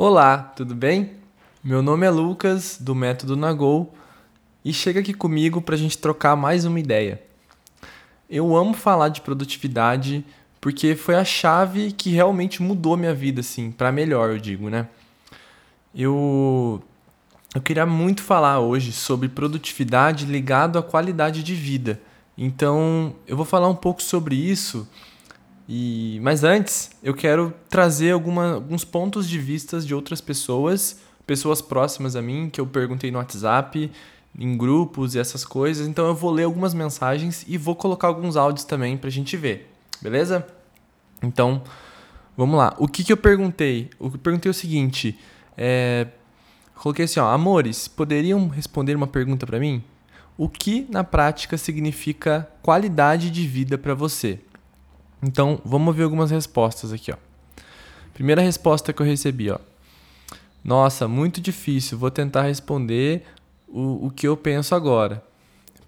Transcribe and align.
Olá, 0.00 0.38
tudo 0.38 0.76
bem? 0.76 1.10
Meu 1.60 1.82
nome 1.82 2.06
é 2.06 2.10
Lucas, 2.10 2.78
do 2.80 2.94
Método 2.94 3.36
Nagol, 3.36 3.92
e 4.64 4.72
chega 4.72 5.00
aqui 5.00 5.12
comigo 5.12 5.60
para 5.60 5.74
a 5.74 5.78
gente 5.78 5.98
trocar 5.98 6.36
mais 6.36 6.64
uma 6.64 6.78
ideia. 6.78 7.20
Eu 8.30 8.54
amo 8.54 8.74
falar 8.74 9.08
de 9.08 9.20
produtividade 9.20 10.24
porque 10.60 10.94
foi 10.94 11.16
a 11.16 11.24
chave 11.24 11.90
que 11.90 12.10
realmente 12.10 12.62
mudou 12.62 12.96
minha 12.96 13.12
vida, 13.12 13.40
assim, 13.40 13.72
para 13.72 13.90
melhor, 13.90 14.30
eu 14.30 14.38
digo, 14.38 14.70
né? 14.70 14.86
Eu, 15.92 16.80
eu 17.52 17.60
queria 17.60 17.84
muito 17.84 18.22
falar 18.22 18.60
hoje 18.60 18.92
sobre 18.92 19.28
produtividade 19.28 20.26
ligado 20.26 20.78
à 20.78 20.82
qualidade 20.82 21.42
de 21.42 21.56
vida. 21.56 22.00
Então, 22.38 23.16
eu 23.26 23.36
vou 23.36 23.44
falar 23.44 23.68
um 23.68 23.74
pouco 23.74 24.00
sobre 24.00 24.36
isso. 24.36 24.88
E, 25.68 26.18
mas 26.22 26.44
antes, 26.44 26.90
eu 27.02 27.12
quero 27.12 27.52
trazer 27.68 28.12
alguma, 28.12 28.54
alguns 28.54 28.84
pontos 28.84 29.28
de 29.28 29.38
vistas 29.38 29.86
de 29.86 29.94
outras 29.94 30.18
pessoas, 30.18 30.98
pessoas 31.26 31.60
próximas 31.60 32.16
a 32.16 32.22
mim, 32.22 32.48
que 32.48 32.58
eu 32.58 32.66
perguntei 32.66 33.10
no 33.10 33.18
WhatsApp, 33.18 33.90
em 34.38 34.56
grupos 34.56 35.14
e 35.14 35.18
essas 35.18 35.44
coisas. 35.44 35.86
Então 35.86 36.06
eu 36.06 36.14
vou 36.14 36.30
ler 36.30 36.44
algumas 36.44 36.72
mensagens 36.72 37.44
e 37.46 37.58
vou 37.58 37.76
colocar 37.76 38.08
alguns 38.08 38.34
áudios 38.34 38.64
também 38.64 38.96
pra 38.96 39.10
gente 39.10 39.36
ver, 39.36 39.70
beleza? 40.00 40.46
Então, 41.22 41.62
vamos 42.34 42.56
lá. 42.56 42.74
O 42.78 42.88
que, 42.88 43.04
que 43.04 43.12
eu 43.12 43.16
perguntei? 43.16 43.90
O 43.98 44.08
que 44.08 44.16
eu 44.16 44.20
perguntei 44.20 44.48
é 44.48 44.52
o 44.52 44.54
seguinte: 44.54 45.18
é, 45.54 46.06
coloquei 46.76 47.04
assim, 47.04 47.20
ó, 47.20 47.30
amores, 47.30 47.88
poderiam 47.88 48.48
responder 48.48 48.96
uma 48.96 49.06
pergunta 49.06 49.46
para 49.46 49.58
mim? 49.58 49.84
O 50.36 50.48
que 50.48 50.86
na 50.88 51.02
prática 51.04 51.58
significa 51.58 52.48
qualidade 52.62 53.28
de 53.28 53.46
vida 53.46 53.76
para 53.76 53.92
você? 53.92 54.38
Então, 55.22 55.60
vamos 55.64 55.94
ver 55.96 56.04
algumas 56.04 56.30
respostas 56.30 56.92
aqui, 56.92 57.12
ó. 57.12 57.16
Primeira 58.14 58.42
resposta 58.42 58.92
que 58.92 59.00
eu 59.02 59.06
recebi, 59.06 59.50
ó. 59.50 59.58
Nossa, 60.64 61.08
muito 61.08 61.40
difícil. 61.40 61.96
Vou 61.98 62.10
tentar 62.10 62.42
responder 62.42 63.24
o, 63.66 64.06
o 64.06 64.10
que 64.10 64.26
eu 64.26 64.36
penso 64.36 64.74
agora. 64.74 65.22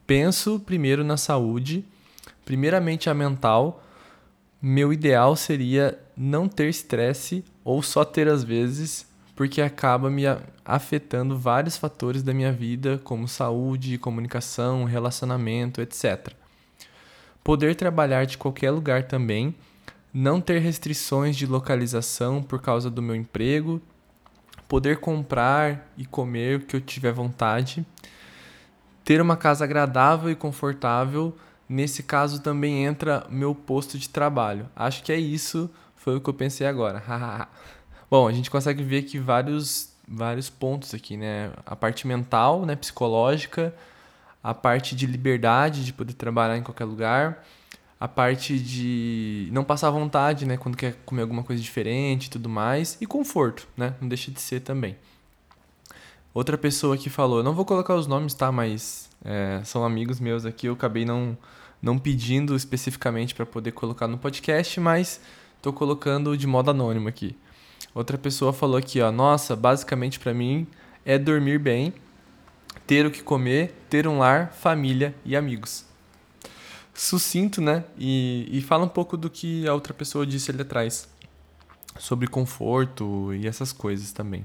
Penso 0.07 0.59
primeiro 0.61 1.05
na 1.05 1.17
saúde, 1.17 1.85
primeiramente 2.45 3.09
a 3.11 3.15
mental. 3.15 3.83
Meu 4.61 4.93
ideal 4.93 5.37
seria 5.37 5.99
não 6.17 6.49
ter 6.49 6.69
estresse 6.69 7.45
ou 7.65 7.83
só 7.83 8.05
ter 8.05 8.29
às 8.29 8.45
vezes, 8.45 9.07
porque 9.35 9.63
acaba 9.63 10.11
me 10.11 10.25
afetando 10.65 11.39
vários 11.39 11.77
fatores 11.77 12.23
da 12.23 12.35
minha 12.35 12.53
vida, 12.53 13.01
como 13.03 13.27
saúde, 13.27 13.99
comunicação, 13.99 14.85
relacionamento, 14.85 15.81
etc. 15.81 16.40
Poder 17.43 17.75
trabalhar 17.75 18.25
de 18.25 18.37
qualquer 18.37 18.71
lugar 18.71 19.05
também, 19.05 19.55
não 20.13 20.41
ter 20.41 20.59
restrições 20.59 21.37
de 21.37 21.47
localização 21.47 22.43
por 22.43 22.61
causa 22.61 22.91
do 22.91 23.01
meu 23.01 23.15
emprego, 23.15 23.81
poder 24.69 24.99
comprar 24.99 25.91
e 25.97 26.05
comer 26.05 26.59
o 26.59 26.61
que 26.61 26.77
eu 26.77 26.81
tiver 26.81 27.13
vontade, 27.13 27.85
ter 29.05 29.21
uma 29.21 29.37
casa 29.37 29.65
agradável 29.65 30.31
e 30.31 30.37
confortável. 30.37 31.37
Nesse 31.69 32.03
caso 32.03 32.41
também 32.41 32.85
entra 32.85 33.27
meu 33.31 33.55
posto 33.55 33.99
de 33.99 34.09
trabalho. 34.09 34.69
Acho 34.75 35.03
que 35.03 35.13
é 35.13 35.19
isso, 35.19 35.71
foi 35.97 36.17
o 36.17 36.21
que 36.21 36.29
eu 36.29 36.35
pensei 36.35 36.67
agora. 36.67 37.03
Bom, 38.11 38.27
a 38.27 38.33
gente 38.33 38.51
consegue 38.51 38.83
ver 38.83 39.03
que 39.03 39.19
vários 39.19 39.91
vários 40.11 40.51
pontos 40.51 40.93
aqui, 40.93 41.17
né? 41.17 41.53
A 41.65 41.77
parte 41.77 42.07
mental, 42.07 42.67
né, 42.67 42.75
psicológica, 42.75 43.73
a 44.43 44.55
parte 44.55 44.97
de 44.97 45.07
liberdade 45.07 45.85
de 45.85 45.93
poder 45.93 46.15
trabalhar 46.15 46.57
em 46.57 46.63
qualquer 46.63 46.85
lugar, 46.85 47.45
a 47.99 48.09
parte 48.09 48.59
de 48.59 49.49
não 49.53 49.63
passar 49.63 49.91
vontade, 49.91 50.47
né, 50.47 50.57
quando 50.57 50.77
quer 50.77 50.95
comer 51.05 51.23
alguma 51.23 51.43
coisa 51.43 51.63
diferente 51.63 52.27
e 52.27 52.31
tudo 52.31 52.49
mais, 52.49 52.97
e 53.01 53.07
conforto, 53.07 53.69
né, 53.77 53.95
não 54.01 54.09
deixa 54.09 54.31
de 54.31 54.41
ser 54.41 54.61
também. 54.61 54.97
Outra 56.33 56.57
pessoa 56.57 56.97
que 56.97 57.11
falou, 57.11 57.43
não 57.43 57.53
vou 57.53 57.65
colocar 57.65 57.95
os 57.95 58.07
nomes, 58.07 58.33
tá, 58.33 58.51
mas 58.51 59.11
é, 59.23 59.61
são 59.65 59.85
amigos 59.85 60.19
meus 60.19 60.47
aqui, 60.47 60.67
eu 60.67 60.73
acabei 60.73 61.05
não, 61.05 61.37
não 61.83 61.99
pedindo 61.99 62.57
especificamente 62.57 63.35
para 63.35 63.45
poder 63.45 63.73
colocar 63.73 64.07
no 64.07 64.17
podcast, 64.17 64.81
mas 64.81 65.21
estou 65.57 65.73
colocando 65.73 66.37
de 66.39 66.47
modo 66.47 66.71
anônimo 66.71 67.09
aqui. 67.09 67.37
Outra 67.95 68.17
pessoa 68.17 68.53
falou 68.53 68.77
aqui, 68.77 69.01
ó, 69.01 69.11
nossa, 69.11 69.55
basicamente 69.55 70.19
para 70.19 70.33
mim 70.33 70.67
é 71.05 71.19
dormir 71.19 71.59
bem, 71.59 71.93
ter 72.91 73.07
o 73.07 73.11
que 73.13 73.23
comer, 73.23 73.73
ter 73.89 74.09
um 74.09 74.19
lar, 74.19 74.53
família 74.53 75.15
e 75.25 75.37
amigos 75.37 75.89
sucinto, 77.01 77.61
né? 77.61 77.85
E, 77.97 78.49
e 78.51 78.61
fala 78.61 78.85
um 78.85 78.89
pouco 78.89 79.17
do 79.17 79.31
que 79.31 79.67
a 79.67 79.73
outra 79.73 79.95
pessoa 79.95 80.27
disse 80.27 80.51
ali 80.51 80.63
atrás, 80.63 81.09
sobre 81.99 82.27
conforto 82.27 83.33
e 83.33 83.47
essas 83.47 83.73
coisas 83.73 84.11
também. 84.13 84.45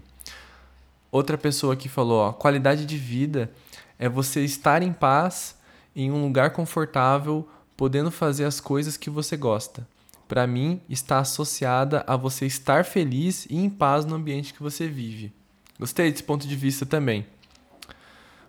Outra 1.11 1.37
pessoa 1.37 1.75
que 1.75 1.89
falou, 1.89 2.19
ó, 2.19 2.33
qualidade 2.33 2.85
de 2.85 2.97
vida 2.97 3.51
é 3.97 4.07
você 4.07 4.43
estar 4.45 4.81
em 4.83 4.93
paz, 4.93 5.57
em 5.95 6.11
um 6.11 6.21
lugar 6.21 6.51
confortável, 6.51 7.49
podendo 7.75 8.11
fazer 8.11 8.45
as 8.45 8.61
coisas 8.61 8.95
que 8.95 9.09
você 9.09 9.35
gosta. 9.35 9.87
Para 10.27 10.47
mim, 10.47 10.79
está 10.87 11.19
associada 11.19 12.03
a 12.07 12.15
você 12.15 12.45
estar 12.45 12.85
feliz 12.85 13.45
e 13.49 13.57
em 13.57 13.69
paz 13.69 14.05
no 14.05 14.15
ambiente 14.15 14.53
que 14.53 14.63
você 14.63 14.87
vive. 14.87 15.33
Gostei 15.79 16.09
desse 16.09 16.23
ponto 16.23 16.47
de 16.47 16.55
vista 16.55 16.85
também. 16.85 17.25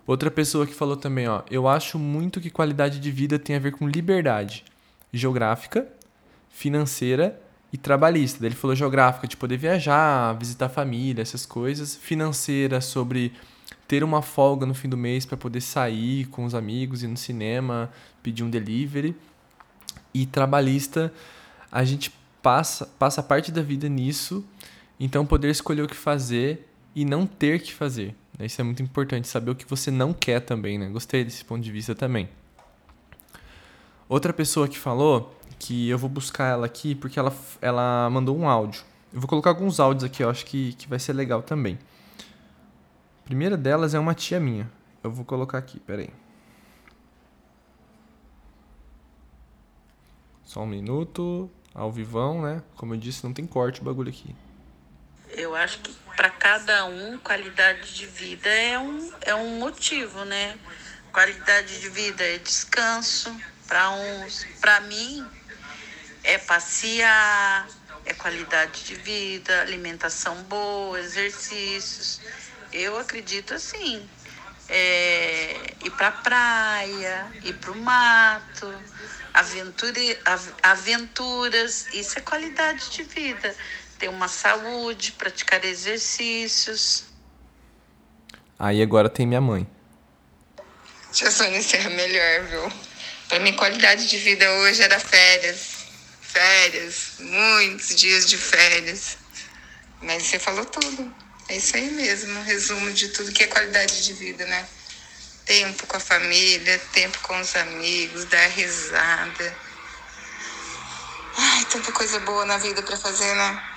Outra 0.06 0.31
pessoa 0.31 0.67
que 0.67 0.75
falou 0.75 0.97
também, 0.97 1.27
ó, 1.27 1.43
eu 1.50 1.67
acho 1.67 1.99
muito 1.99 2.41
que 2.41 2.49
qualidade 2.49 3.00
de 3.00 3.11
vida 3.11 3.39
tem 3.39 3.56
a 3.56 3.59
ver 3.59 3.72
com 3.72 3.89
liberdade 3.89 4.65
geográfica, 5.12 5.89
financeira 6.49 7.41
e 7.72 7.77
trabalhista. 7.77 8.47
Ele 8.47 8.55
falou 8.55 8.77
geográfica 8.77 9.27
de 9.27 9.37
poder 9.37 9.56
viajar, 9.56 10.33
visitar 10.34 10.67
a 10.67 10.69
família, 10.69 11.22
essas 11.22 11.44
coisas, 11.44 11.97
financeira 11.97 12.81
sobre 12.81 13.33
ter 13.89 14.05
uma 14.05 14.22
folga 14.22 14.65
no 14.65 14.75
fim 14.75 14.89
do 14.89 14.97
mês 14.97 15.27
para 15.27 15.37
poder 15.37 15.61
sair 15.61 16.27
com 16.27 16.44
os 16.44 16.55
amigos 16.55 17.03
ir 17.03 17.09
no 17.09 17.17
cinema, 17.17 17.91
pedir 18.23 18.44
um 18.44 18.50
delivery. 18.50 19.17
E 20.15 20.25
trabalhista, 20.25 21.12
a 21.71 21.84
gente 21.84 22.12
passa 22.41 22.87
passa 22.99 23.23
parte 23.23 23.50
da 23.50 23.61
vida 23.61 23.88
nisso, 23.88 24.44
então 25.00 25.27
poder 25.27 25.50
escolher 25.50 25.83
o 25.83 25.88
que 25.88 25.97
fazer 25.97 26.69
e 26.94 27.05
não 27.05 27.27
ter 27.27 27.61
que 27.61 27.75
fazer. 27.75 28.15
Isso 28.39 28.61
é 28.61 28.65
muito 28.65 28.83
importante, 28.83 29.27
saber 29.27 29.51
o 29.51 29.55
que 29.55 29.65
você 29.65 29.91
não 29.91 30.13
quer 30.13 30.41
também, 30.41 30.79
né? 30.79 30.89
Gostei 30.89 31.25
desse 31.25 31.45
ponto 31.45 31.63
de 31.63 31.73
vista 31.73 31.95
também. 31.95 32.29
Outra 34.09 34.33
pessoa 34.33 34.69
que 34.69 34.79
falou, 34.79 35.35
que 35.59 35.89
eu 35.89 35.99
vou 35.99 36.11
buscar 36.11 36.49
ela 36.49 36.67
aqui, 36.67 36.95
porque 36.95 37.19
ela, 37.19 37.35
ela 37.63 38.11
mandou 38.11 38.37
um 38.37 38.49
áudio. 38.49 38.85
Eu 39.13 39.21
vou 39.21 39.29
colocar 39.29 39.51
alguns 39.51 39.81
áudios 39.81 40.05
aqui, 40.05 40.23
eu 40.23 40.29
acho 40.29 40.45
que, 40.45 40.75
que 40.75 40.87
vai 40.87 40.99
ser 40.99 41.15
legal 41.15 41.43
também. 41.43 41.79
A 43.23 43.25
primeira 43.25 43.57
delas 43.57 43.95
é 43.95 43.99
uma 43.99 44.15
tia 44.15 44.39
minha. 44.39 44.71
Eu 45.03 45.11
vou 45.11 45.25
colocar 45.25 45.59
aqui, 45.59 45.81
peraí. 45.81 46.11
Só 50.45 50.63
um 50.63 50.67
minuto, 50.67 51.51
ao 51.75 51.91
vivão, 51.91 52.43
né? 52.43 52.63
Como 52.77 52.95
eu 52.95 52.99
disse, 52.99 53.25
não 53.25 53.33
tem 53.33 53.47
corte 53.47 53.81
o 53.81 53.85
bagulho 53.85 54.11
aqui. 54.11 54.35
Eu 55.56 55.62
acho 55.62 55.78
que 55.78 55.91
para 56.15 56.28
cada 56.28 56.84
um, 56.84 57.17
qualidade 57.17 57.94
de 57.94 58.05
vida 58.05 58.47
é 58.47 58.78
um, 58.78 59.12
é 59.22 59.34
um 59.34 59.59
motivo, 59.59 60.22
né? 60.27 60.55
Qualidade 61.11 61.81
de 61.81 61.89
vida 61.89 62.22
é 62.22 62.37
descanso. 62.37 63.34
Para 63.67 63.89
uns, 63.89 64.47
para 64.61 64.81
mim, 64.83 65.27
é 66.22 66.37
passear, 66.37 67.67
é 68.05 68.12
qualidade 68.12 68.84
de 68.84 68.97
vida, 68.97 69.62
alimentação 69.62 70.43
boa, 70.43 71.00
exercícios. 71.00 72.21
Eu 72.71 72.99
acredito 72.99 73.55
assim. 73.55 74.06
É, 74.69 75.75
ir 75.87 75.91
para 75.93 76.12
praia, 76.12 77.33
ir 77.43 77.55
para 77.55 77.71
o 77.71 77.77
mato, 77.77 78.71
aventura, 79.33 80.00
aventuras, 80.62 81.87
isso 81.94 82.19
é 82.19 82.21
qualidade 82.21 82.91
de 82.91 83.05
vida 83.05 83.56
ter 83.99 84.09
uma 84.09 84.29
saúde, 84.29 85.12
praticar 85.12 85.65
exercícios. 85.65 87.05
Aí 88.59 88.81
agora 88.82 89.09
tem 89.09 89.26
minha 89.26 89.41
mãe. 89.41 89.67
Tia 91.12 91.31
Sônia, 91.31 91.61
é 91.61 91.88
melhor, 91.91 92.44
viu? 92.44 92.73
Para 93.29 93.41
mim, 93.41 93.53
qualidade 93.55 94.09
de 94.09 94.19
vida 94.19 94.50
hoje 94.53 94.82
era 94.82 94.99
férias. 95.00 95.76
Férias, 96.20 97.15
muitos 97.19 97.94
dias 97.94 98.26
de 98.26 98.37
férias. 98.37 99.19
Mas 100.03 100.25
você 100.25 100.38
falou 100.38 100.65
tudo. 100.65 101.15
É 101.49 101.56
isso 101.56 101.76
aí 101.76 101.91
mesmo, 101.91 102.38
um 102.38 102.43
resumo 102.43 102.91
de 102.93 103.09
tudo 103.09 103.32
que 103.32 103.44
é 103.44 103.47
qualidade 103.47 104.05
de 104.05 104.12
vida, 104.12 104.44
né? 104.47 104.67
Tempo 105.44 105.87
com 105.87 105.97
a 105.97 106.00
família, 106.00 106.79
tempo 106.93 107.19
com 107.20 107.41
os 107.41 107.55
amigos, 107.55 108.25
dar 108.25 108.49
risada. 108.49 109.56
Ai, 111.38 111.65
tanta 111.67 111.93
coisa 111.93 112.19
boa 112.20 112.44
na 112.44 112.59
vida 112.59 112.82
para 112.82 112.97
fazer, 112.97 113.35
né? 113.35 113.75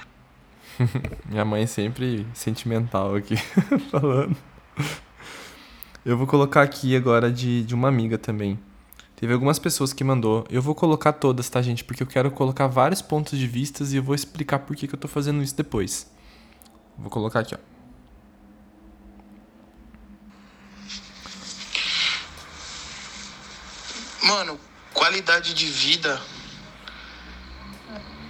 Minha 1.27 1.45
mãe 1.45 1.67
sempre 1.67 2.25
sentimental 2.33 3.15
aqui 3.15 3.35
falando. 3.91 4.35
Eu 6.05 6.17
vou 6.17 6.25
colocar 6.25 6.61
aqui 6.61 6.95
agora 6.95 7.31
de, 7.31 7.63
de 7.63 7.75
uma 7.75 7.87
amiga 7.87 8.17
também. 8.17 8.59
Teve 9.15 9.33
algumas 9.33 9.59
pessoas 9.59 9.91
que 9.91 10.03
mandou. 10.03 10.45
Eu 10.49 10.61
vou 10.61 10.73
colocar 10.73 11.11
todas, 11.11 11.49
tá, 11.49 11.61
gente? 11.61 11.83
Porque 11.83 12.01
eu 12.01 12.07
quero 12.07 12.31
colocar 12.31 12.67
vários 12.67 13.01
pontos 13.01 13.37
de 13.37 13.45
vistas 13.47 13.91
e 13.91 13.97
eu 13.97 14.03
vou 14.03 14.15
explicar 14.15 14.59
por 14.59 14.75
que, 14.75 14.87
que 14.87 14.95
eu 14.95 14.99
tô 14.99 15.09
fazendo 15.09 15.43
isso 15.43 15.55
depois. 15.55 16.09
Vou 16.97 17.09
colocar 17.09 17.41
aqui, 17.41 17.55
ó. 17.55 17.57
Mano, 24.25 24.59
qualidade 24.93 25.53
de 25.53 25.65
vida, 25.65 26.21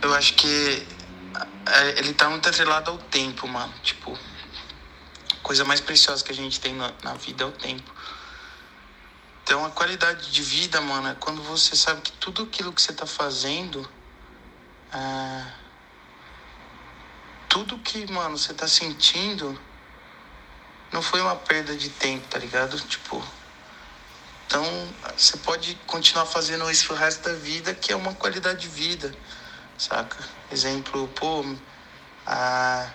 eu 0.02 0.14
acho 0.16 0.34
que 0.36 0.48
é, 0.48 0.99
ele 1.98 2.14
tá 2.14 2.30
muito 2.30 2.48
atrelado 2.48 2.92
ao 2.92 2.98
tempo, 2.98 3.48
mano. 3.48 3.74
Tipo, 3.84 4.18
a 5.34 5.44
coisa 5.44 5.64
mais 5.66 5.80
preciosa 5.80 6.24
que 6.24 6.32
a 6.32 6.36
gente 6.36 6.60
tem 6.60 6.74
na, 6.74 6.92
na 7.04 7.14
vida 7.14 7.44
é 7.44 7.48
o 7.48 7.52
tempo. 7.52 7.94
Então, 9.44 9.66
a 9.66 9.70
qualidade 9.72 10.32
de 10.32 10.42
vida, 10.44 10.80
mano, 10.80 11.10
é 11.10 11.16
quando 11.16 11.42
você 11.42 11.76
sabe 11.76 12.02
que 12.02 12.12
tudo 12.14 12.44
aquilo 12.44 12.72
que 12.72 12.82
você 12.82 12.94
tá 12.94 13.06
fazendo. 13.06 13.90
É, 14.94 15.46
tudo 17.48 17.78
que, 17.80 18.12
mano, 18.12 18.38
você 18.38 18.54
tá 18.54 18.68
sentindo 18.68 19.60
não 20.92 21.02
foi 21.02 21.22
uma 21.22 21.36
perda 21.36 21.76
de 21.76 21.90
tempo, 21.90 22.28
tá 22.28 22.38
ligado? 22.40 22.80
Tipo. 22.82 23.24
Então, 24.46 24.64
você 25.16 25.38
pode 25.38 25.76
continuar 25.86 26.26
fazendo 26.26 26.70
isso 26.72 26.92
o 26.92 26.96
resto 26.96 27.30
da 27.30 27.36
vida, 27.36 27.74
que 27.74 27.92
é 27.92 27.96
uma 27.96 28.16
qualidade 28.16 28.62
de 28.62 28.68
vida, 28.68 29.16
saca? 29.80 30.18
Exemplo, 30.52 31.08
pô, 31.10 31.44
a. 32.28 32.90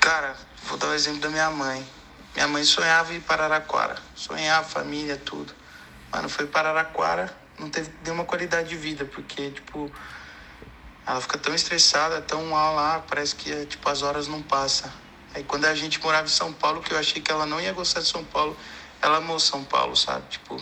Cara, 0.00 0.34
vou 0.64 0.78
dar 0.78 0.88
o 0.88 0.94
exemplo 0.94 1.20
da 1.20 1.28
minha 1.28 1.50
mãe. 1.50 1.86
Minha 2.34 2.48
mãe 2.48 2.64
sonhava 2.64 3.12
ir 3.12 3.20
para 3.20 3.44
Araraquara. 3.44 3.96
Sonhava, 4.14 4.66
família, 4.66 5.16
tudo. 5.18 5.52
Mano, 6.12 6.28
foi 6.28 6.46
para 6.46 6.70
Araraquara, 6.70 7.32
não 7.58 7.68
teve 7.68 7.92
nenhuma 8.02 8.24
qualidade 8.24 8.68
de 8.68 8.76
vida, 8.76 9.04
porque, 9.04 9.50
tipo, 9.50 9.92
ela 11.06 11.20
fica 11.20 11.38
tão 11.38 11.54
estressada, 11.54 12.20
tão 12.20 12.46
mal 12.46 12.74
lá, 12.74 13.00
parece 13.00 13.34
que, 13.34 13.66
tipo, 13.66 13.88
as 13.88 14.02
horas 14.02 14.26
não 14.26 14.42
passam. 14.42 14.90
Aí 15.34 15.44
quando 15.44 15.66
a 15.66 15.74
gente 15.74 16.00
morava 16.00 16.26
em 16.26 16.30
São 16.30 16.52
Paulo, 16.52 16.82
que 16.82 16.92
eu 16.92 16.98
achei 16.98 17.22
que 17.22 17.30
ela 17.30 17.46
não 17.46 17.60
ia 17.60 17.72
gostar 17.72 18.00
de 18.00 18.06
São 18.06 18.24
Paulo, 18.24 18.56
ela 19.00 19.18
amou 19.18 19.38
São 19.38 19.62
Paulo, 19.62 19.94
sabe? 19.96 20.26
Tipo, 20.28 20.56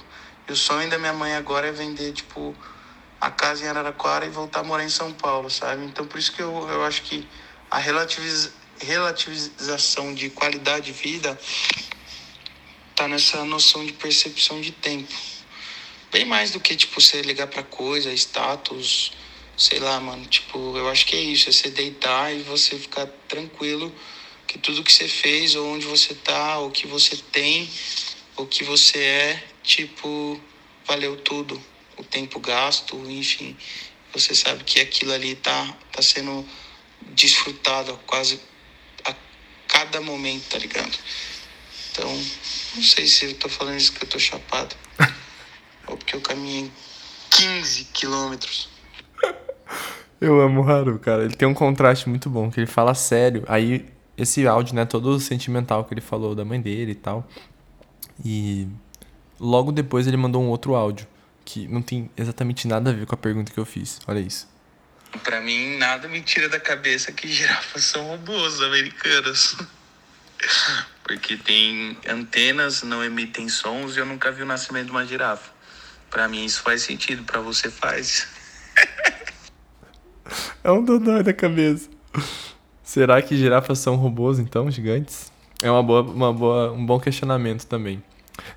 e 0.49 0.53
o 0.53 0.57
sonho 0.57 0.89
da 0.89 0.99
minha 0.99 1.13
mãe 1.13 1.35
agora 1.35 1.69
é 1.69 1.73
vender, 1.73 2.13
tipo, 2.13 2.57
a 3.21 3.31
casa 3.31 3.65
em 3.65 3.69
Araraquara 3.69 4.25
e 4.25 4.31
voltar 4.31 4.61
a 4.61 4.65
morar 4.65 4.85
em 4.85 4.89
São 4.89 5.13
Paulo, 5.13 5.51
sabe? 5.51 5.85
Então 5.85 6.07
por 6.07 6.19
isso 6.19 6.33
que 6.33 6.41
eu, 6.41 6.69
eu 6.69 6.85
acho 6.85 7.03
que 7.03 7.29
a 7.71 7.79
relativiz, 7.79 8.51
relativização 8.81 10.15
de 10.15 10.31
qualidade 10.31 10.87
de 10.87 10.93
vida 10.93 11.39
tá 12.95 13.07
nessa 13.07 13.45
noção 13.45 13.85
de 13.85 13.93
percepção 13.93 14.61
de 14.61 14.73
tempo. 14.73 15.13
Bem 16.11 16.25
mais 16.25 16.53
do 16.53 16.61
que, 16.61 16.75
tipo, 16.75 17.01
você 17.01 17.21
ligar 17.21 17.49
pra 17.49 17.63
coisa, 17.63 18.13
status, 18.15 19.13
sei 19.57 19.79
lá, 19.79 20.01
mano. 20.01 20.25
Tipo, 20.25 20.77
eu 20.79 20.89
acho 20.89 21.05
que 21.05 21.15
é 21.15 21.21
isso, 21.21 21.51
é 21.51 21.53
você 21.53 21.71
deitar 21.71 22.35
e 22.35 22.43
você 22.43 22.79
ficar 22.79 23.07
tranquilo 23.29 23.95
que 24.47 24.59
tudo 24.59 24.83
que 24.83 24.93
você 24.93 25.07
fez, 25.07 25.55
ou 25.55 25.69
onde 25.69 25.85
você 25.85 26.15
tá, 26.15 26.59
ou 26.59 26.71
que 26.71 26.87
você 26.87 27.17
tem, 27.17 27.69
o 28.39 28.47
que 28.47 28.65
você 28.65 28.99
é, 28.99 29.45
tipo, 29.63 30.41
valeu 30.87 31.17
tudo. 31.17 31.61
O 31.97 32.05
tempo 32.05 32.39
gasto, 32.39 32.97
enfim. 33.11 33.57
Você 34.13 34.35
sabe 34.35 34.63
que 34.65 34.81
aquilo 34.81 35.13
ali 35.13 35.35
tá, 35.35 35.77
tá 35.93 36.01
sendo 36.01 36.47
desfrutado 37.15 37.99
quase 38.07 38.41
a 39.05 39.15
cada 39.67 40.01
momento, 40.01 40.49
tá 40.49 40.59
ligado? 40.59 40.97
Então, 41.91 42.09
não 42.77 42.83
sei 42.83 43.07
se 43.07 43.25
eu 43.25 43.35
tô 43.35 43.49
falando 43.49 43.77
isso 43.77 43.93
que 43.93 44.05
eu 44.05 44.09
tô 44.09 44.19
chapado. 44.19 44.77
ou 45.89 45.97
porque 45.97 46.15
eu 46.15 46.21
caminhei 46.21 46.71
15 47.31 47.85
quilômetros. 47.87 48.69
Eu 50.21 50.41
amo 50.41 50.63
o 50.63 50.69
Haru, 50.69 50.99
cara. 50.99 51.25
Ele 51.25 51.37
tem 51.37 51.47
um 51.47 51.55
contraste 51.55 52.09
muito 52.09 52.29
bom, 52.29 52.51
que 52.51 52.59
ele 52.59 52.67
fala 52.67 52.93
sério. 52.93 53.45
Aí, 53.47 53.87
esse 54.17 54.49
áudio, 54.49 54.75
né, 54.75 54.85
todo 54.85 55.21
sentimental 55.21 55.85
que 55.85 55.95
ele 55.95 56.01
falou 56.01 56.35
da 56.35 56.45
mãe 56.45 56.61
dele 56.61 56.91
e 56.91 56.97
tal. 56.97 57.29
E 58.25 58.69
logo 59.39 59.73
depois 59.73 60.07
ele 60.07 60.17
mandou 60.17 60.43
um 60.43 60.49
outro 60.49 60.75
áudio, 60.75 61.07
que 61.45 61.67
não 61.69 61.83
tem 61.83 62.11
exatamente 62.17 62.67
nada 62.67 62.91
a 62.91 62.93
ver 62.93 63.07
com 63.07 63.15
a 63.15 63.19
pergunta 63.19 63.53
que 63.53 63.59
eu 63.59 63.65
fiz. 63.65 64.01
Olha 64.07 64.21
isso. 64.21 64.49
Pra 65.23 65.41
mim, 65.41 65.79
nada 65.79 66.07
me 66.09 66.21
tira 66.21 66.49
da 66.49 66.61
cabeça 66.61 67.13
que 67.13 67.29
girafas 67.29 67.85
são 67.85 68.05
robôs 68.05 68.61
americanos. 68.61 69.57
Porque 71.03 71.37
tem 71.39 71.97
antenas, 72.07 72.83
não 72.83 73.03
emitem 73.03 73.49
sons 73.49 73.97
e 73.97 74.01
eu 74.01 74.05
nunca 74.05 74.31
vi 74.31 74.43
o 74.43 74.47
nascimento 74.47 74.87
de 74.87 74.91
uma 74.91 75.07
girafa. 75.07 75.51
Pra 76.11 76.29
mim 76.29 76.45
isso 76.45 76.61
faz 76.63 76.83
sentido, 76.83 77.25
pra 77.25 77.41
você 77.41 77.71
faz. 77.71 78.27
É 80.63 80.71
um 80.71 80.85
dodói 80.85 81.23
da 81.23 81.33
cabeça. 81.33 81.89
Será 82.83 83.23
que 83.23 83.37
girafas 83.37 83.79
são 83.79 83.97
robôs, 83.97 84.39
então, 84.39 84.71
gigantes? 84.71 85.33
É 85.63 85.71
uma 85.71 85.83
boa, 85.83 86.03
uma 86.03 86.33
boa, 86.33 86.73
um 86.73 86.85
bom 86.85 87.01
questionamento 87.01 87.65
também. 87.67 88.03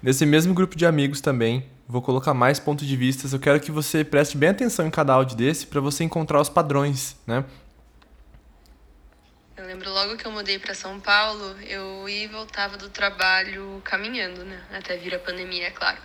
Nesse 0.02 0.26
mesmo 0.26 0.54
grupo 0.54 0.76
de 0.76 0.86
amigos 0.86 1.22
também, 1.22 1.66
vou 1.88 2.02
colocar 2.02 2.34
mais 2.34 2.60
pontos 2.60 2.88
de 2.88 2.96
vista. 2.96 3.28
Eu 3.34 3.40
quero 3.40 3.60
que 3.60 3.72
você 3.72 4.04
preste 4.04 4.38
bem 4.38 4.50
atenção 4.50 4.88
em 4.88 4.92
cada 4.92 5.14
áudio 5.14 5.36
desse 5.36 5.68
para 5.68 5.82
você 5.82 6.04
encontrar 6.04 6.40
os 6.40 6.50
padrões, 6.50 7.16
né? 7.26 7.44
Eu 9.58 9.66
lembro 9.66 9.92
logo 9.92 10.18
que 10.18 10.26
eu 10.26 10.32
mudei 10.32 10.58
para 10.58 10.74
São 10.74 11.00
Paulo, 11.00 11.56
eu 11.62 12.08
ia 12.10 12.24
e 12.24 12.28
voltava 12.28 12.78
do 12.78 12.90
trabalho 12.90 13.82
caminhando, 13.84 14.44
né? 14.44 14.60
Até 14.74 14.98
vir 14.98 15.14
a 15.14 15.20
pandemia, 15.20 15.68
é 15.68 15.72
claro. 15.72 15.98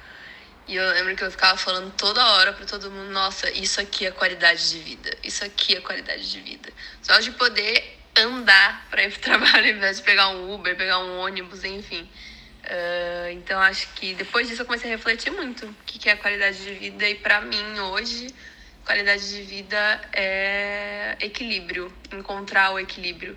E 0.69 0.75
eu 0.75 0.91
lembro 0.95 1.15
que 1.15 1.23
eu 1.23 1.31
ficava 1.31 1.57
falando 1.57 1.93
toda 1.93 2.27
hora 2.35 2.53
para 2.53 2.67
todo 2.67 2.91
mundo: 2.91 3.11
nossa, 3.11 3.51
isso 3.53 3.81
aqui 3.81 4.07
é 4.07 4.11
qualidade 4.11 4.71
de 4.71 4.79
vida, 4.81 5.17
isso 5.23 5.45
aqui 5.45 5.77
é 5.77 5.81
qualidade 5.81 6.31
de 6.31 6.41
vida. 6.41 6.71
Só 7.01 7.21
de 7.21 7.31
poder 7.33 7.99
andar 8.17 8.87
para 8.91 9.05
ir 9.05 9.13
pro 9.13 9.21
trabalho 9.25 9.71
ao 9.71 9.77
invés 9.77 9.99
de 9.99 10.03
pegar 10.03 10.29
um 10.29 10.53
Uber, 10.53 10.77
pegar 10.77 10.99
um 10.99 11.21
ônibus, 11.21 11.63
enfim. 11.65 12.09
Uh, 12.67 13.31
então 13.31 13.61
acho 13.61 13.89
que 13.95 14.15
depois 14.15 14.49
disso 14.49 14.63
eu 14.63 14.67
comecei 14.67 14.93
a 14.93 14.97
refletir 14.97 15.31
muito 15.31 15.67
o 15.67 15.75
que, 15.87 16.01
que 16.01 16.09
é 16.09 16.17
qualidade 16.17 16.65
de 16.65 16.75
vida 16.75 17.09
e 17.09 17.15
para 17.15 17.41
mim 17.41 17.79
hoje 17.79 18.35
qualidade 18.87 19.29
de 19.29 19.43
vida 19.43 20.01
é 20.13 21.17
equilíbrio, 21.21 21.93
encontrar 22.13 22.73
o 22.73 22.79
equilíbrio, 22.79 23.37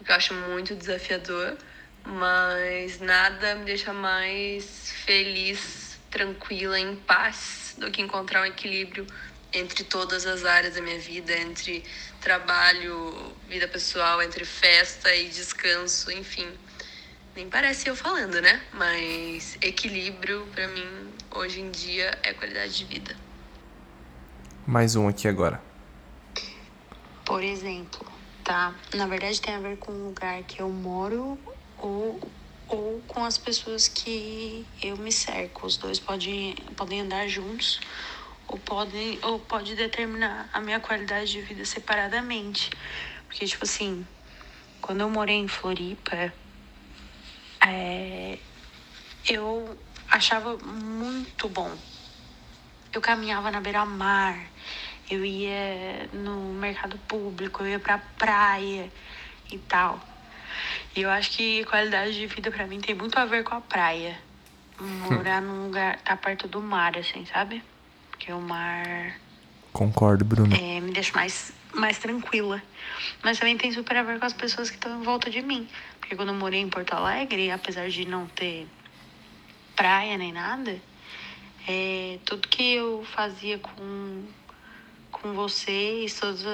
o 0.00 0.04
que 0.04 0.10
eu 0.10 0.16
acho 0.16 0.34
muito 0.34 0.74
desafiador, 0.74 1.56
mas 2.04 2.98
nada 2.98 3.54
me 3.54 3.64
deixa 3.64 3.92
mais 3.92 4.92
feliz 5.06 6.00
tranquila, 6.10 6.78
em 6.78 6.96
paz, 6.96 7.76
do 7.78 7.90
que 7.92 8.02
encontrar 8.02 8.42
um 8.42 8.46
equilíbrio 8.46 9.06
entre 9.52 9.84
todas 9.84 10.26
as 10.26 10.44
áreas 10.44 10.74
da 10.74 10.80
minha 10.80 10.98
vida, 10.98 11.32
entre 11.32 11.84
trabalho, 12.20 13.36
vida 13.48 13.68
pessoal, 13.68 14.20
entre 14.20 14.44
festa 14.44 15.14
e 15.14 15.28
descanso, 15.28 16.10
enfim. 16.10 16.52
Nem 17.38 17.48
parece 17.48 17.88
eu 17.88 17.94
falando, 17.94 18.42
né? 18.42 18.60
Mas 18.72 19.56
equilíbrio 19.62 20.44
para 20.52 20.66
mim 20.66 21.08
hoje 21.30 21.60
em 21.60 21.70
dia 21.70 22.18
é 22.24 22.34
qualidade 22.34 22.74
de 22.74 22.84
vida. 22.84 23.16
Mais 24.66 24.96
um 24.96 25.06
aqui 25.06 25.28
agora. 25.28 25.62
Por 27.24 27.44
exemplo, 27.44 28.04
tá? 28.42 28.74
Na 28.92 29.06
verdade 29.06 29.40
tem 29.40 29.54
a 29.54 29.60
ver 29.60 29.76
com 29.76 29.92
o 29.92 30.06
lugar 30.06 30.42
que 30.42 30.60
eu 30.60 30.68
moro 30.68 31.38
ou 31.76 32.20
ou 32.66 33.00
com 33.06 33.24
as 33.24 33.38
pessoas 33.38 33.86
que 33.86 34.66
eu 34.82 34.96
me 34.96 35.12
cerco. 35.12 35.64
Os 35.64 35.76
dois 35.76 36.00
podem, 36.00 36.56
podem 36.76 37.02
andar 37.02 37.28
juntos 37.28 37.78
ou 38.48 38.58
podem 38.58 39.16
ou 39.22 39.38
pode 39.38 39.76
determinar 39.76 40.50
a 40.52 40.60
minha 40.60 40.80
qualidade 40.80 41.30
de 41.30 41.40
vida 41.42 41.64
separadamente. 41.64 42.68
Porque 43.28 43.46
tipo 43.46 43.64
assim, 43.64 44.04
quando 44.80 45.02
eu 45.02 45.08
morei 45.08 45.36
em 45.36 45.46
Floripa, 45.46 46.32
é, 47.60 48.38
eu 49.28 49.78
achava 50.10 50.56
muito 50.58 51.48
bom. 51.48 51.70
Eu 52.92 53.00
caminhava 53.00 53.50
na 53.50 53.60
beira-mar, 53.60 54.38
eu 55.10 55.24
ia 55.24 56.08
no 56.12 56.54
mercado 56.54 56.98
público, 57.06 57.62
eu 57.62 57.68
ia 57.68 57.78
pra 57.78 57.98
praia 57.98 58.90
e 59.50 59.58
tal. 59.58 60.00
E 60.96 61.02
eu 61.02 61.10
acho 61.10 61.30
que 61.30 61.64
qualidade 61.64 62.14
de 62.14 62.26
vida 62.26 62.50
para 62.50 62.66
mim 62.66 62.80
tem 62.80 62.94
muito 62.94 63.18
a 63.18 63.24
ver 63.24 63.44
com 63.44 63.54
a 63.54 63.60
praia. 63.60 64.18
Morar 64.80 65.40
num 65.42 65.66
lugar, 65.66 66.00
tá 66.00 66.16
perto 66.16 66.48
do 66.48 66.60
mar, 66.62 66.96
assim, 66.96 67.24
sabe? 67.26 67.62
Porque 68.10 68.32
o 68.32 68.40
mar. 68.40 69.14
Concordo, 69.72 70.24
Bruno. 70.24 70.54
É, 70.54 70.80
me 70.80 70.90
deixa 70.92 71.12
mais, 71.14 71.52
mais 71.74 71.98
tranquila. 71.98 72.62
Mas 73.22 73.38
também 73.38 73.56
tem 73.56 73.72
super 73.72 73.96
a 73.96 74.02
ver 74.02 74.18
com 74.18 74.26
as 74.26 74.32
pessoas 74.32 74.70
que 74.70 74.76
estão 74.76 75.00
em 75.00 75.02
volta 75.02 75.30
de 75.30 75.42
mim. 75.42 75.68
Porque 76.00 76.16
quando 76.16 76.30
eu 76.30 76.34
morei 76.34 76.60
em 76.60 76.68
Porto 76.68 76.92
Alegre, 76.92 77.50
apesar 77.50 77.88
de 77.88 78.06
não 78.06 78.26
ter 78.26 78.66
praia 79.76 80.16
nem 80.18 80.32
nada, 80.32 80.80
é, 81.66 82.18
tudo 82.24 82.48
que 82.48 82.74
eu 82.74 83.04
fazia 83.04 83.58
com, 83.58 84.24
com 85.12 85.34
vocês, 85.34 86.18
todas 86.18 86.44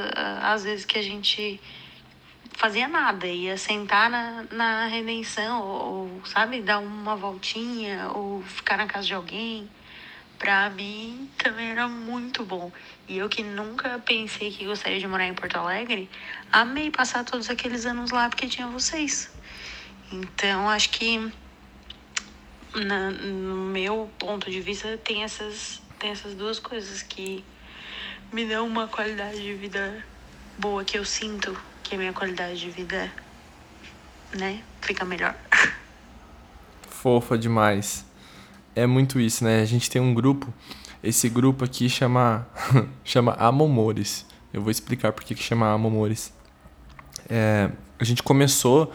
as 0.42 0.64
vezes 0.64 0.84
que 0.84 0.98
a 0.98 1.02
gente 1.02 1.60
fazia 2.56 2.88
nada, 2.88 3.26
ia 3.26 3.56
sentar 3.56 4.10
na, 4.10 4.44
na 4.50 4.86
redenção, 4.86 5.62
ou, 5.62 6.10
ou, 6.14 6.26
sabe, 6.26 6.60
dar 6.60 6.78
uma 6.78 7.16
voltinha, 7.16 8.10
ou 8.14 8.42
ficar 8.42 8.76
na 8.76 8.86
casa 8.86 9.06
de 9.06 9.14
alguém, 9.14 9.68
pra 10.44 10.68
mim 10.68 11.30
também 11.38 11.70
era 11.70 11.88
muito 11.88 12.44
bom. 12.44 12.70
E 13.08 13.16
eu 13.16 13.30
que 13.30 13.42
nunca 13.42 13.98
pensei 14.00 14.50
que 14.50 14.66
gostaria 14.66 15.00
de 15.00 15.06
morar 15.06 15.26
em 15.26 15.32
Porto 15.32 15.56
Alegre, 15.56 16.10
amei 16.52 16.90
passar 16.90 17.24
todos 17.24 17.48
aqueles 17.48 17.86
anos 17.86 18.10
lá 18.10 18.28
porque 18.28 18.46
tinha 18.46 18.66
vocês. 18.66 19.30
Então, 20.12 20.68
acho 20.68 20.90
que 20.90 21.32
na, 22.74 23.10
no 23.10 23.72
meu 23.72 24.10
ponto 24.18 24.50
de 24.50 24.60
vista 24.60 24.98
tem 24.98 25.24
essas, 25.24 25.80
tem 25.98 26.10
essas 26.10 26.34
duas 26.34 26.58
coisas 26.58 27.02
que 27.02 27.42
me 28.30 28.44
dão 28.44 28.66
uma 28.66 28.86
qualidade 28.86 29.40
de 29.40 29.54
vida 29.54 30.04
boa 30.58 30.84
que 30.84 30.98
eu 30.98 31.06
sinto 31.06 31.58
que 31.82 31.94
a 31.94 31.98
minha 31.98 32.12
qualidade 32.12 32.60
de 32.60 32.68
vida, 32.68 33.10
né, 34.36 34.62
fica 34.82 35.06
melhor. 35.06 35.34
Fofa 36.86 37.38
demais. 37.38 38.04
É 38.76 38.86
muito 38.86 39.20
isso, 39.20 39.44
né? 39.44 39.60
A 39.60 39.64
gente 39.64 39.88
tem 39.88 40.02
um 40.02 40.12
grupo, 40.12 40.52
esse 41.02 41.28
grupo 41.28 41.64
aqui 41.64 41.88
chama 41.88 42.46
chama 43.04 43.32
Amomores. 43.32 44.26
Eu 44.52 44.62
vou 44.62 44.70
explicar 44.70 45.12
por 45.12 45.24
que 45.24 45.34
chama 45.36 45.72
Amomores. 45.72 46.32
É, 47.28 47.70
a 47.98 48.04
gente 48.04 48.22
começou 48.22 48.92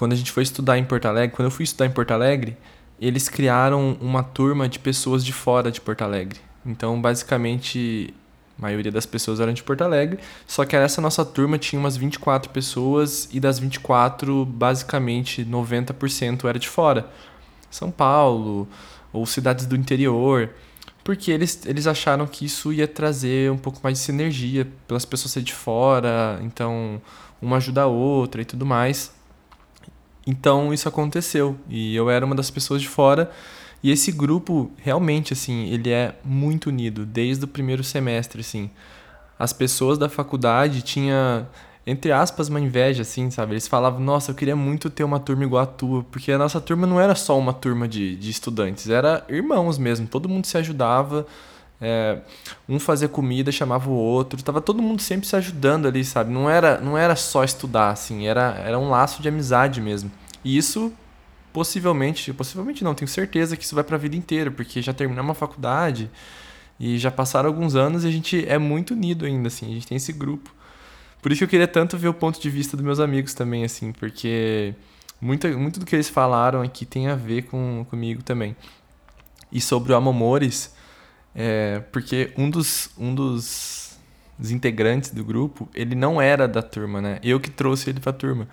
quando 0.00 0.12
a 0.12 0.16
gente 0.16 0.32
foi 0.32 0.42
estudar 0.42 0.78
em 0.78 0.84
Porto 0.84 1.04
Alegre, 1.04 1.36
quando 1.36 1.46
eu 1.46 1.50
fui 1.50 1.64
estudar 1.64 1.84
em 1.84 1.90
Porto 1.90 2.12
Alegre, 2.12 2.56
eles 2.98 3.28
criaram 3.28 3.98
uma 4.00 4.22
turma 4.22 4.66
de 4.66 4.78
pessoas 4.78 5.22
de 5.22 5.30
fora 5.30 5.70
de 5.70 5.78
Porto 5.78 6.00
Alegre. 6.00 6.40
Então, 6.64 6.98
basicamente, 6.98 8.14
a 8.58 8.62
maioria 8.62 8.90
das 8.90 9.04
pessoas 9.04 9.40
eram 9.40 9.52
de 9.52 9.62
Porto 9.62 9.82
Alegre, 9.82 10.18
só 10.46 10.64
que 10.64 10.74
essa 10.74 11.02
nossa 11.02 11.22
turma 11.22 11.58
tinha 11.58 11.78
umas 11.78 11.98
24 11.98 12.50
pessoas 12.50 13.28
e 13.30 13.38
das 13.38 13.58
24, 13.58 14.46
basicamente 14.46 15.44
90% 15.44 16.48
era 16.48 16.58
de 16.58 16.68
fora. 16.68 17.06
São 17.70 17.90
Paulo 17.90 18.68
ou 19.12 19.24
cidades 19.26 19.66
do 19.66 19.76
interior, 19.76 20.50
porque 21.02 21.30
eles, 21.30 21.64
eles 21.66 21.86
acharam 21.86 22.26
que 22.26 22.44
isso 22.44 22.72
ia 22.72 22.86
trazer 22.86 23.50
um 23.50 23.58
pouco 23.58 23.80
mais 23.82 23.98
de 23.98 24.04
sinergia 24.04 24.68
pelas 24.86 25.04
pessoas 25.04 25.32
ser 25.32 25.42
de 25.42 25.54
fora, 25.54 26.38
então 26.42 27.00
uma 27.40 27.56
ajuda 27.56 27.82
a 27.82 27.86
outra 27.86 28.42
e 28.42 28.44
tudo 28.44 28.66
mais. 28.66 29.12
Então 30.26 30.72
isso 30.72 30.88
aconteceu 30.88 31.58
e 31.68 31.96
eu 31.96 32.10
era 32.10 32.24
uma 32.24 32.34
das 32.34 32.50
pessoas 32.50 32.82
de 32.82 32.88
fora 32.88 33.30
e 33.82 33.90
esse 33.90 34.12
grupo, 34.12 34.70
realmente, 34.76 35.32
assim, 35.32 35.68
ele 35.70 35.90
é 35.90 36.14
muito 36.22 36.68
unido, 36.68 37.06
desde 37.06 37.44
o 37.44 37.48
primeiro 37.48 37.82
semestre, 37.82 38.40
assim. 38.40 38.70
As 39.38 39.54
pessoas 39.54 39.96
da 39.96 40.08
faculdade 40.08 40.82
tinham, 40.82 41.48
entre 41.86 42.12
aspas, 42.12 42.48
uma 42.48 42.60
inveja, 42.60 43.02
assim, 43.02 43.30
sabe? 43.30 43.52
Eles 43.52 43.66
falavam, 43.66 44.00
nossa, 44.00 44.30
eu 44.30 44.34
queria 44.34 44.54
muito 44.54 44.90
ter 44.90 45.04
uma 45.04 45.18
turma 45.18 45.44
igual 45.44 45.62
a 45.62 45.66
tua, 45.66 46.04
porque 46.04 46.30
a 46.30 46.38
nossa 46.38 46.60
turma 46.60 46.86
não 46.86 47.00
era 47.00 47.14
só 47.14 47.38
uma 47.38 47.52
turma 47.52 47.88
de, 47.88 48.16
de 48.16 48.30
estudantes, 48.30 48.88
era 48.88 49.24
irmãos 49.28 49.78
mesmo, 49.78 50.06
todo 50.06 50.28
mundo 50.28 50.46
se 50.46 50.56
ajudava, 50.58 51.26
é, 51.80 52.18
um 52.68 52.78
fazia 52.78 53.08
comida, 53.08 53.50
chamava 53.50 53.88
o 53.88 53.94
outro, 53.94 54.42
tava 54.42 54.60
todo 54.60 54.82
mundo 54.82 55.00
sempre 55.00 55.26
se 55.26 55.34
ajudando 55.34 55.88
ali, 55.88 56.04
sabe? 56.04 56.30
Não 56.30 56.48
era, 56.48 56.78
não 56.78 56.96
era 56.98 57.16
só 57.16 57.42
estudar, 57.42 57.90
assim, 57.90 58.26
era, 58.26 58.54
era 58.64 58.78
um 58.78 58.90
laço 58.90 59.22
de 59.22 59.28
amizade 59.28 59.80
mesmo. 59.80 60.10
E 60.44 60.56
isso 60.56 60.92
possivelmente, 61.52 62.32
possivelmente 62.32 62.84
não, 62.84 62.94
tenho 62.94 63.08
certeza 63.08 63.56
que 63.56 63.64
isso 63.64 63.74
vai 63.74 63.82
para 63.82 63.96
a 63.96 63.98
vida 63.98 64.14
inteira, 64.14 64.50
porque 64.50 64.82
já 64.82 64.92
terminamos 64.92 65.30
a 65.32 65.34
faculdade 65.34 66.10
e 66.78 66.98
já 66.98 67.10
passaram 67.10 67.48
alguns 67.48 67.74
anos 67.74 68.04
e 68.04 68.08
a 68.08 68.10
gente 68.10 68.46
é 68.46 68.58
muito 68.58 68.94
unido 68.94 69.24
ainda, 69.24 69.48
assim, 69.48 69.70
a 69.70 69.74
gente 69.74 69.86
tem 69.86 69.96
esse 69.96 70.12
grupo. 70.12 70.54
Por 71.20 71.30
isso 71.30 71.40
que 71.40 71.44
eu 71.44 71.48
queria 71.48 71.68
tanto 71.68 71.98
ver 71.98 72.08
o 72.08 72.14
ponto 72.14 72.40
de 72.40 72.48
vista 72.48 72.76
dos 72.76 72.84
meus 72.84 73.00
amigos 73.00 73.34
também, 73.34 73.64
assim, 73.64 73.92
porque 73.92 74.74
muito, 75.20 75.46
muito 75.58 75.78
do 75.78 75.86
que 75.86 75.94
eles 75.94 76.08
falaram 76.08 76.62
aqui 76.62 76.86
tem 76.86 77.08
a 77.08 77.14
ver 77.14 77.42
com, 77.42 77.84
comigo 77.90 78.22
também. 78.22 78.56
E 79.52 79.60
sobre 79.60 79.92
o 79.92 79.96
Amomores, 79.96 80.74
é, 81.34 81.80
porque 81.92 82.32
um 82.36 82.48
dos, 82.48 82.90
um 82.96 83.14
dos, 83.14 83.98
integrantes 84.50 85.10
do 85.10 85.22
grupo, 85.22 85.68
ele 85.74 85.94
não 85.94 86.20
era 86.20 86.48
da 86.48 86.62
turma, 86.62 87.00
né? 87.00 87.18
Eu 87.22 87.38
que 87.38 87.50
trouxe 87.50 87.90
ele 87.90 88.00
pra 88.00 88.12
turma 88.12 88.48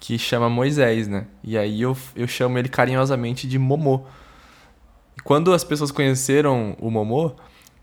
que 0.00 0.18
chama 0.18 0.48
Moisés, 0.48 1.08
né? 1.08 1.26
E 1.42 1.56
aí 1.56 1.82
eu, 1.82 1.96
eu 2.14 2.26
chamo 2.26 2.58
ele 2.58 2.68
carinhosamente 2.68 3.46
de 3.46 3.58
Momô. 3.58 4.04
quando 5.24 5.52
as 5.52 5.64
pessoas 5.64 5.90
conheceram 5.90 6.76
o 6.80 6.90
Momô, 6.90 7.34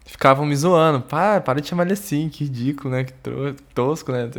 ficavam 0.06 0.46
me 0.46 0.56
zoando. 0.56 1.02
Para 1.02 1.60
de 1.60 1.68
chamar 1.68 1.84
ele 1.84 1.94
assim, 1.94 2.30
que 2.30 2.46
ridículo, 2.46 2.90
né? 2.90 3.04
Que 3.04 3.14
tosco, 3.74 4.12
né? 4.12 4.30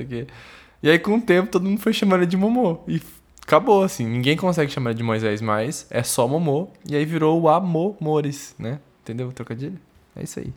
E 0.83 0.89
aí, 0.91 0.99
com 0.99 1.17
o 1.17 1.21
tempo, 1.21 1.51
todo 1.51 1.65
mundo 1.65 1.81
foi 1.81 1.93
chamando 1.93 2.21
ele 2.21 2.27
de 2.27 2.37
Momô. 2.37 2.81
E 2.89 3.01
acabou, 3.43 3.83
assim. 3.83 4.07
Ninguém 4.07 4.37
consegue 4.37 4.73
chamar 4.73 4.91
ele 4.91 4.99
de 4.99 5.03
Moisés 5.03 5.41
mais. 5.41 5.87
É 5.91 6.03
só 6.03 6.27
Momô. 6.27 6.69
E 6.89 6.97
aí 6.97 7.05
virou 7.05 7.41
o 7.41 7.49
Amomores, 7.49 8.55
né? 8.59 8.81
Entendeu 9.03 9.29
o 9.29 9.33
trocadilho? 9.33 9.79
É 10.15 10.23
isso 10.23 10.39
aí. 10.41 10.53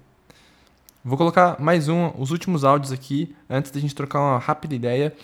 Vou 1.04 1.18
colocar 1.18 1.60
mais 1.60 1.88
um, 1.90 2.12
os 2.18 2.32
últimos 2.32 2.64
áudios 2.64 2.92
aqui, 2.92 3.36
antes 3.50 3.72
da 3.72 3.80
gente 3.80 3.96
trocar 3.96 4.20
uma 4.20 4.38
rápida 4.38 4.76
ideia 4.76 5.16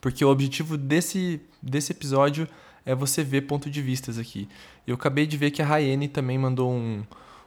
porque 0.00 0.24
o 0.24 0.30
objetivo 0.30 0.76
desse, 0.76 1.40
desse 1.62 1.92
episódio 1.92 2.48
é 2.86 2.94
você 2.94 3.22
ver 3.22 3.42
ponto 3.42 3.70
de 3.70 3.82
vistas 3.82 4.18
aqui. 4.18 4.48
Eu 4.86 4.94
acabei 4.94 5.26
de 5.26 5.36
ver 5.36 5.50
que 5.50 5.60
a 5.60 5.66
Rayane 5.66 6.08
também 6.08 6.38
mandou 6.38 6.72
um, 6.72 7.04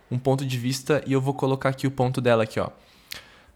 um 0.10 0.18
ponto 0.18 0.46
de 0.46 0.58
vista 0.58 1.04
e 1.06 1.14
eu 1.14 1.22
vou 1.22 1.34
colocar 1.34 1.70
aqui 1.70 1.88
o 1.88 1.92
ponto 1.92 2.22
dela 2.22 2.44
aqui, 2.44 2.60
ó. 2.60 2.70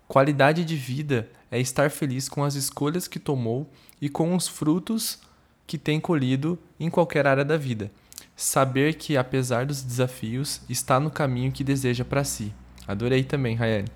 Qualidade 0.08 0.64
de 0.64 0.76
vida 0.76 1.30
é 1.52 1.60
estar 1.60 1.92
feliz 1.92 2.30
com 2.30 2.44
as 2.44 2.56
escolhas 2.56 3.08
que 3.08 3.20
tomou 3.20 3.70
e 4.02 4.08
com 4.08 4.36
os 4.36 4.48
frutos 4.48 5.20
que 5.66 5.78
tem 5.78 6.00
colhido 6.00 6.58
em 6.80 6.90
qualquer 6.90 7.28
área 7.28 7.44
da 7.44 7.58
vida. 7.58 7.92
Saber 8.36 8.94
que, 8.94 9.18
apesar 9.18 9.66
dos 9.66 9.82
desafios, 9.82 10.62
está 10.70 11.00
no 11.00 11.12
caminho 11.12 11.52
que 11.52 11.64
deseja 11.64 12.06
para 12.06 12.24
si. 12.24 12.54
Adorei 12.88 13.24
também, 13.24 13.56
Rayane. 13.56 13.90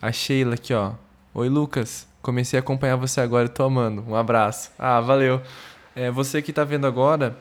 A 0.00 0.12
Sheila 0.12 0.54
aqui, 0.54 0.74
ó. 0.74 0.92
Oi, 1.32 1.48
Lucas. 1.48 2.06
Comecei 2.20 2.58
a 2.58 2.60
acompanhar 2.60 2.96
você 2.96 3.20
agora 3.20 3.46
e 3.46 3.48
tô 3.48 3.64
amando. 3.64 4.04
Um 4.06 4.14
abraço. 4.14 4.70
Ah, 4.78 5.00
valeu. 5.00 5.40
É, 5.94 6.10
você 6.10 6.42
que 6.42 6.52
tá 6.52 6.64
vendo 6.64 6.86
agora, 6.86 7.36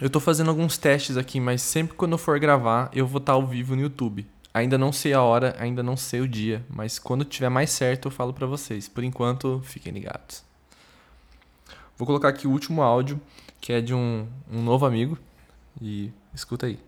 eu 0.00 0.10
tô 0.10 0.18
fazendo 0.18 0.50
alguns 0.50 0.76
testes 0.76 1.16
aqui, 1.16 1.38
mas 1.38 1.62
sempre 1.62 1.96
quando 1.96 2.12
eu 2.12 2.18
for 2.18 2.38
gravar, 2.38 2.90
eu 2.92 3.06
vou 3.06 3.18
estar 3.18 3.32
tá 3.32 3.36
ao 3.36 3.46
vivo 3.46 3.76
no 3.76 3.82
YouTube. 3.82 4.26
Ainda 4.52 4.78
não 4.78 4.92
sei 4.92 5.12
a 5.12 5.22
hora, 5.22 5.56
ainda 5.58 5.82
não 5.82 5.96
sei 5.96 6.20
o 6.20 6.28
dia, 6.28 6.64
mas 6.68 6.98
quando 6.98 7.24
tiver 7.24 7.48
mais 7.48 7.70
certo 7.70 8.06
eu 8.06 8.10
falo 8.10 8.32
para 8.32 8.46
vocês. 8.46 8.88
Por 8.88 9.02
enquanto, 9.02 9.60
fiquem 9.64 9.92
ligados. 9.92 10.44
Vou 11.96 12.06
colocar 12.06 12.28
aqui 12.28 12.46
o 12.46 12.50
último 12.50 12.82
áudio, 12.82 13.20
que 13.60 13.72
é 13.72 13.80
de 13.80 13.94
um, 13.94 14.28
um 14.50 14.62
novo 14.62 14.86
amigo. 14.86 15.18
E 15.80 16.10
escuta 16.32 16.66
aí. 16.66 16.78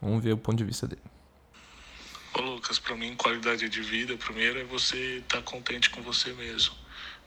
Vamos 0.00 0.22
ver 0.22 0.32
o 0.32 0.38
ponto 0.38 0.56
de 0.56 0.64
vista 0.64 0.86
dele. 0.86 1.02
Ô 2.34 2.40
Lucas, 2.40 2.78
para 2.78 2.96
mim 2.96 3.14
qualidade 3.14 3.68
de 3.68 3.80
vida, 3.80 4.16
primeiro 4.16 4.58
é 4.58 4.64
você 4.64 5.18
estar 5.18 5.38
tá 5.38 5.42
contente 5.42 5.88
com 5.90 6.02
você 6.02 6.32
mesmo. 6.32 6.74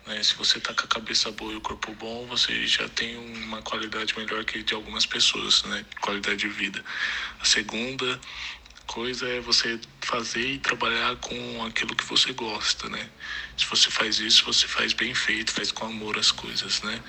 Né? 0.08 0.24
Se 0.24 0.36
você 0.36 0.60
tá 0.60 0.74
com 0.74 0.86
a 0.86 0.88
cabeça 0.88 1.30
boa 1.32 1.52
e 1.52 1.58
o 1.58 1.62
corpo 1.62 1.94
bom, 1.94 2.26
você 2.28 2.66
já 2.66 2.88
tem 2.90 3.18
uma 3.18 3.62
qualidade 3.62 4.18
melhor 4.18 4.44
que 4.46 4.64
de 4.64 4.74
algumas 4.74 5.06
pessoas, 5.06 5.64
né? 5.64 5.86
Qualidade 6.00 6.38
de 6.38 6.48
vida. 6.48 6.84
A 7.42 7.46
segunda 7.46 8.20
coisa 8.88 9.28
é 9.28 9.42
você 9.42 9.78
fazer 10.02 10.54
e 10.54 10.60
trabalhar 10.60 11.18
com 11.18 11.66
aquilo 11.66 11.94
que 11.94 12.06
você 12.06 12.32
gosta, 12.32 12.88
né? 12.88 13.10
Se 13.58 13.66
você 13.66 13.92
faz 13.92 14.20
isso, 14.20 14.46
você 14.46 14.66
faz 14.66 14.94
bem 14.94 15.14
feito, 15.14 15.52
faz 15.52 15.72
com 15.72 15.86
amor 15.86 16.18
as 16.18 16.32
coisas, 16.32 16.82
né? 16.84 17.02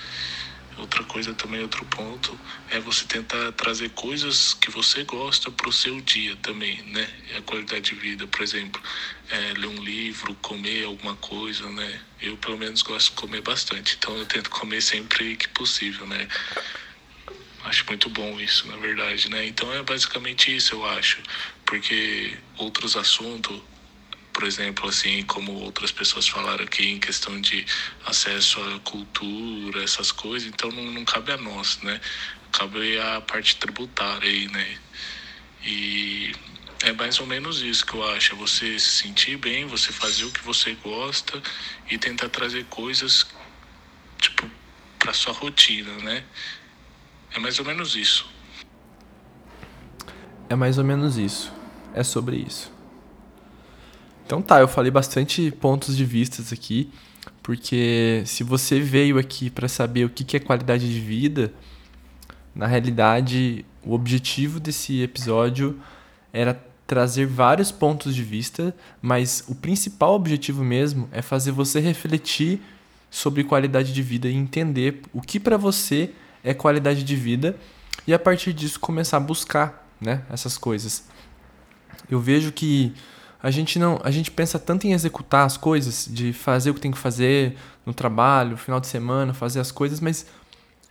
Outra 0.79 1.03
coisa 1.05 1.35
também, 1.35 1.61
outro 1.61 1.85
ponto, 1.87 2.39
é 2.71 2.79
você 2.79 3.05
tentar 3.05 3.51
trazer 3.53 3.91
coisas 3.91 4.55
que 4.55 4.71
você 4.71 5.03
gosta 5.03 5.51
para 5.51 5.69
o 5.69 5.73
seu 5.73 6.01
dia 6.01 6.37
também, 6.37 6.81
né? 6.83 7.09
A 7.37 7.43
qualidade 7.43 7.91
de 7.91 7.95
vida, 7.97 8.27
por 8.29 8.43
exemplo, 8.43 8.81
é, 9.29 9.55
ler 9.55 9.67
um 9.67 9.83
livro, 9.83 10.35
comer 10.37 10.85
alguma 10.85 11.17
coisa, 11.17 11.69
né? 11.71 12.01
Eu, 12.23 12.37
pelo 12.37 12.57
menos, 12.57 12.83
gosto 12.83 13.11
de 13.11 13.17
comer 13.17 13.43
bastante, 13.43 13.97
então 13.99 14.17
eu 14.17 14.25
tento 14.27 14.51
comer 14.51 14.81
sempre 14.81 15.37
que 15.37 15.49
possível, 15.49 16.07
né? 16.07 16.29
Acho 17.65 17.85
muito 17.89 18.09
bom 18.09 18.41
isso, 18.41 18.69
na 18.69 18.77
verdade, 18.77 19.29
né? 19.29 19.47
Então 19.47 19.73
é 19.75 19.83
basicamente 19.83 20.55
isso, 20.55 20.77
eu 20.77 20.87
acho. 20.87 21.21
Porque 21.67 22.39
outros 22.57 22.97
assuntos 22.97 23.61
por 24.39 24.47
exemplo, 24.47 24.89
assim 24.89 25.25
como 25.25 25.53
outras 25.53 25.91
pessoas 25.91 26.29
falaram 26.29 26.63
aqui 26.63 26.93
em 26.93 27.01
questão 27.01 27.41
de 27.41 27.67
acesso 28.07 28.61
à 28.63 28.79
cultura, 28.89 29.83
essas 29.83 30.13
coisas, 30.13 30.49
então 30.49 30.71
não, 30.71 30.93
não 30.93 31.05
cabe 31.05 31.33
a 31.33 31.37
nós, 31.37 31.81
né? 31.83 32.01
Cabe 32.53 33.01
a 33.01 33.21
parte 33.21 33.57
tributária 33.57 34.31
aí, 34.31 34.47
né? 34.47 34.79
E 35.65 36.33
é 36.85 36.93
mais 36.93 37.19
ou 37.19 37.27
menos 37.27 37.63
isso 37.63 37.85
que 37.85 37.95
eu 37.95 38.09
acho, 38.11 38.33
é 38.33 38.37
você 38.37 38.79
se 38.79 39.03
sentir 39.03 39.37
bem, 39.39 39.67
você 39.67 39.91
fazer 39.91 40.23
o 40.23 40.31
que 40.31 40.45
você 40.45 40.73
gosta 40.85 41.43
e 41.91 41.99
tentar 41.99 42.29
trazer 42.29 42.65
coisas 42.67 43.27
tipo 44.21 44.49
para 45.01 45.13
sua 45.15 45.33
rotina, 45.33 45.93
né? 45.97 46.23
É 47.33 47.41
mais 47.41 47.59
ou 47.59 47.65
menos 47.65 47.97
isso. 47.97 48.25
É 50.49 50.55
mais 50.55 50.79
ou 50.79 50.85
menos 50.85 51.19
isso. 51.19 51.53
É 51.93 52.05
sobre 52.05 52.37
isso. 52.37 52.78
Então 54.29 54.43
tá, 54.43 54.61
eu 54.61 54.69
falei 54.69 54.91
bastante 54.91 55.51
pontos 55.53 55.97
de 55.97 56.05
vistas 56.05 56.53
aqui, 56.53 56.91
porque 57.43 58.23
se 58.27 58.45
você 58.45 58.79
veio 58.79 59.17
aqui 59.17 59.49
para 59.49 59.67
saber 59.69 60.05
o 60.05 60.11
que 60.11 60.37
é 60.37 60.39
qualidade 60.39 60.87
de 60.87 61.01
vida, 61.01 61.51
na 62.55 62.67
realidade 62.67 63.65
o 63.83 63.95
objetivo 63.95 64.61
desse 64.61 65.01
episódio 65.01 65.81
era 66.31 66.63
trazer 66.87 67.27
vários 67.27 67.73
pontos 67.73 68.15
de 68.15 68.23
vista, 68.23 68.77
mas 69.01 69.45
o 69.49 69.55
principal 69.55 70.13
objetivo 70.13 70.63
mesmo 70.63 71.09
é 71.11 71.23
fazer 71.23 71.53
você 71.53 71.81
refletir 71.81 72.61
sobre 73.11 73.43
qualidade 73.43 73.95
de 73.95 74.03
vida 74.03 74.29
e 74.29 74.35
entender 74.35 75.01
o 75.11 75.23
que 75.23 75.41
para 75.41 75.57
você 75.57 76.11
é 76.45 76.53
qualidade 76.53 77.03
de 77.03 77.17
vida 77.17 77.57
e 78.07 78.13
a 78.13 78.19
partir 78.19 78.53
disso 78.53 78.79
começar 78.79 79.17
a 79.17 79.21
buscar, 79.21 79.89
né, 79.99 80.23
essas 80.29 80.59
coisas. 80.59 81.05
Eu 82.11 82.21
vejo 82.21 82.53
que 82.53 82.93
a 83.43 83.51
gente 83.51 83.79
não, 83.79 84.01
a 84.03 84.11
gente 84.11 84.31
pensa 84.31 84.59
tanto 84.59 84.87
em 84.87 84.93
executar 84.93 85.47
as 85.47 85.57
coisas, 85.57 86.09
de 86.11 86.33
fazer 86.33 86.71
o 86.71 86.75
que 86.75 86.81
tem 86.81 86.91
que 86.91 86.99
fazer 86.99 87.57
no 87.87 87.95
trabalho, 87.95 88.57
final 88.57 88.81
de 88.81 88.87
semana, 88.89 89.33
fazer 89.33 89.61
as 89.61 89.71
coisas, 89.71 90.01
mas 90.01 90.27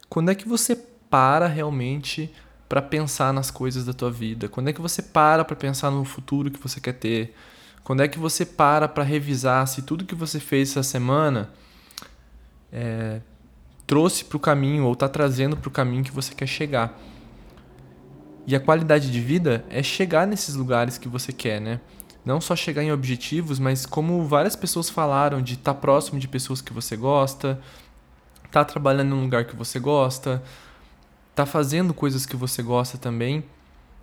quando 0.09 0.31
é 0.31 0.35
que 0.35 0.47
você 0.47 0.75
para 1.09 1.47
realmente 1.47 2.33
para 2.69 2.81
pensar 2.81 3.33
nas 3.33 3.51
coisas 3.51 3.85
da 3.85 3.93
tua 3.93 4.11
vida? 4.11 4.47
Quando 4.47 4.69
é 4.69 4.73
que 4.73 4.81
você 4.81 5.01
para 5.01 5.43
para 5.43 5.55
pensar 5.55 5.91
no 5.91 6.03
futuro 6.05 6.51
que 6.51 6.59
você 6.59 6.79
quer 6.79 6.93
ter? 6.93 7.33
Quando 7.83 8.01
é 8.01 8.07
que 8.07 8.19
você 8.19 8.45
para 8.45 8.87
para 8.87 9.03
revisar 9.03 9.65
se 9.67 9.81
tudo 9.81 10.05
que 10.05 10.15
você 10.15 10.39
fez 10.39 10.71
essa 10.71 10.83
semana 10.83 11.49
é, 12.71 13.21
trouxe 13.85 14.25
para 14.25 14.37
o 14.37 14.39
caminho 14.39 14.85
ou 14.85 14.93
está 14.93 15.07
trazendo 15.07 15.55
para 15.55 15.67
o 15.67 15.71
caminho 15.71 16.03
que 16.03 16.11
você 16.11 16.33
quer 16.33 16.47
chegar? 16.47 16.97
E 18.45 18.55
a 18.55 18.59
qualidade 18.59 19.11
de 19.11 19.19
vida 19.19 19.65
é 19.69 19.83
chegar 19.83 20.25
nesses 20.25 20.55
lugares 20.55 20.97
que 20.97 21.09
você 21.09 21.33
quer, 21.33 21.59
né? 21.59 21.81
Não 22.27 22.41
só 22.41 22.57
chegar 22.57 22.83
em 22.83 22.91
objetivos, 22.91 23.57
mas 23.57 23.85
como 23.85 24.27
várias 24.27 24.53
pessoas 24.53 24.89
falaram, 24.89 25.41
de 25.41 25.53
estar 25.53 25.73
tá 25.73 25.79
próximo 25.79 26.19
de 26.19 26.27
pessoas 26.27 26.59
que 26.59 26.73
você 26.73 26.97
gosta, 26.97 27.57
estar 28.45 28.65
tá 28.65 28.65
trabalhando 28.65 29.11
num 29.11 29.21
lugar 29.21 29.45
que 29.45 29.55
você 29.55 29.79
gosta, 29.79 30.43
tá 31.33 31.45
fazendo 31.45 31.93
coisas 31.93 32.25
que 32.25 32.35
você 32.35 32.61
gosta 32.61 32.97
também. 32.97 33.45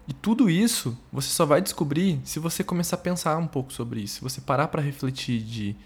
E 0.08 0.14
tudo 0.14 0.48
isso 0.48 0.96
você 1.12 1.28
só 1.28 1.44
vai 1.44 1.60
descobrir 1.60 2.18
se 2.24 2.38
você 2.38 2.64
começar 2.64 2.96
a 2.96 2.98
pensar 2.98 3.36
um 3.36 3.46
pouco 3.46 3.70
sobre 3.70 4.00
isso. 4.00 4.14
Se 4.14 4.20
você 4.22 4.40
parar 4.40 4.68
para 4.68 4.80
refletir 4.80 5.42
de 5.42 5.76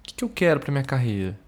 o 0.00 0.02
que, 0.02 0.12
que 0.12 0.24
eu 0.24 0.28
quero 0.28 0.60
para 0.60 0.70
minha 0.70 0.84
carreira, 0.84 1.40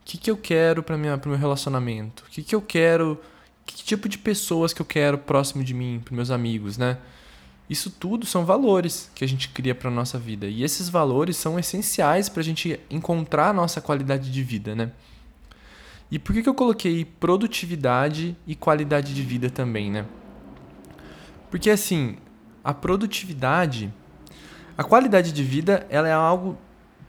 o 0.00 0.06
que, 0.06 0.16
que 0.16 0.30
eu 0.30 0.38
quero 0.38 0.82
para 0.82 0.96
o 0.96 0.98
meu 0.98 1.36
relacionamento, 1.36 2.24
o 2.26 2.30
que, 2.30 2.42
que 2.42 2.54
eu 2.54 2.62
quero, 2.62 3.20
que 3.66 3.84
tipo 3.84 4.08
de 4.08 4.16
pessoas 4.16 4.72
que 4.72 4.80
eu 4.80 4.86
quero 4.86 5.18
próximo 5.18 5.62
de 5.62 5.74
mim, 5.74 6.00
para 6.02 6.16
meus 6.16 6.30
amigos, 6.30 6.78
né? 6.78 6.96
Isso 7.68 7.90
tudo 7.90 8.24
são 8.24 8.44
valores 8.44 9.10
que 9.14 9.24
a 9.24 9.28
gente 9.28 9.48
cria 9.48 9.74
para 9.74 9.90
nossa 9.90 10.18
vida. 10.18 10.46
E 10.46 10.62
esses 10.62 10.88
valores 10.88 11.36
são 11.36 11.58
essenciais 11.58 12.28
para 12.28 12.40
a 12.40 12.44
gente 12.44 12.78
encontrar 12.88 13.48
a 13.48 13.52
nossa 13.52 13.80
qualidade 13.80 14.30
de 14.30 14.42
vida, 14.42 14.74
né? 14.74 14.92
E 16.10 16.18
por 16.18 16.32
que, 16.32 16.42
que 16.42 16.48
eu 16.48 16.54
coloquei 16.54 17.04
produtividade 17.04 18.36
e 18.46 18.54
qualidade 18.54 19.12
de 19.12 19.22
vida 19.22 19.50
também, 19.50 19.90
né? 19.90 20.06
Porque 21.50 21.68
assim, 21.68 22.16
a 22.62 22.72
produtividade, 22.72 23.92
a 24.78 24.84
qualidade 24.84 25.32
de 25.32 25.42
vida, 25.42 25.84
ela 25.90 26.06
é 26.06 26.12
algo 26.12 26.56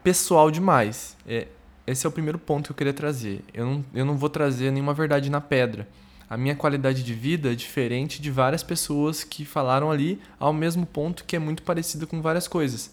pessoal 0.04 0.50
demais. 0.50 1.16
É, 1.28 1.48
esse 1.86 2.06
é 2.06 2.10
o 2.10 2.12
primeiro 2.12 2.40
ponto 2.40 2.66
que 2.66 2.72
eu 2.72 2.76
queria 2.76 2.94
trazer. 2.94 3.44
Eu 3.54 3.66
não, 3.66 3.86
eu 3.94 4.06
não 4.06 4.18
vou 4.18 4.30
trazer 4.30 4.72
nenhuma 4.72 4.94
verdade 4.94 5.30
na 5.30 5.40
pedra. 5.40 5.88
A 6.30 6.36
minha 6.36 6.56
qualidade 6.56 7.04
de 7.04 7.14
vida 7.14 7.52
é 7.52 7.56
diferente 7.56 8.22
de 8.22 8.30
várias 8.30 8.64
pessoas 8.64 9.24
que 9.24 9.46
falaram 9.46 9.90
ali 9.90 10.22
ao 10.40 10.52
mesmo 10.52 10.86
ponto 10.86 11.24
que 11.24 11.36
é 11.36 11.40
muito 11.40 11.64
parecida 11.64 12.06
com 12.06 12.22
várias 12.22 12.48
coisas. 12.48 12.92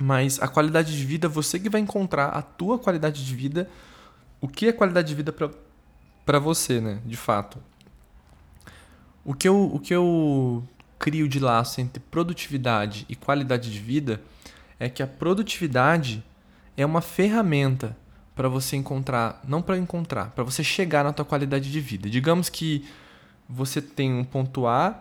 Mas 0.00 0.40
a 0.40 0.48
qualidade 0.48 0.96
de 0.96 1.04
vida, 1.04 1.28
você 1.28 1.58
que 1.58 1.68
vai 1.68 1.80
encontrar 1.80 2.28
a 2.28 2.40
tua 2.40 2.78
qualidade 2.78 3.24
de 3.24 3.34
vida 3.34 3.68
o 4.40 4.48
que 4.48 4.66
é 4.66 4.72
qualidade 4.72 5.08
de 5.08 5.14
vida 5.14 5.34
para 6.24 6.38
você, 6.38 6.80
né? 6.80 7.00
De 7.04 7.16
fato. 7.16 7.58
O 9.24 9.34
que, 9.34 9.46
eu, 9.46 9.74
o 9.74 9.78
que 9.78 9.94
eu 9.94 10.64
crio 10.98 11.28
de 11.28 11.38
laço 11.38 11.80
entre 11.80 12.02
produtividade 12.10 13.04
e 13.08 13.14
qualidade 13.14 13.70
de 13.70 13.78
vida 13.78 14.20
é 14.78 14.88
que 14.88 15.02
a 15.02 15.06
produtividade 15.06 16.24
é 16.76 16.86
uma 16.86 17.02
ferramenta 17.02 17.96
para 18.40 18.48
você 18.48 18.74
encontrar, 18.74 19.38
não 19.46 19.60
para 19.60 19.76
encontrar, 19.76 20.30
para 20.30 20.42
você 20.42 20.64
chegar 20.64 21.04
na 21.04 21.12
tua 21.12 21.26
qualidade 21.26 21.70
de 21.70 21.78
vida. 21.78 22.08
Digamos 22.08 22.48
que 22.48 22.88
você 23.46 23.82
tem 23.82 24.14
um 24.14 24.24
ponto 24.24 24.66
A 24.66 24.98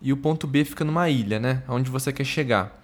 e 0.00 0.12
o 0.12 0.16
ponto 0.16 0.46
B 0.46 0.64
fica 0.64 0.84
numa 0.84 1.10
ilha, 1.10 1.40
né? 1.40 1.64
Onde 1.66 1.90
você 1.90 2.12
quer 2.12 2.22
chegar. 2.22 2.80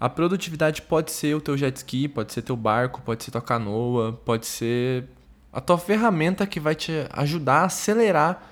A 0.00 0.08
produtividade 0.08 0.82
pode 0.82 1.12
ser 1.12 1.36
o 1.36 1.40
teu 1.40 1.56
jet 1.56 1.76
ski, 1.76 2.08
pode 2.08 2.32
ser 2.32 2.42
teu 2.42 2.56
barco, 2.56 3.00
pode 3.02 3.22
ser 3.22 3.30
tua 3.30 3.40
canoa, 3.40 4.12
pode 4.24 4.44
ser 4.44 5.04
a 5.52 5.60
tua 5.60 5.78
ferramenta 5.78 6.44
que 6.44 6.58
vai 6.58 6.74
te 6.74 6.90
ajudar 7.12 7.60
a 7.60 7.66
acelerar, 7.66 8.42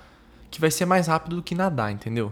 que 0.49 0.61
vai 0.61 0.71
ser 0.71 0.85
mais 0.85 1.07
rápido 1.07 1.35
do 1.35 1.43
que 1.43 1.53
nadar, 1.53 1.91
entendeu? 1.91 2.31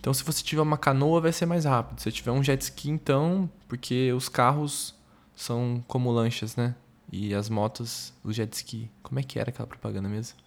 Então, 0.00 0.14
se 0.14 0.24
você 0.24 0.42
tiver 0.42 0.62
uma 0.62 0.78
canoa, 0.78 1.20
vai 1.20 1.32
ser 1.32 1.44
mais 1.44 1.66
rápido. 1.66 2.00
Se 2.00 2.10
tiver 2.10 2.30
um 2.30 2.42
jet 2.42 2.62
ski, 2.62 2.88
então, 2.88 3.50
porque 3.68 4.10
os 4.14 4.30
carros 4.30 4.94
são 5.36 5.84
como 5.86 6.10
lanchas, 6.10 6.56
né? 6.56 6.74
E 7.12 7.34
as 7.34 7.50
motos, 7.50 8.10
o 8.24 8.32
jet 8.32 8.50
ski. 8.54 8.90
Como 9.02 9.20
é 9.20 9.22
que 9.22 9.38
era 9.38 9.50
aquela 9.50 9.68
propaganda 9.68 10.08
mesmo? 10.08 10.38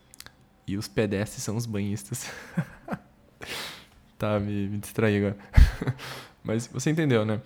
E 0.65 0.75
os 0.75 0.87
pedestres 0.87 1.43
são 1.43 1.55
os 1.55 1.67
banhistas. 1.67 2.27
tá, 4.17 4.39
me, 4.39 4.67
me 4.67 4.79
distraí 4.79 5.17
agora. 5.17 5.37
Mas 6.43 6.65
você 6.65 6.89
entendeu, 6.89 7.23
né? 7.23 7.39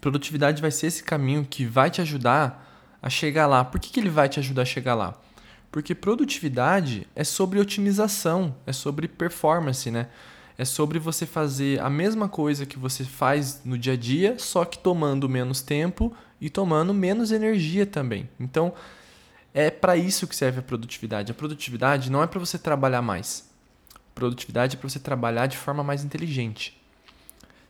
Produtividade 0.00 0.62
vai 0.62 0.70
ser 0.70 0.86
esse 0.86 1.02
caminho 1.02 1.44
que 1.44 1.64
vai 1.64 1.90
te 1.90 2.00
ajudar 2.00 2.96
a 3.02 3.10
chegar 3.10 3.48
lá. 3.48 3.64
Por 3.64 3.80
que, 3.80 3.90
que 3.90 3.98
ele 3.98 4.08
vai 4.08 4.28
te 4.28 4.38
ajudar 4.38 4.62
a 4.62 4.66
chegar 4.66 4.94
lá? 4.94 5.20
Porque 5.72 5.92
produtividade 5.92 7.08
é 7.16 7.24
sobre 7.24 7.58
otimização, 7.58 8.54
é 8.64 8.72
sobre 8.72 9.08
performance, 9.08 9.90
né? 9.90 10.08
É 10.58 10.64
sobre 10.64 10.98
você 10.98 11.24
fazer 11.24 11.80
a 11.80 11.88
mesma 11.88 12.28
coisa 12.28 12.66
que 12.66 12.78
você 12.78 13.04
faz 13.04 13.62
no 13.64 13.78
dia 13.78 13.92
a 13.92 13.96
dia, 13.96 14.36
só 14.40 14.64
que 14.64 14.76
tomando 14.76 15.28
menos 15.28 15.62
tempo 15.62 16.12
e 16.40 16.50
tomando 16.50 16.92
menos 16.92 17.30
energia 17.30 17.86
também. 17.86 18.28
Então, 18.40 18.74
é 19.54 19.70
para 19.70 19.96
isso 19.96 20.26
que 20.26 20.34
serve 20.34 20.58
a 20.58 20.62
produtividade. 20.62 21.30
A 21.30 21.34
produtividade 21.34 22.10
não 22.10 22.24
é 22.24 22.26
para 22.26 22.40
você 22.40 22.58
trabalhar 22.58 23.00
mais. 23.00 23.48
Produtividade 24.14 24.76
é 24.76 24.78
para 24.78 24.88
você 24.88 24.98
trabalhar 24.98 25.46
de 25.46 25.56
forma 25.56 25.84
mais 25.84 26.02
inteligente. 26.02 26.76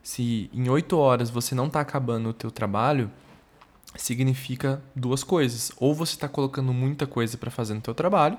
Se 0.02 0.48
em 0.50 0.70
oito 0.70 0.96
horas 0.96 1.28
você 1.28 1.54
não 1.54 1.66
está 1.66 1.80
acabando 1.80 2.30
o 2.30 2.32
teu 2.32 2.50
trabalho, 2.50 3.10
significa 3.96 4.82
duas 4.96 5.22
coisas. 5.22 5.70
Ou 5.76 5.94
você 5.94 6.14
está 6.14 6.26
colocando 6.26 6.72
muita 6.72 7.06
coisa 7.06 7.36
para 7.36 7.50
fazer 7.50 7.74
no 7.74 7.82
teu 7.82 7.94
trabalho, 7.94 8.38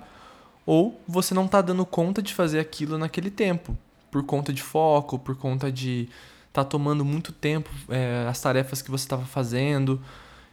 ou 0.66 1.00
você 1.08 1.36
não 1.36 1.46
está 1.46 1.62
dando 1.62 1.86
conta 1.86 2.22
de 2.22 2.34
fazer 2.34 2.60
aquilo 2.60 2.98
naquele 2.98 3.30
tempo, 3.30 3.78
por 4.12 4.24
conta 4.24 4.52
de 4.52 4.62
foco, 4.62 5.20
por 5.20 5.36
conta 5.36 5.72
de 5.72 6.10
estar 6.48 6.64
tá 6.64 6.66
tomando 6.66 7.06
muito 7.06 7.32
tempo 7.32 7.70
é, 7.90 8.26
as 8.28 8.40
tarefas 8.42 8.82
que 8.82 8.92
você 8.92 9.06
estava 9.06 9.26
fazendo. 9.26 10.02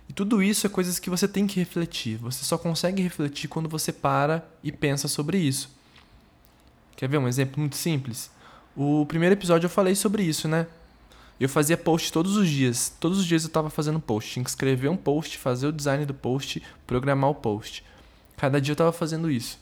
E 0.08 0.12
tudo 0.12 0.42
isso 0.42 0.66
é 0.66 0.70
coisas 0.70 0.98
que 0.98 1.10
você 1.10 1.26
tem 1.26 1.46
que 1.46 1.58
refletir. 1.58 2.16
Você 2.18 2.44
só 2.44 2.56
consegue 2.56 3.02
refletir 3.02 3.48
quando 3.48 3.68
você 3.68 3.92
para 3.92 4.46
e 4.62 4.70
pensa 4.70 5.08
sobre 5.08 5.38
isso. 5.38 5.74
Quer 6.96 7.08
ver 7.08 7.18
um 7.18 7.28
exemplo 7.28 7.60
muito 7.60 7.76
simples? 7.76 8.30
O 8.76 9.04
primeiro 9.06 9.34
episódio 9.34 9.66
eu 9.66 9.70
falei 9.70 9.94
sobre 9.94 10.22
isso, 10.22 10.46
né? 10.46 10.66
Eu 11.38 11.48
fazia 11.48 11.76
post 11.76 12.12
todos 12.12 12.36
os 12.36 12.48
dias. 12.48 12.92
Todos 13.00 13.18
os 13.18 13.26
dias 13.26 13.42
eu 13.42 13.48
estava 13.48 13.68
fazendo 13.68 14.00
post. 14.00 14.32
Tinha 14.32 14.44
que 14.44 14.50
escrever 14.50 14.88
um 14.88 14.96
post, 14.96 15.36
fazer 15.36 15.66
o 15.66 15.72
design 15.72 16.06
do 16.06 16.14
post, 16.14 16.62
programar 16.86 17.30
o 17.30 17.34
post. 17.34 17.84
Cada 18.36 18.60
dia 18.60 18.72
eu 18.72 18.74
estava 18.74 18.92
fazendo 18.92 19.30
isso. 19.30 19.58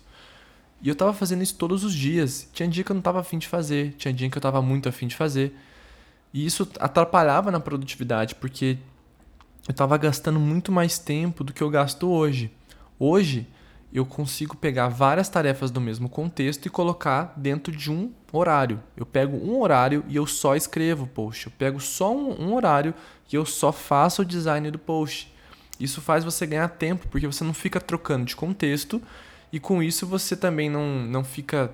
E 0.85 0.89
eu 0.89 0.93
estava 0.93 1.15
fazendo 1.15 1.43
isso 1.43 1.55
todos 1.55 1.83
os 1.83 1.95
dias. 1.95 2.47
Tinha 2.53 2.69
dia 2.69 2.85
que 2.85 2.93
eu 2.93 2.95
não 2.95 3.01
estava 3.01 3.19
afim 3.19 3.39
de 3.39 3.49
fazer, 3.49 3.95
tinha 3.97 4.13
dia 4.13 4.29
que 4.29 4.37
eu 4.37 4.39
estava 4.39 4.61
muito 4.61 4.87
afim 4.87 5.07
de 5.07 5.17
fazer. 5.17 5.57
E 6.31 6.45
isso 6.45 6.69
atrapalhava 6.79 7.51
na 7.51 7.59
produtividade, 7.59 8.35
porque 8.35 8.77
eu 9.67 9.73
estava 9.73 9.97
gastando 9.97 10.39
muito 10.39 10.71
mais 10.71 10.99
tempo 10.99 11.43
do 11.43 11.55
que 11.55 11.63
eu 11.63 11.71
gasto 11.71 12.07
hoje. 12.07 12.53
Hoje, 12.99 13.49
eu 13.95 14.05
consigo 14.05 14.59
pegar 14.59 14.89
várias 14.89 15.27
tarefas 15.27 15.71
do 15.71 15.81
mesmo 15.81 16.07
contexto 16.07 16.67
e 16.67 16.71
colocar 16.71 17.33
dentro 17.35 17.75
de 17.75 17.91
um 17.91 18.13
horário. 18.31 18.79
Eu 18.95 19.07
pego 19.07 19.39
um 19.39 19.59
horário 19.63 20.05
e 20.07 20.17
eu 20.17 20.27
só 20.27 20.55
escrevo 20.55 21.05
o 21.05 21.09
post. 21.09 21.47
Eu 21.47 21.53
pego 21.57 21.81
só 21.81 22.15
um, 22.15 22.49
um 22.49 22.55
horário 22.55 22.93
e 23.33 23.37
eu 23.37 23.47
só 23.47 23.73
faço 23.73 24.21
o 24.21 24.25
design 24.25 24.71
do 24.71 24.79
post. 24.79 25.33
Isso 25.81 26.03
faz 26.03 26.25
você 26.25 26.45
ganhar 26.45 26.69
tempo, 26.69 27.09
porque 27.09 27.27
você 27.27 27.43
não 27.43 27.55
fica 27.55 27.81
trocando 27.81 28.27
de 28.27 28.37
contexto 28.37 29.01
e 29.55 29.61
com 29.61 29.81
isso 29.81 30.05
você 30.05 30.37
também 30.37 30.69
não, 30.69 31.05
não 31.05 31.23
fica. 31.23 31.71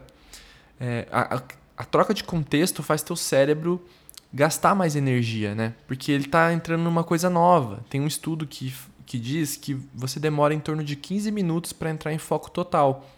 É, 0.78 1.08
a, 1.10 1.42
a, 1.78 1.84
troca 1.84 2.12
de 2.12 2.22
contexto 2.22 2.82
faz 2.82 3.02
teu 3.02 3.16
cérebro 3.16 3.82
gastar 4.30 4.74
mais 4.74 4.96
energia, 4.96 5.54
né? 5.54 5.72
Porque 5.86 6.12
ele 6.12 6.26
está 6.26 6.52
entrando 6.52 6.82
numa 6.82 7.02
coisa 7.02 7.30
nova. 7.30 7.82
Tem 7.88 7.98
um 7.98 8.06
estudo 8.06 8.46
que 8.46 8.74
que 9.06 9.18
diz 9.18 9.56
que 9.56 9.74
você 9.92 10.20
demora 10.20 10.54
em 10.54 10.60
torno 10.60 10.84
de 10.84 10.94
15 10.94 11.32
minutos 11.32 11.72
para 11.72 11.90
entrar 11.90 12.12
em 12.12 12.18
foco 12.18 12.48
total. 12.48 13.10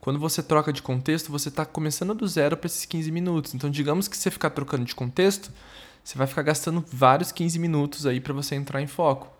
Quando 0.00 0.18
você 0.18 0.42
troca 0.42 0.72
de 0.72 0.82
contexto, 0.82 1.30
você 1.30 1.50
está 1.50 1.64
começando 1.64 2.14
do 2.14 2.26
zero 2.26 2.56
para 2.56 2.66
esses 2.66 2.84
15 2.86 3.12
minutos. 3.12 3.54
Então, 3.54 3.70
digamos 3.70 4.08
que 4.08 4.16
você 4.16 4.28
ficar 4.28 4.50
trocando 4.50 4.84
de 4.84 4.94
contexto, 4.94 5.52
você 6.02 6.18
vai 6.18 6.26
ficar 6.26 6.42
gastando 6.42 6.84
vários 6.90 7.30
15 7.30 7.60
minutos 7.60 8.06
aí 8.06 8.18
para 8.18 8.32
você 8.32 8.56
entrar 8.56 8.82
em 8.82 8.88
foco. 8.88 9.30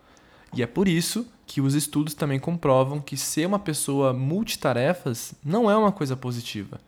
E 0.55 0.63
é 0.63 0.67
por 0.67 0.87
isso 0.87 1.27
que 1.51 1.61
os 1.61 1.75
estudos 1.75 2.15
também 2.15 2.39
comprovam 2.39 3.01
que 3.01 3.17
ser 3.17 3.45
uma 3.45 3.59
pessoa 3.59 4.13
multitarefas 4.13 5.35
não 5.45 5.69
é 5.69 5.77
uma 5.77 5.91
coisa 5.91 6.17
positiva. 6.17 6.79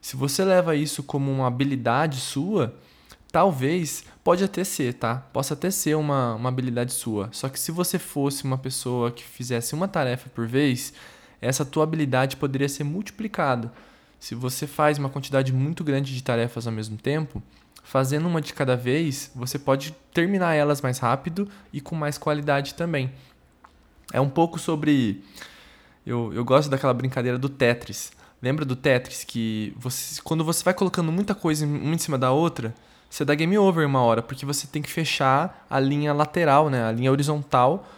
Se 0.00 0.16
você 0.16 0.44
leva 0.44 0.74
isso 0.74 1.00
como 1.04 1.30
uma 1.30 1.46
habilidade 1.46 2.18
sua, 2.18 2.74
Talvez, 3.30 4.04
pode 4.22 4.44
até 4.44 4.62
ser, 4.62 4.94
tá? 4.94 5.16
Possa 5.32 5.54
até 5.54 5.68
ser 5.68 5.96
uma, 5.96 6.36
uma 6.36 6.48
habilidade 6.48 6.92
sua. 6.92 7.28
Só 7.32 7.48
que 7.48 7.58
se 7.58 7.72
você 7.72 7.98
fosse 7.98 8.44
uma 8.44 8.56
pessoa 8.56 9.10
que 9.10 9.24
fizesse 9.24 9.74
uma 9.74 9.88
tarefa 9.88 10.30
por 10.30 10.46
vez, 10.46 10.92
essa 11.40 11.64
tua 11.64 11.82
habilidade 11.82 12.36
poderia 12.36 12.68
ser 12.68 12.84
multiplicada. 12.84 13.72
Se 14.20 14.36
você 14.36 14.68
faz 14.68 14.98
uma 14.98 15.08
quantidade 15.08 15.52
muito 15.52 15.82
grande 15.82 16.14
de 16.14 16.22
tarefas 16.22 16.68
ao 16.68 16.72
mesmo 16.72 16.96
tempo, 16.96 17.42
fazendo 17.82 18.28
uma 18.28 18.40
de 18.40 18.54
cada 18.54 18.76
vez, 18.76 19.32
você 19.34 19.58
pode 19.58 19.96
terminar 20.12 20.54
elas 20.54 20.80
mais 20.80 21.00
rápido 21.00 21.48
e 21.72 21.80
com 21.80 21.96
mais 21.96 22.16
qualidade 22.16 22.74
também. 22.74 23.10
É 24.14 24.20
um 24.20 24.28
pouco 24.28 24.60
sobre. 24.60 25.24
Eu, 26.06 26.32
eu 26.32 26.44
gosto 26.44 26.70
daquela 26.70 26.94
brincadeira 26.94 27.36
do 27.36 27.48
Tetris. 27.48 28.12
Lembra 28.40 28.64
do 28.64 28.76
Tetris 28.76 29.24
que 29.24 29.74
você, 29.76 30.22
quando 30.22 30.44
você 30.44 30.62
vai 30.62 30.72
colocando 30.72 31.10
muita 31.10 31.34
coisa 31.34 31.66
uma 31.66 31.96
em 31.96 31.98
cima 31.98 32.16
da 32.16 32.30
outra, 32.30 32.72
você 33.10 33.24
dá 33.24 33.34
game 33.34 33.58
over 33.58 33.84
uma 33.84 34.02
hora, 34.02 34.22
porque 34.22 34.46
você 34.46 34.68
tem 34.68 34.80
que 34.80 34.88
fechar 34.90 35.66
a 35.68 35.80
linha 35.80 36.12
lateral, 36.12 36.70
né? 36.70 36.84
A 36.84 36.92
linha 36.92 37.10
horizontal 37.10 37.88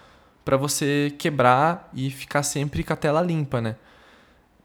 para 0.42 0.56
você 0.56 1.14
quebrar 1.18 1.90
e 1.92 2.10
ficar 2.10 2.42
sempre 2.42 2.82
com 2.82 2.94
a 2.94 2.96
tela 2.96 3.20
limpa, 3.20 3.60
né? 3.60 3.76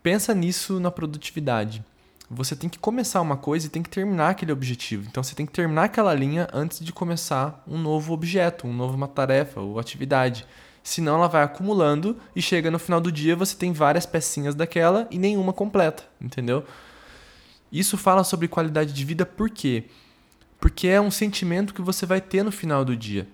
Pensa 0.02 0.34
nisso 0.34 0.80
na 0.80 0.90
produtividade. 0.90 1.84
Você 2.30 2.56
tem 2.56 2.70
que 2.70 2.80
começar 2.80 3.20
uma 3.20 3.36
coisa 3.36 3.68
e 3.68 3.70
tem 3.70 3.84
que 3.84 3.90
terminar 3.90 4.30
aquele 4.30 4.54
objetivo. 4.54 5.06
Então 5.10 5.22
você 5.22 5.36
tem 5.36 5.46
que 5.46 5.52
terminar 5.52 5.84
aquela 5.84 6.14
linha 6.14 6.48
antes 6.54 6.80
de 6.80 6.94
começar 6.94 7.62
um 7.68 7.78
novo 7.78 8.14
objeto, 8.14 8.66
um 8.66 8.86
uma 8.86 9.08
tarefa 9.10 9.60
ou 9.60 9.78
atividade. 9.78 10.46
Senão 10.84 11.16
ela 11.16 11.28
vai 11.28 11.44
acumulando 11.44 12.18
e 12.36 12.42
chega 12.42 12.72
no 12.72 12.80
final 12.80 13.00
do 13.00 13.12
dia 13.12 13.36
você 13.36 13.56
tem 13.56 13.72
várias 13.72 14.06
pecinhas 14.06 14.56
daquela 14.56 15.08
e 15.12 15.18
nenhuma 15.18 15.54
completa, 15.54 16.04
entendeu? 16.20 16.66
Isso 17.72 17.98
fala 17.98 18.24
sobre 18.24 18.48
qualidade 18.48 18.92
de 18.94 19.06
vida 19.06 19.26
por 19.26 19.50
quê? 19.50 19.86
porque 20.62 20.88
é 20.88 21.02
um 21.02 21.10
sentimento 21.10 21.74
que 21.74 21.82
você 21.82 22.06
vai 22.06 22.22
ter 22.22 22.44
no 22.44 22.52
final 22.52 22.86
do 22.86 22.96
dia. 22.96 23.28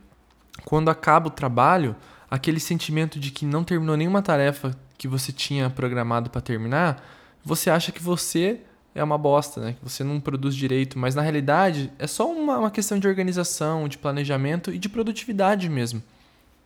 Quando 0.63 0.89
acaba 0.89 1.27
o 1.27 1.29
trabalho, 1.29 1.93
aquele 2.31 2.59
sentimento 2.59 3.19
de 3.19 3.31
que 3.31 3.45
não 3.45 3.65
terminou 3.65 3.97
nenhuma 3.97 4.21
tarefa 4.21 4.73
que 4.97 5.09
você 5.09 5.33
tinha 5.33 5.69
programado 5.69 6.29
para 6.29 6.39
terminar, 6.39 7.05
você 7.43 7.69
acha 7.69 7.91
que 7.91 8.01
você 8.01 8.61
é 8.95 9.03
uma 9.03 9.17
bosta, 9.17 9.59
né? 9.59 9.73
Que 9.73 9.83
você 9.83 10.05
não 10.05 10.21
produz 10.21 10.55
direito, 10.55 10.97
mas 10.97 11.13
na 11.13 11.21
realidade 11.21 11.91
é 11.99 12.07
só 12.07 12.31
uma, 12.31 12.57
uma 12.59 12.71
questão 12.71 12.97
de 12.97 13.07
organização, 13.07 13.89
de 13.89 13.97
planejamento 13.97 14.71
e 14.71 14.79
de 14.79 14.87
produtividade 14.87 15.69
mesmo, 15.69 16.01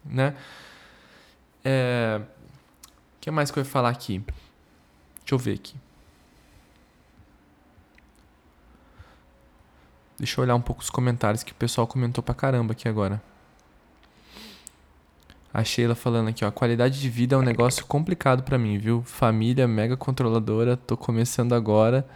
né? 0.06 0.36
É... 1.64 2.22
O 3.18 3.22
que 3.22 3.32
mais 3.32 3.52
que 3.52 3.60
eu 3.60 3.64
ia 3.64 3.70
falar 3.70 3.90
aqui? 3.90 4.24
Deixa 5.20 5.34
eu 5.34 5.38
ver 5.38 5.54
aqui. 5.54 5.76
Deixa 10.18 10.40
eu 10.40 10.44
olhar 10.44 10.56
um 10.56 10.62
pouco 10.62 10.82
os 10.82 10.90
comentários 10.90 11.44
que 11.44 11.52
o 11.52 11.56
pessoal 11.56 11.88
comentou 11.88 12.24
pra 12.24 12.36
caramba 12.36 12.74
aqui 12.74 12.88
agora. 12.88 13.22
A 15.54 15.64
Sheila 15.64 15.96
falando 15.96 16.30
aqui, 16.30 16.46
ó, 16.46 16.52
qualidade 16.52 17.00
de 17.02 17.10
vida 17.10 17.36
é 17.36 17.38
um 17.38 17.42
negócio 17.42 17.86
complicado 17.86 18.44
para 18.44 18.58
mim, 18.58 18.78
viu? 18.78 19.04
Família 19.04 19.68
mega 19.68 19.98
controladora, 19.98 20.78
tô 20.78 20.96
começando 20.96 21.54
agora 21.54 22.08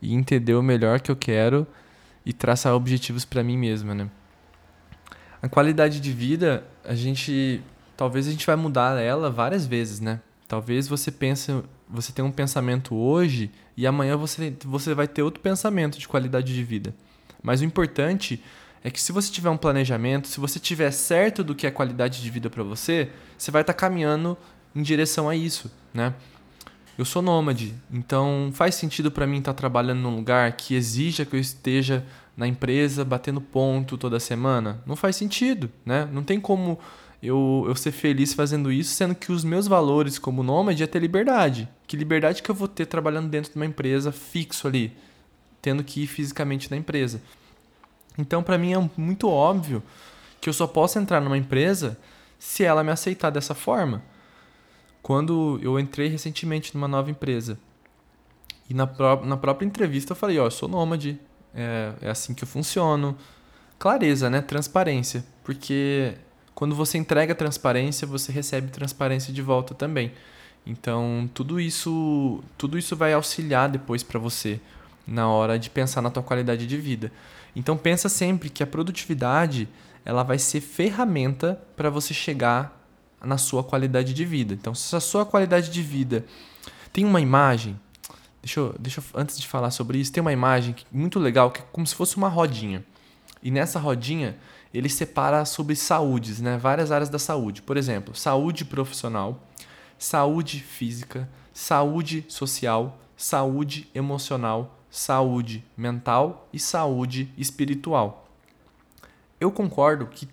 e 0.00 0.14
entender 0.14 0.54
o 0.54 0.62
melhor 0.62 1.00
que 1.00 1.10
eu 1.10 1.16
quero 1.16 1.66
e 2.24 2.32
traçar 2.32 2.74
objetivos 2.74 3.24
para 3.24 3.42
mim 3.42 3.56
mesma, 3.56 3.94
né? 3.94 4.10
A 5.42 5.48
qualidade 5.48 5.98
de 5.98 6.12
vida, 6.12 6.64
a 6.84 6.94
gente 6.94 7.62
talvez 7.96 8.26
a 8.28 8.30
gente 8.30 8.46
vai 8.46 8.56
mudar 8.56 9.00
ela 9.00 9.30
várias 9.30 9.66
vezes, 9.66 10.00
né? 10.00 10.20
Talvez 10.46 10.86
você 10.86 11.10
pense, 11.10 11.52
você 11.88 12.12
tenha 12.12 12.26
um 12.26 12.30
pensamento 12.30 12.94
hoje 12.94 13.50
e 13.76 13.86
amanhã 13.86 14.16
você 14.16 14.54
você 14.64 14.94
vai 14.94 15.08
ter 15.08 15.22
outro 15.22 15.40
pensamento 15.40 15.98
de 15.98 16.06
qualidade 16.06 16.54
de 16.54 16.62
vida. 16.62 16.94
Mas 17.42 17.60
o 17.60 17.64
importante 17.64 18.42
é 18.84 18.90
que 18.90 19.00
se 19.00 19.10
você 19.10 19.32
tiver 19.32 19.50
um 19.50 19.56
planejamento, 19.56 20.28
se 20.28 20.38
você 20.38 20.60
tiver 20.60 20.90
certo 20.92 21.42
do 21.42 21.54
que 21.54 21.66
é 21.66 21.70
qualidade 21.70 22.22
de 22.22 22.30
vida 22.30 22.48
para 22.48 22.62
você, 22.62 23.10
você 23.36 23.50
vai 23.50 23.62
estar 23.62 23.72
tá 23.72 23.78
caminhando 23.78 24.36
em 24.74 24.82
direção 24.82 25.28
a 25.28 25.34
isso, 25.34 25.70
né? 25.92 26.14
Eu 26.96 27.04
sou 27.04 27.20
nômade, 27.20 27.74
então 27.92 28.50
faz 28.54 28.74
sentido 28.74 29.10
para 29.10 29.26
mim 29.26 29.38
estar 29.38 29.52
tá 29.52 29.58
trabalhando 29.58 30.00
num 30.00 30.16
lugar 30.16 30.52
que 30.52 30.74
exija 30.74 31.26
que 31.26 31.36
eu 31.36 31.40
esteja 31.40 32.06
na 32.36 32.46
empresa 32.46 33.04
batendo 33.04 33.40
ponto 33.40 33.98
toda 33.98 34.20
semana? 34.20 34.82
Não 34.86 34.96
faz 34.96 35.16
sentido, 35.16 35.70
né? 35.84 36.08
Não 36.12 36.22
tem 36.22 36.40
como 36.40 36.78
eu, 37.22 37.64
eu 37.66 37.74
ser 37.74 37.92
feliz 37.92 38.34
fazendo 38.34 38.70
isso, 38.70 38.94
sendo 38.94 39.14
que 39.14 39.32
os 39.32 39.44
meus 39.44 39.66
valores 39.66 40.18
como 40.18 40.42
nômade 40.42 40.82
é 40.82 40.86
ter 40.86 40.98
liberdade. 40.98 41.68
Que 41.86 41.96
liberdade 41.96 42.42
que 42.42 42.50
eu 42.50 42.54
vou 42.54 42.68
ter 42.68 42.86
trabalhando 42.86 43.28
dentro 43.28 43.50
de 43.50 43.56
uma 43.56 43.66
empresa 43.66 44.12
fixo 44.12 44.68
ali, 44.68 44.96
tendo 45.62 45.82
que 45.82 46.02
ir 46.02 46.06
fisicamente 46.06 46.70
na 46.70 46.76
empresa. 46.76 47.20
Então, 48.18 48.42
para 48.42 48.58
mim 48.58 48.72
é 48.72 48.90
muito 48.96 49.28
óbvio 49.28 49.82
que 50.40 50.48
eu 50.48 50.52
só 50.52 50.66
posso 50.66 50.98
entrar 50.98 51.20
numa 51.20 51.38
empresa 51.38 51.98
se 52.38 52.64
ela 52.64 52.84
me 52.84 52.90
aceitar 52.90 53.30
dessa 53.30 53.54
forma. 53.54 54.02
Quando 55.02 55.58
eu 55.62 55.78
entrei 55.78 56.08
recentemente 56.08 56.74
numa 56.74 56.88
nova 56.88 57.10
empresa 57.10 57.58
e 58.68 58.74
na, 58.74 58.86
pró 58.86 59.24
na 59.24 59.36
própria 59.36 59.66
entrevista 59.66 60.12
eu 60.12 60.16
falei: 60.16 60.38
Ó, 60.38 60.42
oh, 60.42 60.46
eu 60.46 60.50
sou 60.50 60.68
nômade, 60.68 61.18
é, 61.54 61.92
é 62.02 62.10
assim 62.10 62.34
que 62.34 62.44
eu 62.44 62.48
funciono. 62.48 63.16
Clareza, 63.78 64.28
né? 64.28 64.40
Transparência. 64.40 65.24
Porque 65.44 66.14
quando 66.56 66.74
você 66.74 66.98
entrega 66.98 67.34
transparência, 67.34 68.06
você 68.06 68.32
recebe 68.32 68.72
transparência 68.72 69.32
de 69.32 69.42
volta 69.42 69.74
também. 69.74 70.10
Então, 70.66 71.30
tudo 71.32 71.60
isso, 71.60 72.42
tudo 72.58 72.76
isso 72.76 72.96
vai 72.96 73.12
auxiliar 73.12 73.68
depois 73.68 74.02
para 74.02 74.18
você 74.18 74.58
na 75.06 75.28
hora 75.28 75.58
de 75.58 75.70
pensar 75.70 76.02
na 76.02 76.10
tua 76.10 76.22
qualidade 76.22 76.66
de 76.66 76.76
vida. 76.76 77.12
Então 77.54 77.76
pensa 77.76 78.08
sempre 78.08 78.50
que 78.50 78.62
a 78.62 78.66
produtividade 78.66 79.68
ela 80.04 80.22
vai 80.22 80.38
ser 80.38 80.60
ferramenta 80.60 81.60
para 81.76 81.88
você 81.88 82.12
chegar 82.12 82.84
na 83.24 83.38
sua 83.38 83.62
qualidade 83.62 84.12
de 84.12 84.24
vida. 84.24 84.54
Então 84.54 84.74
se 84.74 84.94
a 84.96 85.00
sua 85.00 85.24
qualidade 85.24 85.70
de 85.70 85.82
vida 85.82 86.24
tem 86.92 87.04
uma 87.04 87.20
imagem, 87.20 87.78
deixa 88.42 88.60
eu, 88.60 88.74
deixa 88.78 89.00
eu, 89.00 89.20
antes 89.20 89.38
de 89.38 89.46
falar 89.46 89.70
sobre 89.70 89.98
isso, 89.98 90.12
tem 90.12 90.20
uma 90.20 90.32
imagem 90.32 90.74
muito 90.90 91.18
legal 91.18 91.50
que 91.50 91.60
é 91.60 91.64
como 91.70 91.86
se 91.86 91.94
fosse 91.94 92.16
uma 92.16 92.28
rodinha. 92.28 92.84
E 93.42 93.50
nessa 93.50 93.78
rodinha 93.78 94.36
ele 94.72 94.88
separa 94.88 95.44
sobre 95.44 95.74
saúdes, 95.76 96.40
né? 96.40 96.58
Várias 96.58 96.90
áreas 96.90 97.08
da 97.08 97.18
saúde. 97.18 97.62
Por 97.62 97.76
exemplo, 97.76 98.14
saúde 98.14 98.64
profissional, 98.64 99.42
saúde 99.98 100.60
física, 100.60 101.28
saúde 101.52 102.24
social, 102.28 102.98
saúde 103.16 103.88
emocional, 103.94 104.78
saúde 104.90 105.64
mental 105.76 106.48
e 106.52 106.58
saúde 106.58 107.32
espiritual. 107.36 108.28
Eu 109.40 109.50
concordo 109.50 110.06
que 110.06 110.28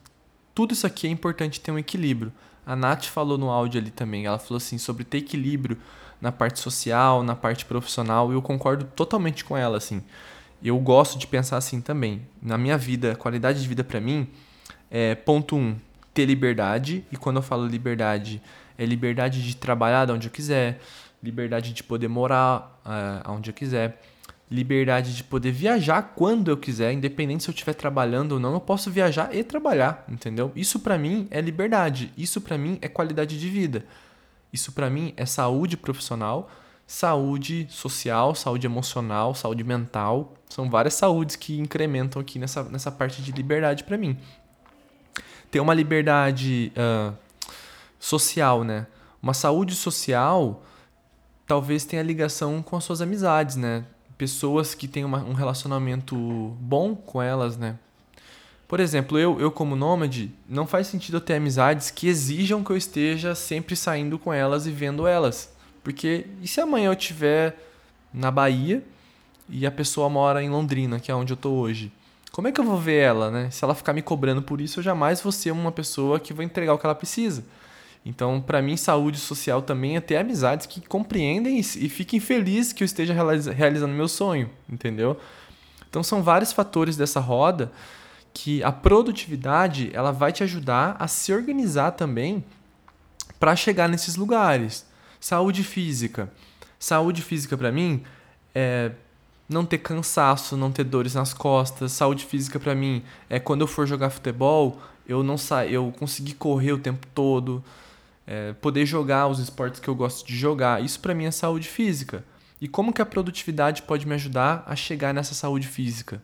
tudo 0.53 0.73
isso 0.73 0.85
aqui 0.85 1.07
é 1.07 1.09
importante 1.09 1.59
ter 1.59 1.71
um 1.71 1.79
equilíbrio. 1.79 2.31
A 2.65 2.75
Nath 2.75 3.05
falou 3.05 3.37
no 3.37 3.49
áudio 3.49 3.81
ali 3.81 3.91
também, 3.91 4.25
ela 4.25 4.39
falou 4.39 4.57
assim 4.57 4.77
sobre 4.77 5.03
ter 5.03 5.17
equilíbrio 5.17 5.77
na 6.21 6.31
parte 6.31 6.59
social, 6.59 7.21
na 7.23 7.35
parte 7.35 7.65
profissional, 7.65 8.31
e 8.31 8.35
eu 8.35 8.41
concordo 8.41 8.85
totalmente 8.85 9.43
com 9.43 9.57
ela 9.57 9.77
assim. 9.77 10.01
Eu 10.63 10.79
gosto 10.79 11.19
de 11.19 11.27
pensar 11.27 11.57
assim 11.57 11.81
também. 11.81 12.21
Na 12.41 12.57
minha 12.57 12.77
vida, 12.77 13.15
qualidade 13.15 13.61
de 13.61 13.67
vida 13.67 13.83
para 13.83 13.99
mim 13.99 14.27
é 14.89 15.13
ponto 15.13 15.55
um, 15.57 15.75
ter 16.13 16.25
liberdade, 16.25 17.03
e 17.11 17.17
quando 17.17 17.37
eu 17.37 17.41
falo 17.41 17.67
liberdade, 17.67 18.41
é 18.77 18.85
liberdade 18.85 19.43
de 19.43 19.55
trabalhar 19.55 20.05
de 20.05 20.11
onde 20.13 20.27
eu 20.27 20.31
quiser, 20.31 20.79
liberdade 21.21 21.73
de 21.73 21.83
poder 21.83 22.07
morar 22.07 22.79
uh, 22.85 23.31
onde 23.31 23.49
eu 23.49 23.53
quiser, 23.53 24.01
liberdade 24.49 25.15
de 25.15 25.23
poder 25.23 25.51
viajar 25.51 26.13
quando 26.15 26.51
eu 26.51 26.57
quiser, 26.57 26.93
independente 26.93 27.43
se 27.43 27.49
eu 27.49 27.53
estiver 27.53 27.73
trabalhando 27.73 28.33
ou 28.33 28.39
não, 28.39 28.53
eu 28.53 28.59
posso 28.59 28.91
viajar 28.91 29.35
e 29.35 29.43
trabalhar, 29.43 30.05
entendeu? 30.07 30.51
Isso 30.55 30.79
para 30.79 30.97
mim 30.97 31.27
é 31.31 31.41
liberdade, 31.41 32.13
isso 32.15 32.39
para 32.39 32.57
mim 32.57 32.77
é 32.81 32.87
qualidade 32.87 33.39
de 33.39 33.49
vida. 33.49 33.83
Isso 34.51 34.71
para 34.71 34.89
mim 34.89 35.13
é 35.17 35.25
saúde 35.25 35.75
profissional, 35.75 36.51
saúde 36.93 37.65
social, 37.71 38.35
saúde 38.35 38.67
emocional, 38.67 39.33
saúde 39.33 39.63
mental. 39.63 40.31
São 40.47 40.69
várias 40.69 40.93
saúdes 40.93 41.35
que 41.35 41.59
incrementam 41.59 42.21
aqui 42.21 42.37
nessa, 42.37 42.61
nessa 42.65 42.91
parte 42.91 43.23
de 43.23 43.31
liberdade 43.31 43.83
para 43.83 43.97
mim. 43.97 44.15
Ter 45.49 45.59
uma 45.59 45.73
liberdade 45.73 46.71
uh, 46.77 47.17
social, 47.99 48.63
né? 48.63 48.85
Uma 49.21 49.33
saúde 49.33 49.73
social 49.73 50.61
talvez 51.47 51.83
tenha 51.83 52.03
ligação 52.03 52.61
com 52.61 52.77
as 52.77 52.83
suas 52.83 53.01
amizades, 53.01 53.55
né? 53.55 53.85
pessoas 54.15 54.75
que 54.75 54.87
têm 54.87 55.03
uma, 55.03 55.23
um 55.23 55.33
relacionamento 55.33 56.15
bom 56.59 56.95
com 56.95 57.21
elas, 57.21 57.57
né? 57.57 57.77
Por 58.67 58.79
exemplo, 58.79 59.17
eu, 59.17 59.39
eu 59.41 59.51
como 59.51 59.75
nômade, 59.75 60.31
não 60.47 60.67
faz 60.67 60.87
sentido 60.87 61.17
eu 61.17 61.21
ter 61.21 61.35
amizades 61.35 61.89
que 61.89 62.07
exijam 62.07 62.63
que 62.63 62.69
eu 62.69 62.77
esteja 62.77 63.33
sempre 63.33 63.75
saindo 63.75 64.19
com 64.19 64.31
elas 64.31 64.67
e 64.67 64.71
vendo 64.71 65.07
elas. 65.07 65.52
Porque 65.83 66.25
e 66.41 66.47
se 66.47 66.61
amanhã 66.61 66.87
eu 66.87 66.93
estiver 66.93 67.57
na 68.13 68.31
Bahia 68.31 68.83
e 69.49 69.65
a 69.65 69.71
pessoa 69.71 70.09
mora 70.09 70.41
em 70.41 70.49
Londrina, 70.49 70.99
que 70.99 71.11
é 71.11 71.15
onde 71.15 71.33
eu 71.33 71.37
tô 71.37 71.51
hoje? 71.51 71.91
Como 72.31 72.47
é 72.47 72.51
que 72.51 72.59
eu 72.59 72.65
vou 72.65 72.79
ver 72.79 72.95
ela, 72.95 73.29
né? 73.29 73.51
Se 73.51 73.63
ela 73.63 73.75
ficar 73.75 73.93
me 73.93 74.01
cobrando 74.01 74.41
por 74.41 74.59
isso, 74.59 74.79
eu 74.79 74.83
jamais 74.83 75.21
vou 75.21 75.31
ser 75.31 75.51
uma 75.51 75.71
pessoa 75.71 76.19
que 76.19 76.33
vai 76.33 76.45
entregar 76.45 76.73
o 76.73 76.79
que 76.79 76.85
ela 76.85 76.95
precisa. 76.95 77.43
Então, 78.05 78.41
para 78.41 78.61
mim, 78.61 78.75
saúde 78.75 79.17
social 79.17 79.61
também 79.61 79.95
é 79.95 80.01
ter 80.01 80.17
amizades 80.17 80.65
que 80.65 80.81
compreendem 80.81 81.59
e 81.59 81.63
fiquem 81.63 82.19
felizes 82.19 82.73
que 82.73 82.83
eu 82.83 82.85
esteja 82.85 83.13
realizando 83.53 83.93
meu 83.93 84.07
sonho, 84.07 84.49
entendeu? 84.69 85.17
Então 85.89 86.01
são 86.01 86.23
vários 86.23 86.51
fatores 86.51 86.97
dessa 86.97 87.19
roda 87.19 87.71
que 88.33 88.63
a 88.63 88.71
produtividade 88.71 89.91
ela 89.93 90.11
vai 90.11 90.31
te 90.31 90.43
ajudar 90.43 90.95
a 90.99 91.07
se 91.07 91.31
organizar 91.31 91.91
também 91.91 92.43
para 93.39 93.55
chegar 93.55 93.87
nesses 93.87 94.15
lugares. 94.15 94.85
Saúde 95.23 95.63
física. 95.63 96.29
Saúde 96.77 97.21
física 97.21 97.55
para 97.55 97.71
mim 97.71 98.03
é 98.53 98.91
não 99.47 99.65
ter 99.65 99.77
cansaço, 99.77 100.57
não 100.57 100.69
ter 100.69 100.83
dores 100.83 101.15
nas 101.15 101.33
costas. 101.33 101.93
Saúde 101.93 102.25
física 102.25 102.59
para 102.59 102.75
mim 102.75 103.01
é 103.29 103.39
quando 103.39 103.61
eu 103.61 103.67
for 103.67 103.87
jogar 103.87 104.09
futebol, 104.09 104.81
eu 105.07 105.23
não 105.23 105.37
sa 105.37 105.65
eu 105.65 105.93
conseguir 105.97 106.33
correr 106.33 106.73
o 106.73 106.77
tempo 106.77 107.07
todo, 107.15 107.63
é, 108.27 108.51
poder 108.51 108.85
jogar 108.85 109.27
os 109.27 109.39
esportes 109.39 109.79
que 109.79 109.87
eu 109.87 109.95
gosto 109.95 110.27
de 110.27 110.35
jogar. 110.35 110.83
Isso 110.83 110.99
para 110.99 111.15
mim 111.15 111.23
é 111.23 111.31
saúde 111.31 111.69
física. 111.69 112.25
E 112.59 112.67
como 112.67 112.91
que 112.91 113.01
a 113.01 113.05
produtividade 113.05 113.83
pode 113.83 114.05
me 114.05 114.15
ajudar 114.15 114.65
a 114.67 114.75
chegar 114.75 115.13
nessa 115.13 115.33
saúde 115.33 115.69
física? 115.69 116.21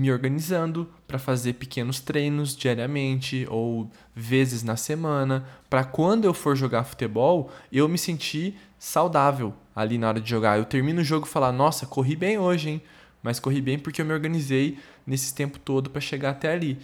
Me 0.00 0.10
organizando 0.10 0.88
para 1.06 1.18
fazer 1.18 1.54
pequenos 1.54 2.00
treinos 2.00 2.56
diariamente 2.56 3.46
ou 3.50 3.90
vezes 4.14 4.62
na 4.62 4.76
semana, 4.76 5.44
para 5.68 5.84
quando 5.84 6.24
eu 6.24 6.32
for 6.32 6.56
jogar 6.56 6.84
futebol, 6.84 7.50
eu 7.70 7.88
me 7.88 7.98
sentir 7.98 8.58
saudável 8.78 9.52
ali 9.76 9.98
na 9.98 10.08
hora 10.08 10.20
de 10.20 10.30
jogar. 10.30 10.58
Eu 10.58 10.64
termino 10.64 11.00
o 11.00 11.04
jogo 11.04 11.26
e 11.26 11.28
falar: 11.28 11.52
"Nossa, 11.52 11.86
corri 11.86 12.16
bem 12.16 12.38
hoje, 12.38 12.70
hein?" 12.70 12.82
Mas 13.22 13.38
corri 13.38 13.60
bem 13.60 13.78
porque 13.78 14.00
eu 14.00 14.06
me 14.06 14.14
organizei 14.14 14.78
nesse 15.06 15.34
tempo 15.34 15.58
todo 15.58 15.90
para 15.90 16.00
chegar 16.00 16.30
até 16.30 16.52
ali. 16.52 16.78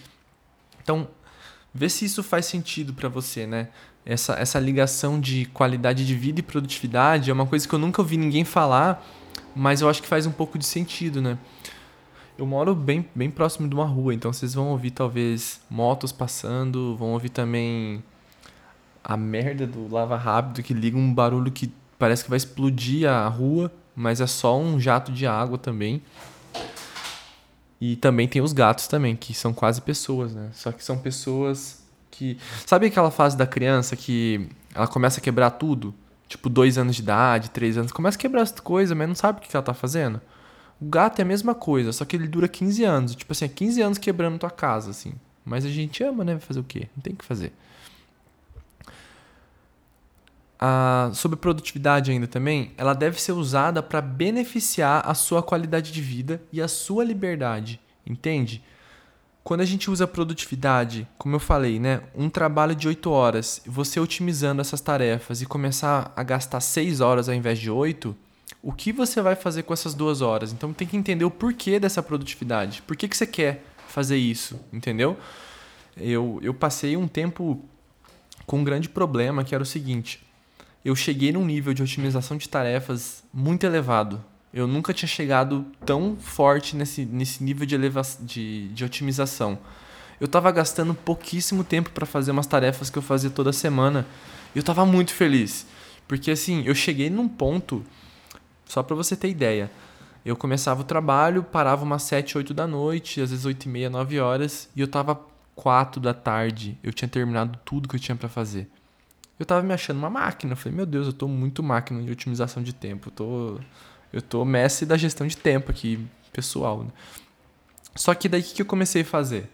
Então, 0.83 1.09
vê 1.73 1.89
se 1.89 2.05
isso 2.05 2.23
faz 2.23 2.45
sentido 2.45 2.93
para 2.93 3.09
você, 3.09 3.47
né? 3.47 3.69
essa, 4.07 4.35
essa 4.35 4.61
ligação 4.61 5.21
de 5.21 5.47
qualidade 5.47 6.07
de 6.07 6.15
vida 6.15 6.39
e 6.39 6.43
produtividade 6.43 7.29
é 7.29 7.33
uma 7.33 7.45
coisa 7.45 7.67
que 7.67 7.75
eu 7.75 7.79
nunca 7.79 8.01
ouvi 8.01 8.17
ninguém 8.17 8.45
falar, 8.45 9.05
mas 9.55 9.81
eu 9.81 9.89
acho 9.91 10.01
que 10.01 10.07
faz 10.07 10.27
um 10.27 10.31
pouco 10.31 10.57
de 10.57 10.65
sentido, 10.65 11.21
né? 11.21 11.37
Eu 12.39 12.45
moro 12.45 12.75
bem, 12.75 13.09
bem 13.15 13.31
próximo 13.31 13.67
de 13.67 13.75
uma 13.75 13.87
rua, 13.87 14.13
então 14.13 14.31
vocês 14.31 14.53
vão 14.53 14.69
ouvir 14.69 14.91
talvez 14.91 15.61
motos 15.71 16.13
passando, 16.13 16.95
vão 16.97 17.13
ouvir 17.13 17.31
também 17.31 18.05
a 19.03 19.17
merda 19.17 19.67
do 19.67 19.89
lava 19.93 20.17
rápido 20.17 20.63
que 20.63 20.75
liga 20.75 20.99
um 20.99 21.15
barulho 21.15 21.51
que 21.51 21.73
parece 21.99 22.25
que 22.25 22.29
vai 22.29 22.37
explodir 22.37 23.09
a 23.09 23.27
rua, 23.27 23.73
mas 23.95 24.21
é 24.21 24.27
só 24.27 24.59
um 24.59 24.79
jato 24.79 25.11
de 25.11 25.27
água 25.27 25.57
também. 25.57 26.03
E 27.81 27.97
também 27.97 28.29
tem 28.29 28.43
os 28.43 28.53
gatos 28.53 28.87
também, 28.87 29.17
que 29.17 29.33
são 29.33 29.55
quase 29.55 29.81
pessoas, 29.81 30.35
né? 30.35 30.51
Só 30.53 30.73
que 30.73 30.85
são 30.85 30.99
pessoas 30.99 31.83
que. 32.11 32.39
Sabe 32.67 32.87
aquela 32.87 33.11
fase 33.11 33.37
da 33.37 33.47
criança 33.47 33.97
que 33.97 34.49
ela 34.75 34.87
começa 34.87 35.21
a 35.21 35.23
quebrar 35.23 35.51
tudo? 35.51 35.95
Tipo, 36.29 36.49
dois 36.49 36.77
anos 36.77 36.97
de 36.97 37.03
idade, 37.03 37.51
três 37.51 37.79
anos, 37.79 37.93
começa 37.93 38.17
a 38.19 38.21
quebrar 38.21 38.43
as 38.43 38.51
coisas, 38.51 38.97
mas 38.97 39.09
não 39.09 39.15
sabe 39.15 39.39
o 39.39 39.43
que 39.43 39.57
ela 39.57 39.63
tá 39.63 39.75
fazendo. 39.75 40.21
O 40.81 40.87
gato 40.87 41.21
é 41.21 41.23
a 41.23 41.27
mesma 41.27 41.55
coisa, 41.55 41.93
só 41.93 42.05
que 42.05 42.17
ele 42.17 42.29
dura 42.29 42.49
15 42.49 42.85
anos. 42.85 43.15
Tipo 43.15 43.33
assim, 43.33 43.45
é 43.47 43.49
15 43.49 43.83
anos 43.83 43.99
quebrando 43.99 44.39
tua 44.39 44.51
casa, 44.51 44.91
assim. 44.91 45.15
Mas 45.45 45.65
a 45.65 45.69
gente 45.69 46.03
ama, 46.03 46.25
né? 46.25 46.39
Fazer 46.39 46.61
o 46.61 46.65
quê? 46.65 46.89
Não 46.95 47.03
tem 47.03 47.13
o 47.13 47.17
que 47.17 47.25
fazer. 47.25 47.53
Ah, 50.59 51.11
sobre 51.13 51.37
produtividade 51.37 52.11
ainda 52.11 52.27
também, 52.27 52.73
ela 52.79 52.95
deve 52.95 53.21
ser 53.21 53.33
usada 53.33 53.83
para 53.83 54.01
beneficiar 54.01 55.03
a 55.07 55.13
sua 55.13 55.43
qualidade 55.43 55.93
de 55.93 56.01
vida 56.01 56.43
e 56.51 56.63
a 56.63 56.69
sua 56.69 57.05
liberdade, 57.05 57.79
entende? 58.07 58.63
Quando 59.45 59.61
a 59.61 59.67
gente 59.67 59.91
usa 59.91 60.07
produtividade, 60.07 61.07
como 61.19 61.37
eu 61.37 61.41
falei, 61.41 61.79
né, 61.79 62.03
um 62.15 62.31
trabalho 62.31 62.75
de 62.75 62.89
8 62.89 63.11
horas, 63.11 63.63
você 63.67 64.01
otimizando 64.01 64.61
essas 64.61 64.81
tarefas 64.81 65.43
e 65.43 65.47
começar 65.47 66.11
a 66.17 66.23
gastar 66.23 66.61
6 66.61 67.01
horas 67.01 67.29
ao 67.29 67.35
invés 67.35 67.59
de 67.59 67.71
8, 67.71 68.17
o 68.67 68.73
que 68.73 68.93
você 68.93 69.23
vai 69.23 69.37
fazer 69.37 69.63
com 69.63 69.73
essas 69.73 69.95
duas 69.95 70.21
horas? 70.21 70.53
Então 70.53 70.73
tem 70.73 70.87
que 70.87 70.97
entender 70.97 71.25
o 71.25 71.31
porquê 71.31 71.79
dessa 71.79 72.03
produtividade. 72.03 72.83
Por 72.83 72.97
que, 72.97 73.07
que 73.07 73.17
você 73.17 73.27
quer 73.27 73.65
fazer 73.87 74.17
isso? 74.17 74.59
Entendeu? 74.73 75.17
Eu, 75.97 76.41
eu 76.43 76.53
passei 76.53 76.97
um 76.97 77.07
tempo 77.07 77.65
com 78.47 78.59
um 78.59 78.65
grande 78.65 78.89
problema 78.89 79.45
que 79.45 79.55
era 79.55 79.63
o 79.63 79.67
seguinte: 79.67 80.21
eu 80.85 80.97
cheguei 80.97 81.33
num 81.33 81.45
nível 81.45 81.73
de 81.73 81.83
otimização 81.83 82.37
de 82.37 82.49
tarefas 82.49 83.23
muito 83.33 83.65
elevado 83.65 84.23
eu 84.57 84.67
nunca 84.67 84.95
tinha 84.95 85.07
chegado 85.07 85.67
tão 85.85 86.17
forte 86.17 86.77
nesse, 86.77 87.05
nesse 87.05 87.45
nível 87.45 87.67
de, 87.67 87.75
eleva 87.75 88.01
de, 88.23 88.69
de 88.69 88.85
otimização. 88.87 89.59
Eu 90.19 90.25
estava 90.25 90.51
gastando 90.51 90.95
pouquíssimo 90.95 91.63
tempo 91.63 91.91
para 91.91 92.07
fazer 92.07 92.31
umas 92.31 92.47
tarefas 92.47 92.89
que 92.89 92.97
eu 92.97 93.03
fazia 93.03 93.29
toda 93.29 93.53
semana. 93.53 94.07
Eu 94.55 94.61
estava 94.61 94.87
muito 94.87 95.13
feliz. 95.13 95.67
Porque 96.09 96.31
assim, 96.31 96.63
eu 96.65 96.75
cheguei 96.75 97.11
num 97.11 97.29
ponto, 97.29 97.85
só 98.67 98.83
para 98.83 98.95
você 98.95 99.17
ter 99.17 99.29
ideia. 99.29 99.71
Eu 100.25 100.37
começava 100.37 100.81
o 100.81 100.85
trabalho, 100.85 101.43
parava 101.43 101.85
umas 101.85 102.03
7, 102.03 102.37
8 102.37 102.53
da 102.53 102.67
noite, 102.67 103.21
às 103.21 103.31
vezes 103.31 103.45
8 103.45 103.65
e 103.65 103.69
meia, 103.69 103.89
9 103.89 104.19
horas, 104.21 104.69
e 104.75 104.81
eu 104.81 104.89
tava 104.89 105.19
4 105.55 106.01
da 106.01 106.13
tarde. 106.13 106.77
Eu 106.83 106.93
tinha 106.93 107.09
terminado 107.09 107.59
tudo 107.65 107.89
que 107.89 107.97
eu 107.97 108.01
tinha 108.01 108.17
para 108.17 108.29
fazer. 108.29 108.69
Eu 109.39 109.47
tava 109.47 109.63
me 109.63 109.73
achando 109.73 109.99
uma 109.99 110.11
máquina. 110.11 110.53
Eu 110.53 110.57
falei, 110.57 110.77
meu 110.77 110.87
Deus, 110.87 111.07
eu 111.07 111.13
tô 111.13 111.29
muito 111.29 111.63
máquina 111.63 112.03
de 112.03 112.11
otimização 112.11 112.63
de 112.63 112.75
tempo. 112.75 113.09
Eu 113.09 113.13
tô 113.13 113.61
eu 114.13 114.23
tô 114.23 114.45
mestre 114.45 114.87
da 114.87 114.97
gestão 114.97 115.27
de 115.27 115.37
tempo 115.37 115.71
aqui, 115.71 116.07
pessoal. 116.33 116.85
Né? 116.85 116.91
Só 117.95 118.15
que 118.15 118.29
daí 118.29 118.41
o 118.41 118.45
que 118.45 118.63
eu 118.63 118.67
comecei 118.67 119.03
a 119.03 119.05
fazer? 119.05 119.51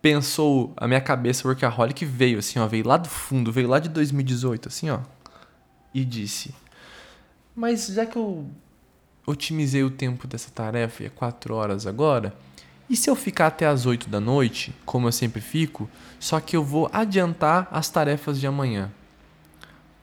Pensou 0.00 0.72
a 0.76 0.86
minha 0.86 1.00
cabeça 1.00 1.46
workaholic 1.46 2.04
veio 2.04 2.38
assim, 2.38 2.58
ó, 2.58 2.66
veio 2.66 2.86
lá 2.86 2.96
do 2.96 3.08
fundo, 3.08 3.52
veio 3.52 3.68
lá 3.68 3.78
de 3.78 3.88
2018, 3.88 4.68
assim, 4.68 4.88
ó, 4.90 5.00
e 5.92 6.04
disse: 6.04 6.54
Mas 7.58 7.88
já 7.88 8.06
que 8.06 8.16
eu 8.16 8.46
otimizei 9.26 9.82
o 9.82 9.90
tempo 9.90 10.28
dessa 10.28 10.48
tarefa 10.48 11.02
e 11.02 11.06
é 11.06 11.08
4 11.08 11.52
horas 11.54 11.88
agora, 11.88 12.32
e 12.88 12.96
se 12.96 13.10
eu 13.10 13.16
ficar 13.16 13.48
até 13.48 13.66
as 13.66 13.84
8 13.84 14.08
da 14.08 14.20
noite, 14.20 14.72
como 14.86 15.08
eu 15.08 15.12
sempre 15.12 15.40
fico, 15.40 15.90
só 16.20 16.38
que 16.38 16.56
eu 16.56 16.62
vou 16.62 16.88
adiantar 16.92 17.66
as 17.72 17.90
tarefas 17.90 18.38
de 18.38 18.46
amanhã? 18.46 18.92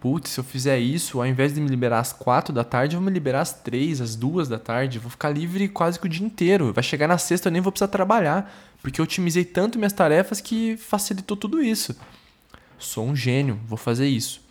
putz, 0.02 0.30
se 0.30 0.40
eu 0.40 0.44
fizer 0.44 0.78
isso, 0.78 1.20
ao 1.20 1.26
invés 1.26 1.56
de 1.56 1.60
me 1.60 1.68
liberar 1.68 1.98
às 1.98 2.14
quatro 2.14 2.54
da 2.54 2.64
tarde, 2.64 2.96
eu 2.96 3.00
vou 3.00 3.08
me 3.08 3.12
liberar 3.12 3.42
às 3.42 3.54
três, 3.54 4.00
às 4.00 4.16
duas 4.16 4.48
da 4.48 4.60
tarde. 4.60 5.00
Vou 5.00 5.10
ficar 5.10 5.30
livre 5.30 5.68
quase 5.68 6.00
que 6.00 6.06
o 6.06 6.10
dia 6.10 6.24
inteiro. 6.24 6.72
Vai 6.72 6.84
chegar 6.84 7.08
na 7.08 7.18
sexta, 7.18 7.48
eu 7.48 7.52
nem 7.52 7.60
vou 7.60 7.72
precisar 7.72 7.88
trabalhar. 7.88 8.54
Porque 8.84 9.02
eu 9.02 9.04
otimizei 9.04 9.44
tanto 9.44 9.80
minhas 9.80 9.94
tarefas 9.94 10.40
que 10.40 10.78
facilitou 10.78 11.36
tudo 11.36 11.60
isso. 11.60 11.96
Sou 12.78 13.04
um 13.04 13.16
gênio, 13.16 13.60
vou 13.66 13.80
fazer 13.80 14.08
isso. 14.08 14.45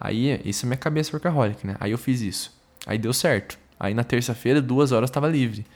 Aí, 0.00 0.40
isso 0.44 0.64
é 0.64 0.66
minha 0.66 0.76
cabeça 0.76 1.12
workaholic, 1.12 1.66
né? 1.66 1.76
Aí 1.80 1.90
eu 1.90 1.98
fiz 1.98 2.20
isso. 2.20 2.56
Aí 2.86 2.98
deu 2.98 3.12
certo. 3.12 3.58
Aí 3.78 3.94
na 3.94 4.04
terça-feira, 4.04 4.62
duas 4.62 4.92
horas, 4.92 5.10
estava 5.10 5.28
livre. 5.28 5.66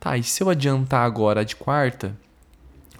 Tá, 0.00 0.16
e 0.16 0.22
se 0.22 0.42
eu 0.42 0.50
adiantar 0.50 1.04
agora 1.04 1.44
de 1.44 1.56
quarta, 1.56 2.16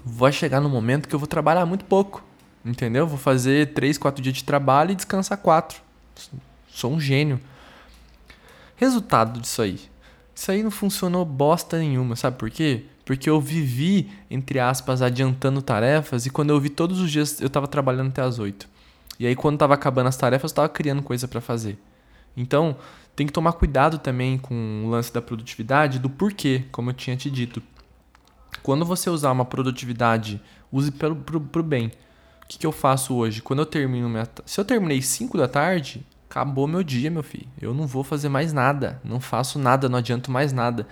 vai 0.05 0.33
chegar 0.33 0.61
no 0.61 0.69
momento 0.69 1.09
que 1.09 1.15
eu 1.15 1.19
vou 1.19 1.29
trabalhar 1.29 1.67
muito 1.67 1.85
pouco. 1.85 2.23
Entendeu? 2.65 3.07
Vou 3.07 3.19
fazer 3.19 3.75
3, 3.75 3.99
4 3.99 4.23
dias 4.23 4.37
de 4.37 4.45
trabalho 4.45 4.93
e 4.93 4.95
descansar 4.95 5.37
4. 5.39 5.81
Sou 6.69 6.93
um 6.93 7.01
gênio. 7.01 7.39
Resultado 8.77 9.41
disso 9.41 9.61
aí. 9.61 9.79
Isso 10.35 10.51
aí 10.51 10.63
não 10.63 10.71
funcionou 10.71 11.25
bosta 11.25 11.79
nenhuma, 11.79 12.17
sabe 12.17 12.37
por 12.37 12.51
quê? 12.51 12.85
Porque 13.05 13.31
eu 13.31 13.41
vivi, 13.41 14.11
entre 14.31 14.59
aspas, 14.59 15.03
adiantando 15.03 15.63
tarefas 15.63 16.27
e 16.27 16.31
quando 16.31 16.51
eu 16.51 16.59
vi 16.59 16.71
todos 16.71 17.01
os 17.01 17.11
dias 17.11 17.41
eu 17.41 17.47
estava 17.47 17.69
trabalhando 17.69 18.09
até 18.09 18.23
as 18.23 18.39
8. 18.39 18.69
E 19.19 19.27
aí 19.27 19.37
quando 19.37 19.55
estava 19.55 19.75
acabando 19.75 20.09
as 20.09 20.17
tarefas, 20.17 20.51
eu 20.51 20.53
estava 20.53 20.69
criando 20.69 21.03
coisa 21.03 21.29
para 21.29 21.41
fazer. 21.41 21.79
Então, 22.37 22.77
tem 23.15 23.27
que 23.27 23.33
tomar 23.33 23.53
cuidado 23.53 23.99
também 23.99 24.37
com 24.39 24.85
o 24.85 24.91
lance 24.91 25.13
da 25.13 25.23
produtividade, 25.23 25.99
do 25.99 26.11
porquê, 26.11 26.65
como 26.73 26.91
eu 26.91 26.95
tinha 26.95 27.17
te 27.17 27.31
dito. 27.31 27.63
Quando 28.63 28.85
você 28.85 29.09
usar 29.09 29.31
uma 29.31 29.45
produtividade, 29.45 30.41
use 30.73 30.91
para 30.91 31.13
o 31.13 31.63
bem. 31.63 31.93
O 32.43 32.47
que, 32.47 32.59
que 32.59 32.67
eu 32.67 32.73
faço 32.73 33.15
hoje? 33.15 33.41
Quando 33.41 33.61
eu 33.61 33.67
termino 33.67 34.09
minha. 34.09 34.29
Se 34.45 34.61
eu 34.61 34.65
terminei 34.65 35.01
5 35.01 35.39
da 35.39 35.49
tarde, 35.49 36.05
acabou 36.29 36.67
meu 36.67 36.83
dia, 36.83 37.11
meu 37.11 37.23
filho. 37.23 37.49
Eu 37.61 37.73
não 37.73 37.87
vou 37.87 38.03
fazer 38.05 38.29
mais 38.29 38.53
nada. 38.53 39.01
Não 39.05 39.21
faço 39.21 39.59
nada, 39.59 39.89
não 39.89 39.99
adianto 39.99 40.31
mais 40.31 40.53
nada. 40.53 40.87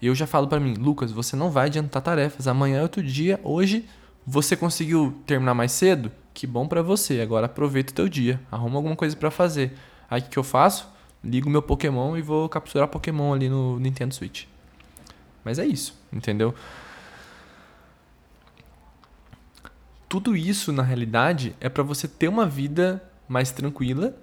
Eu 0.00 0.14
já 0.14 0.26
falo 0.26 0.48
para 0.48 0.60
mim, 0.60 0.74
Lucas, 0.74 1.12
você 1.12 1.36
não 1.36 1.50
vai 1.50 1.66
adiantar 1.66 2.02
tarefas. 2.02 2.48
Amanhã 2.48 2.78
é 2.78 2.82
outro 2.82 3.02
dia. 3.02 3.40
Hoje 3.44 3.86
você 4.26 4.56
conseguiu 4.56 5.14
terminar 5.26 5.54
mais 5.54 5.72
cedo? 5.72 6.10
Que 6.36 6.46
bom 6.46 6.68
para 6.68 6.82
você. 6.82 7.22
Agora 7.22 7.46
aproveita 7.46 7.92
o 7.92 7.94
teu 7.94 8.10
dia. 8.10 8.38
Arruma 8.52 8.76
alguma 8.76 8.94
coisa 8.94 9.16
para 9.16 9.30
fazer. 9.30 9.72
Aí 10.08 10.20
o 10.20 10.24
que, 10.24 10.38
eu 10.38 10.44
faço? 10.44 10.86
Ligo 11.24 11.48
meu 11.48 11.62
Pokémon 11.62 12.14
e 12.14 12.20
vou 12.20 12.46
capturar 12.46 12.86
Pokémon 12.88 13.32
ali 13.32 13.48
no 13.48 13.80
Nintendo 13.80 14.14
Switch. 14.14 14.44
Mas 15.42 15.58
é 15.58 15.64
isso, 15.64 15.98
entendeu? 16.12 16.54
tudo 20.10 20.36
isso, 20.36 20.72
na 20.72 20.82
realidade, 20.82 21.56
é 21.58 21.68
para 21.68 21.82
você 21.82 22.06
ter 22.06 22.28
uma 22.28 22.46
vida 22.46 23.02
mais 23.26 23.50
tranquila, 23.50 24.14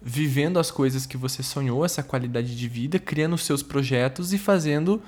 vivendo 0.00 0.58
as 0.58 0.70
coisas 0.70 1.06
que 1.06 1.18
você 1.18 1.42
sonhou, 1.42 1.84
essa 1.84 2.02
qualidade 2.02 2.56
de 2.56 2.68
vida, 2.68 2.98
criando 2.98 3.34
os 3.34 3.44
seus 3.44 3.62
projetos 3.62 4.32
e 4.32 4.38
fazendo 4.38 5.02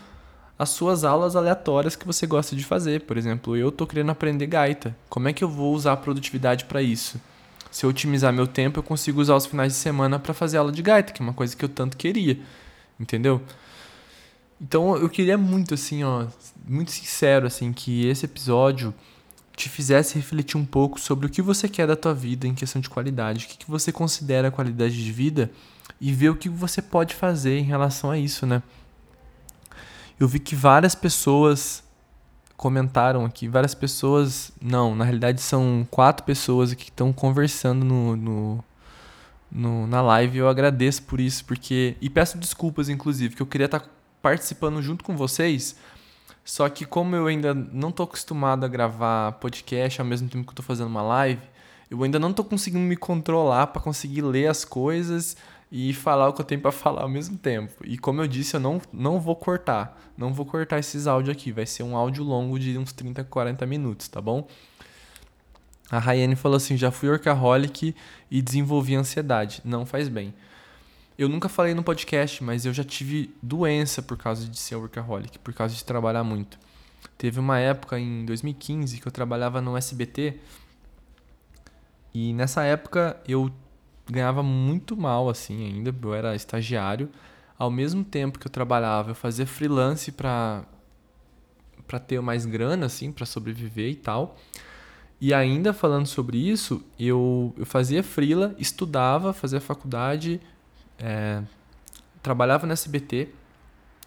as 0.58 0.70
suas 0.70 1.04
aulas 1.04 1.34
aleatórias 1.34 1.96
que 1.96 2.06
você 2.06 2.26
gosta 2.26 2.54
de 2.54 2.64
fazer. 2.64 3.02
Por 3.02 3.16
exemplo, 3.16 3.56
eu 3.56 3.68
estou 3.68 3.86
querendo 3.86 4.10
aprender 4.10 4.46
gaita. 4.46 4.96
Como 5.08 5.28
é 5.28 5.32
que 5.32 5.42
eu 5.42 5.48
vou 5.48 5.74
usar 5.74 5.92
a 5.92 5.96
produtividade 5.96 6.64
para 6.64 6.80
isso? 6.80 7.20
Se 7.70 7.84
eu 7.84 7.90
otimizar 7.90 8.32
meu 8.32 8.46
tempo, 8.46 8.78
eu 8.78 8.82
consigo 8.82 9.20
usar 9.20 9.34
os 9.34 9.46
finais 9.46 9.72
de 9.72 9.78
semana 9.78 10.18
para 10.18 10.32
fazer 10.32 10.58
aula 10.58 10.70
de 10.70 10.80
gaita, 10.80 11.12
que 11.12 11.20
é 11.20 11.24
uma 11.24 11.34
coisa 11.34 11.56
que 11.56 11.64
eu 11.64 11.68
tanto 11.68 11.96
queria. 11.96 12.38
Entendeu? 12.98 13.42
Então 14.60 14.96
eu 14.96 15.08
queria 15.08 15.36
muito, 15.36 15.74
assim, 15.74 16.04
ó, 16.04 16.26
muito 16.66 16.92
sincero, 16.92 17.46
assim, 17.46 17.72
que 17.72 18.06
esse 18.06 18.24
episódio 18.24 18.94
te 19.56 19.68
fizesse 19.68 20.16
refletir 20.16 20.56
um 20.56 20.64
pouco 20.64 21.00
sobre 21.00 21.26
o 21.26 21.28
que 21.28 21.42
você 21.42 21.68
quer 21.68 21.86
da 21.86 21.96
tua 21.96 22.14
vida 22.14 22.46
em 22.46 22.54
questão 22.54 22.80
de 22.80 22.90
qualidade, 22.90 23.44
o 23.44 23.48
que, 23.48 23.58
que 23.58 23.70
você 23.70 23.92
considera 23.92 24.50
qualidade 24.50 25.02
de 25.02 25.12
vida 25.12 25.50
e 26.00 26.12
ver 26.12 26.30
o 26.30 26.36
que 26.36 26.48
você 26.48 26.82
pode 26.82 27.14
fazer 27.14 27.58
em 27.58 27.62
relação 27.62 28.10
a 28.10 28.18
isso, 28.18 28.46
né? 28.46 28.62
Eu 30.18 30.28
vi 30.28 30.38
que 30.38 30.54
várias 30.54 30.94
pessoas 30.94 31.82
comentaram 32.56 33.24
aqui, 33.24 33.48
várias 33.48 33.74
pessoas, 33.74 34.52
não, 34.60 34.94
na 34.94 35.04
realidade 35.04 35.40
são 35.40 35.86
quatro 35.90 36.24
pessoas 36.24 36.72
que 36.74 36.84
estão 36.84 37.12
conversando 37.12 37.84
no, 37.84 38.16
no, 38.16 38.64
no, 39.50 39.86
na 39.86 40.00
live. 40.00 40.38
Eu 40.38 40.48
agradeço 40.48 41.02
por 41.02 41.20
isso, 41.20 41.44
porque 41.44 41.96
e 42.00 42.08
peço 42.08 42.38
desculpas 42.38 42.88
inclusive, 42.88 43.34
que 43.34 43.42
eu 43.42 43.46
queria 43.46 43.66
estar 43.66 43.80
tá 43.80 43.88
participando 44.22 44.80
junto 44.80 45.04
com 45.04 45.16
vocês. 45.16 45.76
Só 46.44 46.68
que 46.68 46.84
como 46.84 47.16
eu 47.16 47.26
ainda 47.26 47.54
não 47.54 47.88
estou 47.88 48.04
acostumado 48.04 48.64
a 48.64 48.68
gravar 48.68 49.32
podcast 49.32 50.00
ao 50.00 50.06
mesmo 50.06 50.28
tempo 50.28 50.44
que 50.44 50.50
eu 50.50 50.52
estou 50.52 50.64
fazendo 50.64 50.88
uma 50.88 51.02
live, 51.02 51.42
eu 51.90 52.02
ainda 52.02 52.18
não 52.18 52.30
estou 52.30 52.44
conseguindo 52.44 52.84
me 52.84 52.96
controlar 52.96 53.68
para 53.68 53.80
conseguir 53.80 54.22
ler 54.22 54.46
as 54.46 54.64
coisas 54.64 55.36
e 55.76 55.92
falar 55.92 56.28
o 56.28 56.32
que 56.32 56.40
eu 56.40 56.44
tenho 56.44 56.60
para 56.60 56.70
falar 56.70 57.02
ao 57.02 57.08
mesmo 57.08 57.36
tempo. 57.36 57.84
E 57.84 57.98
como 57.98 58.22
eu 58.22 58.28
disse, 58.28 58.54
eu 58.54 58.60
não, 58.60 58.80
não 58.92 59.18
vou 59.18 59.34
cortar. 59.34 60.00
Não 60.16 60.32
vou 60.32 60.46
cortar 60.46 60.78
esses 60.78 61.08
áudios 61.08 61.36
aqui. 61.36 61.50
Vai 61.50 61.66
ser 61.66 61.82
um 61.82 61.96
áudio 61.96 62.22
longo 62.22 62.60
de 62.60 62.78
uns 62.78 62.92
30, 62.92 63.24
40 63.24 63.66
minutos, 63.66 64.06
tá 64.06 64.20
bom? 64.20 64.46
A 65.90 65.98
Rayane 65.98 66.36
falou 66.36 66.58
assim: 66.58 66.76
já 66.76 66.92
fui 66.92 67.08
workaholic 67.08 67.92
e 68.30 68.40
desenvolvi 68.40 68.94
ansiedade. 68.94 69.60
Não 69.64 69.84
faz 69.84 70.08
bem. 70.08 70.32
Eu 71.18 71.28
nunca 71.28 71.48
falei 71.48 71.74
no 71.74 71.82
podcast, 71.82 72.44
mas 72.44 72.64
eu 72.64 72.72
já 72.72 72.84
tive 72.84 73.34
doença 73.42 74.00
por 74.00 74.16
causa 74.16 74.48
de 74.48 74.56
ser 74.56 74.76
workaholic, 74.76 75.40
por 75.40 75.52
causa 75.52 75.74
de 75.74 75.84
trabalhar 75.84 76.22
muito. 76.22 76.56
Teve 77.18 77.40
uma 77.40 77.58
época 77.58 77.98
em 77.98 78.24
2015 78.24 79.00
que 79.00 79.08
eu 79.08 79.12
trabalhava 79.12 79.60
no 79.60 79.76
SBT 79.76 80.38
e 82.14 82.32
nessa 82.32 82.62
época 82.62 83.20
eu 83.26 83.50
ganhava 84.06 84.42
muito 84.42 84.96
mal 84.96 85.28
assim 85.28 85.66
ainda, 85.66 85.94
eu 86.02 86.14
era 86.14 86.34
estagiário. 86.34 87.08
Ao 87.58 87.70
mesmo 87.70 88.04
tempo 88.04 88.38
que 88.38 88.46
eu 88.46 88.50
trabalhava, 88.50 89.10
eu 89.10 89.14
fazia 89.14 89.46
freelance 89.46 90.12
para 90.12 90.64
para 91.86 91.98
ter 91.98 92.18
mais 92.20 92.46
grana 92.46 92.86
assim, 92.86 93.12
para 93.12 93.26
sobreviver 93.26 93.90
e 93.90 93.94
tal. 93.94 94.36
E 95.20 95.32
ainda 95.32 95.72
falando 95.72 96.06
sobre 96.06 96.38
isso, 96.38 96.84
eu, 96.98 97.54
eu 97.56 97.64
fazia 97.66 98.02
freela, 98.02 98.54
estudava, 98.58 99.32
fazia 99.32 99.60
faculdade, 99.60 100.40
é, 100.98 101.42
trabalhava 102.22 102.66
no 102.66 102.72
SBT, 102.72 103.28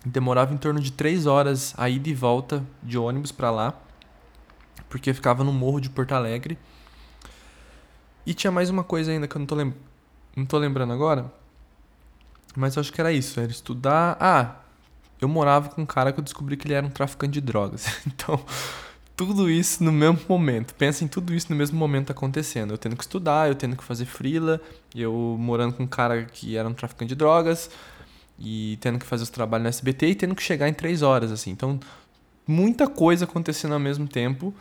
demorava 0.05 0.53
em 0.53 0.57
torno 0.57 0.79
de 0.79 0.91
três 0.91 1.25
horas 1.25 1.73
a 1.77 1.89
ida 1.89 2.09
e 2.09 2.13
volta 2.13 2.63
de 2.83 2.97
ônibus 2.97 3.31
para 3.31 3.51
lá, 3.51 3.79
porque 4.89 5.13
ficava 5.13 5.43
no 5.43 5.53
morro 5.53 5.79
de 5.79 5.89
Porto 5.89 6.13
Alegre. 6.13 6.57
E 8.27 8.33
tinha 8.33 8.51
mais 8.51 8.69
uma 8.69 8.83
coisa 8.83 9.09
ainda 9.09 9.25
que 9.25 9.37
eu 9.37 9.39
não 9.39 9.45
tô, 9.45 9.55
lem 9.55 9.73
não 10.35 10.45
tô 10.45 10.57
lembrando 10.57 10.91
agora. 10.91 11.31
Mas 12.53 12.75
eu 12.75 12.81
acho 12.81 12.91
que 12.91 12.99
era 12.99 13.09
isso, 13.09 13.39
era 13.39 13.49
estudar. 13.49 14.17
Ah, 14.19 14.55
eu 15.21 15.29
morava 15.29 15.69
com 15.69 15.83
um 15.83 15.85
cara 15.85 16.11
que 16.11 16.19
eu 16.19 16.23
descobri 16.23 16.57
que 16.57 16.67
ele 16.67 16.73
era 16.73 16.85
um 16.85 16.89
traficante 16.89 17.31
de 17.31 17.41
drogas. 17.41 17.85
Então, 18.05 18.37
tudo 19.15 19.49
isso 19.49 19.81
no 19.81 19.93
mesmo 19.93 20.19
momento. 20.27 20.75
Pensa 20.75 21.05
em 21.05 21.07
tudo 21.07 21.33
isso 21.33 21.47
no 21.49 21.55
mesmo 21.55 21.79
momento 21.79 22.11
acontecendo. 22.11 22.73
Eu 22.73 22.77
tendo 22.77 22.97
que 22.97 23.03
estudar, 23.03 23.47
eu 23.47 23.55
tendo 23.55 23.77
que 23.77 23.83
fazer 23.83 24.05
frila, 24.05 24.59
eu 24.93 25.37
morando 25.39 25.73
com 25.75 25.83
um 25.83 25.87
cara 25.87 26.25
que 26.25 26.57
era 26.57 26.67
um 26.67 26.73
traficante 26.73 27.07
de 27.07 27.15
drogas 27.15 27.69
e 28.37 28.77
tendo 28.81 28.99
que 28.99 29.05
fazer 29.05 29.23
os 29.23 29.29
trabalhos 29.29 29.63
no 29.63 29.69
SBT 29.69 30.07
e 30.07 30.15
tendo 30.15 30.35
que 30.35 30.43
chegar 30.43 30.67
em 30.67 30.73
três 30.73 31.01
horas, 31.01 31.31
assim. 31.31 31.51
Então, 31.51 31.79
muita 32.45 32.87
coisa 32.87 33.23
acontecendo 33.23 33.73
ao 33.73 33.79
mesmo 33.79 34.05
tempo 34.05 34.53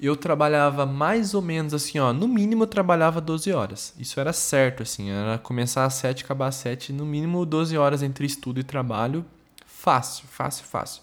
eu 0.00 0.16
trabalhava 0.16 0.86
mais 0.86 1.34
ou 1.34 1.42
menos 1.42 1.74
assim, 1.74 1.98
ó, 1.98 2.10
no 2.10 2.26
mínimo 2.26 2.62
eu 2.62 2.66
trabalhava 2.66 3.20
12 3.20 3.52
horas. 3.52 3.94
Isso 3.98 4.18
era 4.18 4.32
certo, 4.32 4.82
assim, 4.82 5.10
era 5.10 5.36
começar 5.38 5.84
às 5.84 5.94
7, 5.94 6.24
acabar 6.24 6.46
às 6.46 6.54
7, 6.54 6.90
no 6.92 7.04
mínimo 7.04 7.44
12 7.44 7.76
horas 7.76 8.02
entre 8.02 8.24
estudo 8.24 8.58
e 8.58 8.64
trabalho. 8.64 9.24
Fácil, 9.66 10.26
fácil, 10.26 10.64
fácil. 10.64 11.02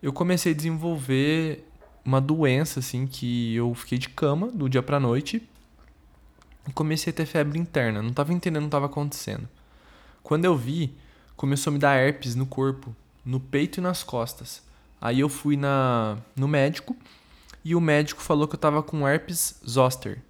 Eu 0.00 0.12
comecei 0.12 0.52
a 0.52 0.54
desenvolver 0.54 1.64
uma 2.04 2.20
doença, 2.20 2.78
assim, 2.78 3.08
que 3.08 3.56
eu 3.56 3.74
fiquei 3.74 3.98
de 3.98 4.08
cama 4.08 4.46
do 4.52 4.68
dia 4.68 4.82
pra 4.82 5.00
noite 5.00 5.42
e 6.68 6.72
comecei 6.72 7.12
a 7.12 7.16
ter 7.16 7.26
febre 7.26 7.58
interna. 7.58 8.00
Não 8.00 8.12
tava 8.12 8.32
entendendo 8.32 8.62
o 8.62 8.66
que 8.66 8.70
tava 8.70 8.86
acontecendo. 8.86 9.48
Quando 10.22 10.44
eu 10.44 10.56
vi, 10.56 10.94
começou 11.36 11.72
a 11.72 11.74
me 11.74 11.78
dar 11.80 11.96
herpes 11.96 12.36
no 12.36 12.46
corpo, 12.46 12.94
no 13.24 13.40
peito 13.40 13.78
e 13.78 13.80
nas 13.80 14.04
costas. 14.04 14.62
Aí 15.00 15.18
eu 15.18 15.28
fui 15.28 15.56
na, 15.56 16.18
no 16.36 16.46
médico 16.46 16.96
e 17.64 17.74
o 17.74 17.80
médico 17.80 18.22
falou 18.22 18.46
que 18.46 18.54
eu 18.54 18.58
tava 18.58 18.82
com 18.82 19.06
herpes 19.06 19.60
zoster. 19.68 20.22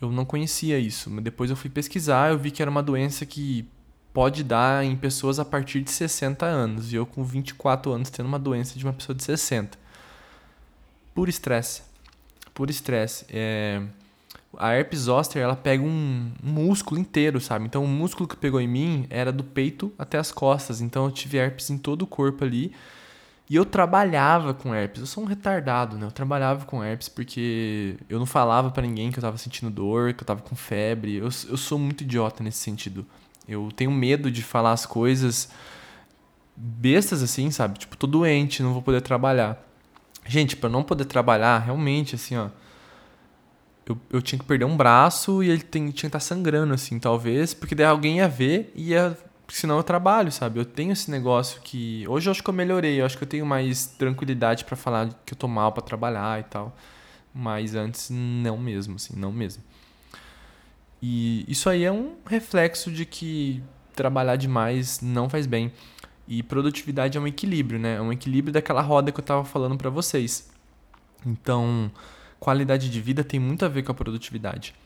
Eu 0.00 0.10
não 0.10 0.24
conhecia 0.24 0.78
isso, 0.78 1.10
mas 1.10 1.22
depois 1.22 1.50
eu 1.50 1.56
fui 1.56 1.68
pesquisar, 1.68 2.30
eu 2.30 2.38
vi 2.38 2.50
que 2.50 2.62
era 2.62 2.70
uma 2.70 2.82
doença 2.82 3.26
que 3.26 3.68
pode 4.12 4.42
dar 4.42 4.84
em 4.84 4.96
pessoas 4.96 5.38
a 5.38 5.44
partir 5.44 5.82
de 5.82 5.90
60 5.90 6.44
anos, 6.46 6.92
e 6.92 6.96
eu 6.96 7.06
com 7.06 7.22
24 7.22 7.92
anos 7.92 8.10
tendo 8.10 8.26
uma 8.26 8.38
doença 8.38 8.78
de 8.78 8.84
uma 8.84 8.92
pessoa 8.92 9.14
de 9.14 9.22
60. 9.22 9.78
Por 11.14 11.28
estresse. 11.28 11.82
Por 12.54 12.70
estresse. 12.70 13.26
É... 13.28 13.82
A 14.58 14.72
herpes 14.72 15.00
zoster, 15.00 15.40
ela 15.40 15.54
pega 15.54 15.82
um, 15.82 16.32
um 16.42 16.50
músculo 16.50 17.00
inteiro, 17.00 17.40
sabe? 17.40 17.66
Então 17.66 17.84
o 17.84 17.88
músculo 17.88 18.28
que 18.28 18.36
pegou 18.36 18.60
em 18.60 18.66
mim 18.66 19.06
era 19.08 19.30
do 19.30 19.44
peito 19.44 19.92
até 19.96 20.18
as 20.18 20.32
costas, 20.32 20.80
então 20.80 21.04
eu 21.04 21.12
tive 21.12 21.38
herpes 21.38 21.70
em 21.70 21.78
todo 21.78 22.02
o 22.02 22.06
corpo 22.06 22.42
ali. 22.42 22.72
E 23.50 23.56
eu 23.56 23.64
trabalhava 23.64 24.54
com 24.54 24.72
herpes. 24.72 25.00
Eu 25.00 25.06
sou 25.08 25.24
um 25.24 25.26
retardado, 25.26 25.98
né? 25.98 26.06
Eu 26.06 26.12
trabalhava 26.12 26.64
com 26.64 26.84
herpes 26.84 27.08
porque 27.08 27.96
eu 28.08 28.20
não 28.20 28.24
falava 28.24 28.70
para 28.70 28.86
ninguém 28.86 29.10
que 29.10 29.18
eu 29.18 29.22
tava 29.22 29.36
sentindo 29.38 29.68
dor, 29.68 30.14
que 30.14 30.22
eu 30.22 30.26
tava 30.26 30.40
com 30.40 30.54
febre. 30.54 31.16
Eu, 31.16 31.24
eu 31.24 31.56
sou 31.56 31.76
muito 31.76 32.04
idiota 32.04 32.44
nesse 32.44 32.58
sentido. 32.58 33.04
Eu 33.48 33.68
tenho 33.74 33.90
medo 33.90 34.30
de 34.30 34.40
falar 34.40 34.70
as 34.70 34.86
coisas 34.86 35.50
bestas 36.54 37.24
assim, 37.24 37.50
sabe? 37.50 37.80
Tipo, 37.80 37.96
tô 37.96 38.06
doente, 38.06 38.62
não 38.62 38.72
vou 38.72 38.82
poder 38.82 39.00
trabalhar. 39.00 39.60
Gente, 40.24 40.54
para 40.56 40.70
não 40.70 40.84
poder 40.84 41.06
trabalhar, 41.06 41.58
realmente, 41.58 42.14
assim, 42.14 42.36
ó. 42.36 42.50
Eu, 43.84 43.98
eu 44.12 44.22
tinha 44.22 44.38
que 44.38 44.44
perder 44.44 44.64
um 44.64 44.76
braço 44.76 45.42
e 45.42 45.50
ele 45.50 45.62
tem, 45.62 45.86
tinha 45.86 45.92
que 45.92 46.06
estar 46.06 46.20
tá 46.20 46.24
sangrando, 46.24 46.72
assim, 46.72 47.00
talvez, 47.00 47.52
porque 47.52 47.74
daí 47.74 47.86
alguém 47.86 48.18
ia 48.18 48.28
ver 48.28 48.72
e 48.76 48.90
ia 48.90 49.18
porque 49.50 49.58
senão 49.58 49.78
eu 49.78 49.82
trabalho, 49.82 50.30
sabe? 50.30 50.60
Eu 50.60 50.64
tenho 50.64 50.92
esse 50.92 51.10
negócio 51.10 51.60
que. 51.60 52.06
Hoje 52.06 52.28
eu 52.28 52.30
acho 52.30 52.40
que 52.40 52.48
eu 52.48 52.54
melhorei, 52.54 53.00
eu 53.00 53.04
acho 53.04 53.18
que 53.18 53.24
eu 53.24 53.28
tenho 53.28 53.44
mais 53.44 53.84
tranquilidade 53.84 54.64
para 54.64 54.76
falar 54.76 55.08
que 55.26 55.34
eu 55.34 55.36
tô 55.36 55.48
mal 55.48 55.72
para 55.72 55.82
trabalhar 55.82 56.38
e 56.38 56.44
tal. 56.44 56.72
Mas 57.34 57.74
antes, 57.74 58.10
não 58.10 58.56
mesmo, 58.56 58.94
assim, 58.94 59.16
não 59.16 59.32
mesmo. 59.32 59.60
E 61.02 61.44
isso 61.48 61.68
aí 61.68 61.82
é 61.82 61.90
um 61.90 62.14
reflexo 62.24 62.92
de 62.92 63.04
que 63.04 63.60
trabalhar 63.92 64.36
demais 64.36 65.00
não 65.00 65.28
faz 65.28 65.48
bem. 65.48 65.72
E 66.28 66.44
produtividade 66.44 67.18
é 67.18 67.20
um 67.20 67.26
equilíbrio, 67.26 67.80
né? 67.80 67.96
É 67.96 68.00
um 68.00 68.12
equilíbrio 68.12 68.52
daquela 68.52 68.80
roda 68.80 69.10
que 69.10 69.18
eu 69.18 69.24
tava 69.24 69.44
falando 69.44 69.76
para 69.76 69.90
vocês. 69.90 70.48
Então, 71.26 71.90
qualidade 72.38 72.88
de 72.88 73.00
vida 73.00 73.24
tem 73.24 73.40
muito 73.40 73.64
a 73.64 73.68
ver 73.68 73.82
com 73.82 73.90
a 73.90 73.96
produtividade. 73.96 74.76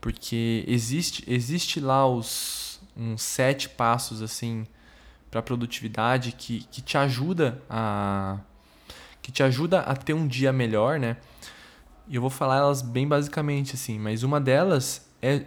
Porque 0.00 0.64
existe, 0.66 1.22
existe 1.26 1.78
lá 1.78 2.08
os 2.08 2.73
uns 2.96 3.22
sete 3.22 3.68
passos 3.68 4.22
assim 4.22 4.66
para 5.30 5.42
produtividade 5.42 6.32
que, 6.32 6.60
que 6.70 6.80
te 6.80 6.96
ajuda 6.96 7.60
a 7.68 8.38
que 9.20 9.32
te 9.32 9.42
ajuda 9.42 9.80
a 9.80 9.96
ter 9.96 10.12
um 10.12 10.28
dia 10.28 10.52
melhor, 10.52 11.00
né? 11.00 11.16
E 12.06 12.14
eu 12.14 12.20
vou 12.20 12.30
falar 12.30 12.58
elas 12.58 12.82
bem 12.82 13.08
basicamente 13.08 13.74
assim, 13.74 13.98
mas 13.98 14.22
uma 14.22 14.38
delas 14.38 15.08
é 15.22 15.44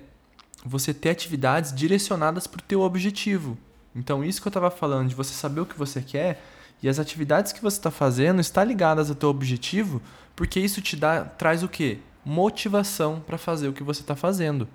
você 0.65 0.93
ter 0.93 1.11
atividades 1.11 1.71
direcionadas 1.73 2.47
para 2.47 2.59
o 2.59 2.63
teu 2.63 2.81
objetivo. 2.81 3.55
Então 3.95 4.23
isso 4.23 4.41
que 4.41 4.47
eu 4.47 4.49
estava 4.49 4.71
falando 4.71 5.09
de 5.09 5.15
você 5.15 5.33
saber 5.33 5.61
o 5.61 5.65
que 5.65 5.77
você 5.77 6.01
quer 6.01 6.41
e 6.81 6.89
as 6.89 6.99
atividades 6.99 7.51
que 7.51 7.61
você 7.61 7.77
está 7.77 7.91
fazendo 7.91 8.41
está 8.41 8.63
ligadas 8.63 9.09
ao 9.09 9.15
teu 9.15 9.29
objetivo, 9.29 10.01
porque 10.35 10.59
isso 10.59 10.81
te 10.81 10.95
dá 10.95 11.23
traz 11.23 11.63
o 11.63 11.69
quê? 11.69 11.99
Motivação 12.25 13.19
para 13.19 13.37
fazer 13.37 13.67
o 13.67 13.73
que 13.73 13.83
você 13.83 14.01
está 14.01 14.15
fazendo. 14.15 14.67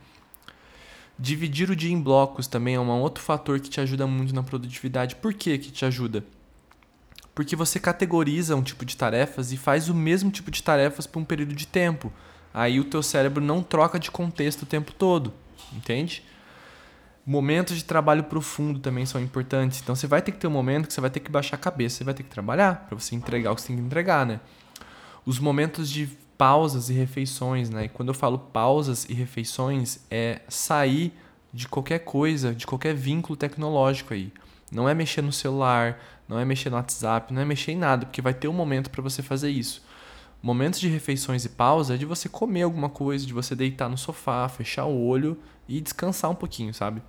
Dividir 1.22 1.70
o 1.70 1.76
dia 1.76 1.92
em 1.92 2.00
blocos 2.00 2.48
também 2.48 2.74
é 2.74 2.80
um 2.80 3.00
outro 3.00 3.22
fator 3.22 3.60
que 3.60 3.70
te 3.70 3.80
ajuda 3.80 4.08
muito 4.08 4.34
na 4.34 4.42
produtividade. 4.42 5.14
Por 5.14 5.32
que 5.32 5.56
que 5.56 5.70
te 5.70 5.84
ajuda? 5.84 6.24
Porque 7.32 7.54
você 7.54 7.78
categoriza 7.78 8.56
um 8.56 8.62
tipo 8.62 8.84
de 8.84 8.96
tarefas 8.96 9.52
e 9.52 9.56
faz 9.56 9.88
o 9.88 9.94
mesmo 9.94 10.32
tipo 10.32 10.50
de 10.50 10.60
tarefas 10.60 11.06
por 11.06 11.20
um 11.20 11.24
período 11.24 11.54
de 11.54 11.64
tempo. 11.64 12.12
Aí 12.52 12.80
o 12.80 12.84
teu 12.84 13.04
cérebro 13.04 13.40
não 13.40 13.62
troca 13.62 14.00
de 14.00 14.10
contexto 14.10 14.62
o 14.62 14.66
tempo 14.66 14.90
todo, 14.90 15.32
entende? 15.72 16.24
Momentos 17.24 17.76
de 17.76 17.84
trabalho 17.84 18.24
profundo 18.24 18.80
também 18.80 19.06
são 19.06 19.20
importantes. 19.20 19.80
Então 19.80 19.94
você 19.94 20.08
vai 20.08 20.22
ter 20.22 20.32
que 20.32 20.38
ter 20.38 20.48
um 20.48 20.50
momento 20.50 20.88
que 20.88 20.92
você 20.92 21.00
vai 21.00 21.08
ter 21.08 21.20
que 21.20 21.30
baixar 21.30 21.54
a 21.54 21.60
cabeça, 21.60 21.98
você 21.98 22.04
vai 22.04 22.14
ter 22.14 22.24
que 22.24 22.30
trabalhar 22.30 22.86
para 22.88 22.98
você 22.98 23.14
entregar 23.14 23.52
o 23.52 23.54
que 23.54 23.60
você 23.60 23.68
tem 23.68 23.76
que 23.76 23.82
entregar, 23.82 24.26
né? 24.26 24.40
Os 25.24 25.38
momentos 25.38 25.88
de 25.88 26.10
pausas 26.36 26.90
e 26.90 26.92
refeições, 26.92 27.70
né? 27.70 27.84
E 27.84 27.88
quando 27.88 28.08
eu 28.08 28.14
falo 28.14 28.38
pausas 28.38 29.04
e 29.08 29.14
refeições, 29.14 30.00
é 30.10 30.40
sair 30.48 31.12
de 31.52 31.68
qualquer 31.68 32.00
coisa, 32.00 32.54
de 32.54 32.66
qualquer 32.66 32.94
vínculo 32.94 33.36
tecnológico 33.36 34.14
aí. 34.14 34.32
Não 34.70 34.88
é 34.88 34.94
mexer 34.94 35.22
no 35.22 35.32
celular, 35.32 36.00
não 36.26 36.38
é 36.38 36.44
mexer 36.44 36.70
no 36.70 36.76
WhatsApp, 36.76 37.32
não 37.32 37.42
é 37.42 37.44
mexer 37.44 37.72
em 37.72 37.76
nada, 37.76 38.06
porque 38.06 38.22
vai 38.22 38.32
ter 38.32 38.48
um 38.48 38.52
momento 38.52 38.90
para 38.90 39.02
você 39.02 39.22
fazer 39.22 39.50
isso. 39.50 39.84
Momentos 40.42 40.80
de 40.80 40.88
refeições 40.88 41.44
e 41.44 41.48
pausa 41.48 41.94
é 41.94 41.96
de 41.96 42.06
você 42.06 42.28
comer 42.28 42.62
alguma 42.62 42.88
coisa, 42.88 43.24
de 43.24 43.32
você 43.32 43.54
deitar 43.54 43.88
no 43.88 43.98
sofá, 43.98 44.48
fechar 44.48 44.86
o 44.86 45.06
olho 45.06 45.38
e 45.68 45.80
descansar 45.80 46.30
um 46.30 46.34
pouquinho, 46.34 46.74
sabe? 46.74 47.02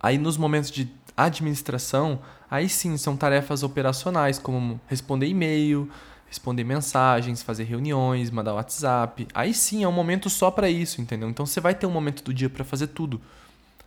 Aí 0.00 0.16
nos 0.16 0.38
momentos 0.38 0.70
de 0.70 0.90
administração, 1.16 2.20
aí 2.50 2.68
sim 2.68 2.96
são 2.96 3.16
tarefas 3.16 3.62
operacionais, 3.62 4.38
como 4.38 4.80
responder 4.86 5.26
e-mail, 5.26 5.90
responder 6.34 6.64
mensagens, 6.64 7.42
fazer 7.42 7.62
reuniões, 7.62 8.28
mandar 8.30 8.54
WhatsApp. 8.54 9.28
Aí 9.32 9.54
sim 9.54 9.84
é 9.84 9.88
um 9.88 9.92
momento 9.92 10.28
só 10.28 10.50
para 10.50 10.68
isso, 10.68 11.00
entendeu? 11.00 11.28
Então 11.28 11.46
você 11.46 11.60
vai 11.60 11.74
ter 11.74 11.86
um 11.86 11.90
momento 11.90 12.24
do 12.24 12.34
dia 12.34 12.50
para 12.50 12.64
fazer 12.64 12.88
tudo. 12.88 13.20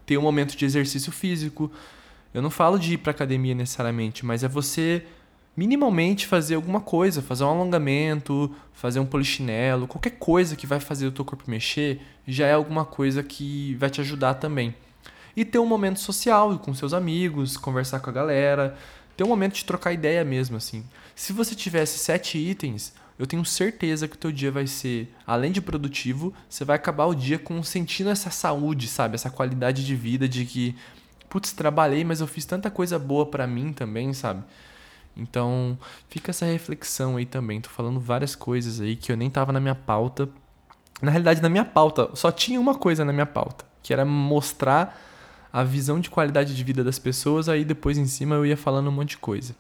Tem 0.05 0.17
um 0.17 0.21
momento 0.21 0.55
de 0.55 0.63
exercício 0.63 1.11
físico. 1.11 1.69
Eu 2.33 2.41
não 2.41 2.49
falo 2.49 2.79
de 2.79 2.93
ir 2.93 2.99
para 2.99 3.11
academia 3.11 3.53
necessariamente, 3.53 4.25
mas 4.25 4.43
é 4.43 4.47
você 4.47 5.03
minimamente 5.57 6.25
fazer 6.25 6.55
alguma 6.55 6.79
coisa, 6.79 7.21
fazer 7.21 7.43
um 7.43 7.49
alongamento, 7.49 8.55
fazer 8.73 8.99
um 9.01 9.05
polichinelo, 9.05 9.87
qualquer 9.87 10.11
coisa 10.11 10.55
que 10.55 10.65
vai 10.65 10.79
fazer 10.79 11.07
o 11.07 11.11
teu 11.11 11.25
corpo 11.25 11.43
mexer, 11.49 11.99
já 12.25 12.47
é 12.47 12.53
alguma 12.53 12.85
coisa 12.85 13.21
que 13.23 13.75
vai 13.75 13.89
te 13.89 13.99
ajudar 13.99 14.35
também. 14.35 14.73
E 15.35 15.43
ter 15.43 15.59
um 15.59 15.65
momento 15.65 15.99
social 15.99 16.57
com 16.59 16.73
seus 16.73 16.93
amigos, 16.93 17.57
conversar 17.57 17.99
com 17.99 18.09
a 18.09 18.13
galera, 18.13 18.77
ter 19.17 19.23
um 19.25 19.27
momento 19.27 19.55
de 19.55 19.65
trocar 19.65 19.91
ideia 19.91 20.23
mesmo 20.23 20.55
assim. 20.55 20.85
Se 21.17 21.33
você 21.33 21.55
tivesse 21.55 21.97
sete 21.97 22.37
itens, 22.37 22.93
eu 23.17 23.25
tenho 23.25 23.43
certeza 23.43 24.07
que 24.07 24.15
o 24.15 24.19
teu 24.19 24.31
dia 24.31 24.51
vai 24.51 24.67
ser, 24.67 25.11
além 25.25 25.51
de 25.51 25.59
produtivo, 25.59 26.31
você 26.47 26.63
vai 26.63 26.75
acabar 26.75 27.07
o 27.07 27.15
dia 27.15 27.39
com 27.39 27.63
sentindo 27.63 28.11
essa 28.11 28.29
saúde, 28.29 28.87
sabe? 28.87 29.15
Essa 29.15 29.31
qualidade 29.31 29.83
de 29.83 29.95
vida 29.95 30.29
de 30.29 30.45
que, 30.45 30.75
putz, 31.27 31.53
trabalhei, 31.53 32.03
mas 32.03 32.21
eu 32.21 32.27
fiz 32.27 32.45
tanta 32.45 32.69
coisa 32.69 32.99
boa 32.99 33.25
para 33.25 33.47
mim 33.47 33.73
também, 33.73 34.13
sabe? 34.13 34.43
Então, 35.17 35.75
fica 36.07 36.29
essa 36.29 36.45
reflexão 36.45 37.17
aí 37.17 37.25
também. 37.25 37.61
Tô 37.61 37.69
falando 37.69 37.99
várias 37.99 38.35
coisas 38.35 38.79
aí 38.79 38.95
que 38.95 39.11
eu 39.11 39.17
nem 39.17 39.27
tava 39.27 39.51
na 39.51 39.59
minha 39.59 39.73
pauta. 39.73 40.29
Na 41.01 41.09
realidade, 41.09 41.41
na 41.41 41.49
minha 41.49 41.65
pauta, 41.65 42.11
só 42.13 42.31
tinha 42.31 42.61
uma 42.61 42.75
coisa 42.75 43.03
na 43.03 43.11
minha 43.11 43.25
pauta, 43.25 43.65
que 43.81 43.91
era 43.91 44.05
mostrar 44.05 44.95
a 45.51 45.63
visão 45.63 45.99
de 45.99 46.11
qualidade 46.11 46.55
de 46.55 46.63
vida 46.63 46.83
das 46.83 46.99
pessoas, 46.99 47.49
aí 47.49 47.65
depois 47.65 47.97
em 47.97 48.05
cima 48.05 48.35
eu 48.35 48.45
ia 48.45 48.55
falando 48.55 48.89
um 48.89 48.91
monte 48.91 49.09
de 49.09 49.17
coisa. 49.17 49.55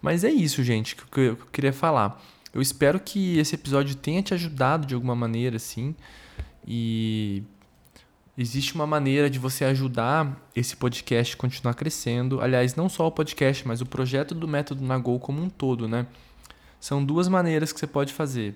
Mas 0.00 0.24
é 0.24 0.30
isso, 0.30 0.62
gente, 0.62 0.96
que 0.96 1.20
eu 1.20 1.36
queria 1.52 1.72
falar. 1.72 2.22
Eu 2.52 2.62
espero 2.62 2.98
que 2.98 3.38
esse 3.38 3.54
episódio 3.54 3.94
tenha 3.94 4.22
te 4.22 4.34
ajudado 4.34 4.86
de 4.86 4.94
alguma 4.94 5.14
maneira, 5.14 5.56
assim. 5.56 5.94
E 6.66 7.42
existe 8.36 8.74
uma 8.74 8.86
maneira 8.86 9.28
de 9.28 9.38
você 9.38 9.64
ajudar 9.64 10.48
esse 10.54 10.76
podcast 10.76 11.34
a 11.34 11.38
continuar 11.38 11.74
crescendo. 11.74 12.40
Aliás, 12.40 12.74
não 12.74 12.88
só 12.88 13.06
o 13.06 13.12
podcast, 13.12 13.66
mas 13.66 13.80
o 13.80 13.86
projeto 13.86 14.34
do 14.34 14.46
Método 14.46 14.84
Nagol 14.84 15.18
como 15.18 15.42
um 15.42 15.50
todo, 15.50 15.88
né? 15.88 16.06
São 16.80 17.04
duas 17.04 17.26
maneiras 17.26 17.72
que 17.72 17.80
você 17.80 17.86
pode 17.86 18.12
fazer. 18.12 18.54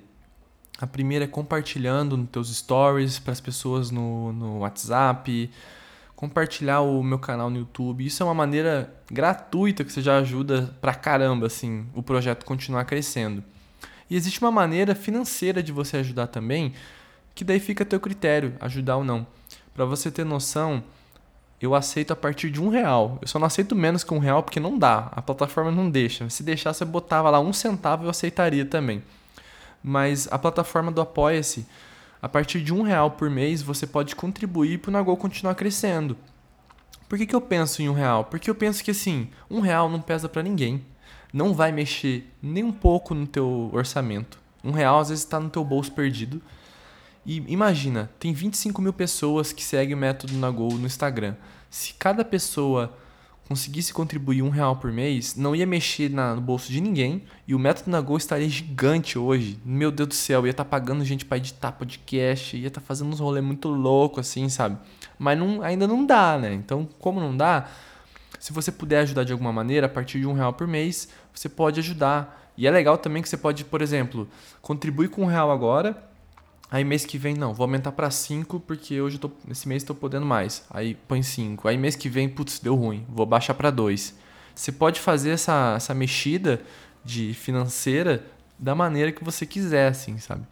A 0.79 0.87
primeira 0.87 1.25
é 1.25 1.29
compartilhando 1.29 2.17
nos 2.17 2.29
teus 2.31 2.57
stories 2.57 3.19
para 3.19 3.33
as 3.33 3.41
pessoas 3.41 3.91
no, 3.91 4.33
no 4.33 4.59
WhatsApp, 4.59 5.51
compartilhar 6.23 6.83
o 6.83 7.03
meu 7.03 7.19
canal 7.19 7.51
no 7.51 7.59
YouTube. 7.59 8.07
Isso 8.07 8.23
é 8.23 8.27
uma 8.27 8.33
maneira 8.33 8.95
gratuita 9.11 9.83
que 9.83 9.91
você 9.91 10.01
já 10.01 10.19
ajuda 10.19 10.73
pra 10.81 10.95
caramba, 10.95 11.49
assim, 11.49 11.85
o 11.97 12.01
projeto 12.01 12.45
continuar 12.45 12.85
crescendo. 12.85 13.43
E 14.09 14.15
existe 14.15 14.41
uma 14.41 14.53
maneira 14.53 14.95
financeira 14.95 15.61
de 15.61 15.73
você 15.73 15.97
ajudar 15.97 16.29
também, 16.29 16.75
que 17.35 17.43
daí 17.43 17.59
fica 17.59 17.83
a 17.83 17.87
teu 17.87 17.99
critério, 17.99 18.55
ajudar 18.61 18.99
ou 18.99 19.05
não. 19.05 19.27
Para 19.75 19.85
você 19.85 20.13
ter 20.13 20.23
noção, 20.23 20.85
eu 21.61 21.75
aceito 21.75 22.13
a 22.13 22.17
partir 22.17 22.51
de 22.51 22.63
um 22.63 22.69
real. 22.69 23.19
Eu 23.21 23.27
só 23.27 23.41
não 23.41 23.49
aceito 23.49 23.75
menos 23.75 24.05
que 24.05 24.15
um 24.15 24.21
real 24.21 24.45
porque 24.45 24.61
não 24.61 24.79
dá. 24.79 25.09
A 25.11 25.21
plataforma 25.21 25.73
não 25.73 25.91
deixa. 25.91 26.31
Se 26.31 26.45
deixasse, 26.45 26.79
você 26.79 26.85
botava 26.85 27.31
lá 27.31 27.41
um 27.41 27.53
centavo, 27.53 28.05
eu 28.05 28.11
aceitaria 28.11 28.65
também. 28.65 29.03
Mas 29.83 30.29
a 30.31 30.39
plataforma 30.39 30.93
do 30.93 31.01
Apoia-se 31.01 31.67
a 32.23 32.29
partir 32.29 32.63
de 32.63 32.73
um 32.73 32.83
real 32.83 33.11
por 33.11 33.29
mês 33.29 33.61
você 33.61 33.85
pode 33.85 34.15
contribuir 34.15 34.79
para 34.79 34.91
o 34.91 34.93
Nagol 34.93 35.17
continuar 35.17 35.57
crescendo. 35.57 36.17
Por 37.09 37.19
que, 37.19 37.27
que 37.27 37.35
eu 37.35 37.41
penso 37.41 37.83
em 37.83 37.89
um 37.89 37.93
real? 37.93 38.25
Porque 38.27 38.49
eu 38.49 38.55
penso 38.55 38.83
que 38.85 38.93
assim, 38.93 39.29
um 39.51 39.59
real 39.59 39.91
não 39.91 40.01
pesa 40.01 40.29
para 40.29 40.43
ninguém. 40.43 40.83
Não 41.33 41.53
vai 41.53 41.73
mexer 41.73 42.33
nem 42.41 42.63
um 42.63 42.71
pouco 42.73 43.13
no 43.13 43.27
teu 43.27 43.69
orçamento. 43.73 44.39
Um 44.63 44.71
real 44.71 45.01
às 45.01 45.09
vezes 45.09 45.25
está 45.25 45.41
no 45.41 45.51
teu 45.51 45.65
bolso 45.65 45.91
perdido. 45.91 46.41
E 47.27 47.43
imagina, 47.49 48.09
tem 48.21 48.33
25 48.33 48.81
mil 48.81 48.93
pessoas 48.93 49.53
que 49.53 49.65
seguem 49.65 49.95
o 49.95 49.99
método 49.99 50.35
Nagol 50.35 50.73
no 50.75 50.87
Instagram. 50.87 51.35
Se 51.69 51.95
cada 51.95 52.25
pessoa 52.25 52.97
conseguisse 53.53 53.93
contribuir 53.93 54.41
um 54.41 54.49
real 54.49 54.77
por 54.77 54.91
mês, 54.91 55.37
não 55.37 55.55
ia 55.55 55.67
mexer 55.67 56.09
na, 56.09 56.35
no 56.35 56.41
bolso 56.41 56.73
de 56.73 56.81
ninguém 56.81 57.23
e 57.47 57.55
o 57.55 57.59
método 57.59 57.91
na 57.91 58.01
Go 58.01 58.17
estaria 58.17 58.49
gigante 58.49 59.19
hoje. 59.19 59.59
Meu 59.63 59.91
Deus 59.91 60.09
do 60.09 60.15
céu, 60.15 60.47
ia 60.47 60.53
estar 60.53 60.65
tá 60.65 60.71
pagando 60.71 61.05
gente 61.05 61.27
para 61.27 61.37
editar 61.37 61.71
podcast, 61.73 62.57
ia 62.57 62.69
estar 62.69 62.81
tá 62.81 62.87
fazendo 62.87 63.11
uns 63.11 63.21
rolês 63.21 63.45
muito 63.45 63.69
louco 63.69 64.21
assim, 64.21 64.49
sabe? 64.49 64.79
Mas 65.19 65.39
não, 65.39 65.63
ainda 65.63 65.87
não 65.87 66.07
dá, 66.07 66.39
né? 66.39 66.55
Então, 66.55 66.89
como 66.99 67.21
não 67.21 67.37
dá, 67.37 67.69
se 68.41 68.55
você 68.55 68.73
puder 68.73 69.01
ajudar 69.01 69.25
de 69.25 69.33
alguma 69.33 69.53
maneira, 69.53 69.85
a 69.85 69.91
partir 69.91 70.19
de 70.19 70.27
um 70.27 70.33
real 70.33 70.55
por 70.55 70.67
mês, 70.67 71.11
você 71.35 71.47
pode 71.47 71.79
ajudar. 71.79 72.51
E 72.57 72.67
é 72.67 72.71
legal 72.71 72.97
também 72.97 73.23
que 73.23 73.29
você 73.29 73.37
pode, 73.37 73.67
por 73.67 73.83
exemplo, 73.83 74.27
contribuir 74.63 75.11
com 75.11 75.25
um 75.25 75.27
real 75.27 75.51
agora 75.51 76.11
Aí 76.73 76.85
mês 76.85 77.05
que 77.05 77.19
vem, 77.19 77.35
não, 77.35 77.53
vou 77.53 77.65
aumentar 77.65 77.93
para 77.93 78.11
5 78.11 78.59
porque 78.61 78.99
hoje 78.99 79.17
eu 79.17 79.21
tô, 79.21 79.31
esse 79.51 79.69
mês 79.69 79.83
estou 79.83 79.95
podendo 79.95 80.25
mais. 80.25 80.65
Aí 80.71 80.95
põe 81.07 81.23
5. 81.23 81.69
Aí 81.69 81.77
mês 81.77 81.95
que 81.95 82.09
vem, 82.09 82.31
putz, 82.31 82.59
deu 82.59 82.75
ruim, 82.75 83.05
vou 83.11 83.27
baixar 83.27 83.53
para 83.53 83.71
2. 83.71 84.15
Você 84.55 84.73
pode 84.73 84.99
fazer 84.99 85.33
essa, 85.33 85.75
essa 85.77 85.93
mexida 85.93 86.63
de 87.05 87.35
financeira 87.35 88.25
da 88.59 88.75
maneira 88.75 89.13
que 89.13 89.23
você 89.23 89.45
quiser, 89.45 89.89
assim, 89.89 90.17
sabe? 90.17 90.47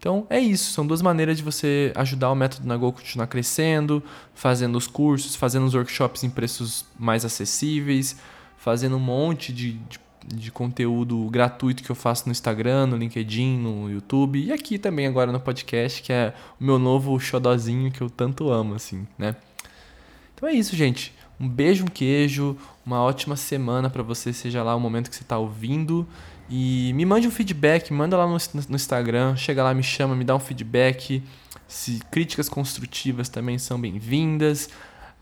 Então 0.00 0.26
é 0.28 0.40
isso, 0.40 0.72
são 0.72 0.84
duas 0.84 1.00
maneiras 1.00 1.36
de 1.36 1.44
você 1.44 1.92
ajudar 1.94 2.32
o 2.32 2.34
método 2.34 2.66
Nagol 2.66 2.90
a 2.90 2.94
continuar 2.94 3.28
crescendo, 3.28 4.02
fazendo 4.34 4.76
os 4.76 4.88
cursos, 4.88 5.36
fazendo 5.36 5.64
os 5.64 5.74
workshops 5.74 6.24
em 6.24 6.30
preços 6.30 6.84
mais 6.98 7.24
acessíveis, 7.24 8.16
fazendo 8.56 8.96
um 8.96 9.00
monte 9.00 9.52
de, 9.52 9.74
de 9.74 10.00
de 10.26 10.50
conteúdo 10.50 11.28
gratuito 11.30 11.82
que 11.82 11.90
eu 11.90 11.96
faço 11.96 12.26
no 12.26 12.32
Instagram, 12.32 12.86
no 12.86 12.96
LinkedIn, 12.96 13.58
no 13.58 13.90
YouTube 13.90 14.42
e 14.42 14.52
aqui 14.52 14.78
também 14.78 15.06
agora 15.06 15.32
no 15.32 15.40
podcast, 15.40 16.02
que 16.02 16.12
é 16.12 16.32
o 16.60 16.64
meu 16.64 16.78
novo 16.78 17.18
xodozinho 17.18 17.90
que 17.90 18.00
eu 18.00 18.08
tanto 18.08 18.50
amo, 18.50 18.74
assim, 18.74 19.06
né? 19.18 19.36
Então 20.34 20.48
é 20.48 20.52
isso, 20.52 20.76
gente. 20.76 21.12
Um 21.40 21.48
beijo, 21.48 21.84
um 21.84 21.88
queijo, 21.88 22.56
uma 22.86 23.02
ótima 23.02 23.36
semana 23.36 23.90
para 23.90 24.02
você, 24.02 24.32
seja 24.32 24.62
lá 24.62 24.76
o 24.76 24.80
momento 24.80 25.10
que 25.10 25.16
você 25.16 25.22
está 25.22 25.38
ouvindo. 25.38 26.06
E 26.48 26.92
me 26.94 27.04
mande 27.04 27.26
um 27.26 27.30
feedback, 27.30 27.92
manda 27.92 28.16
lá 28.16 28.26
no, 28.26 28.36
no 28.68 28.76
Instagram, 28.76 29.36
chega 29.36 29.62
lá, 29.62 29.72
me 29.74 29.82
chama, 29.82 30.14
me 30.14 30.24
dá 30.24 30.36
um 30.36 30.40
feedback. 30.40 31.22
Se 31.66 32.00
críticas 32.10 32.48
construtivas 32.48 33.28
também 33.28 33.58
são 33.58 33.80
bem-vindas 33.80 34.68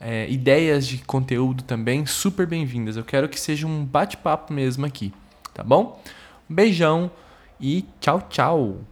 é, 0.00 0.28
ideias 0.30 0.86
de 0.86 0.98
conteúdo 0.98 1.62
também 1.62 2.06
super 2.06 2.46
bem-vindas. 2.46 2.96
Eu 2.96 3.04
quero 3.04 3.28
que 3.28 3.38
seja 3.38 3.66
um 3.66 3.84
bate-papo 3.84 4.52
mesmo 4.52 4.86
aqui, 4.86 5.12
tá 5.52 5.62
bom? 5.62 6.02
Um 6.48 6.54
beijão 6.54 7.10
e 7.60 7.84
tchau, 8.00 8.26
tchau! 8.30 8.89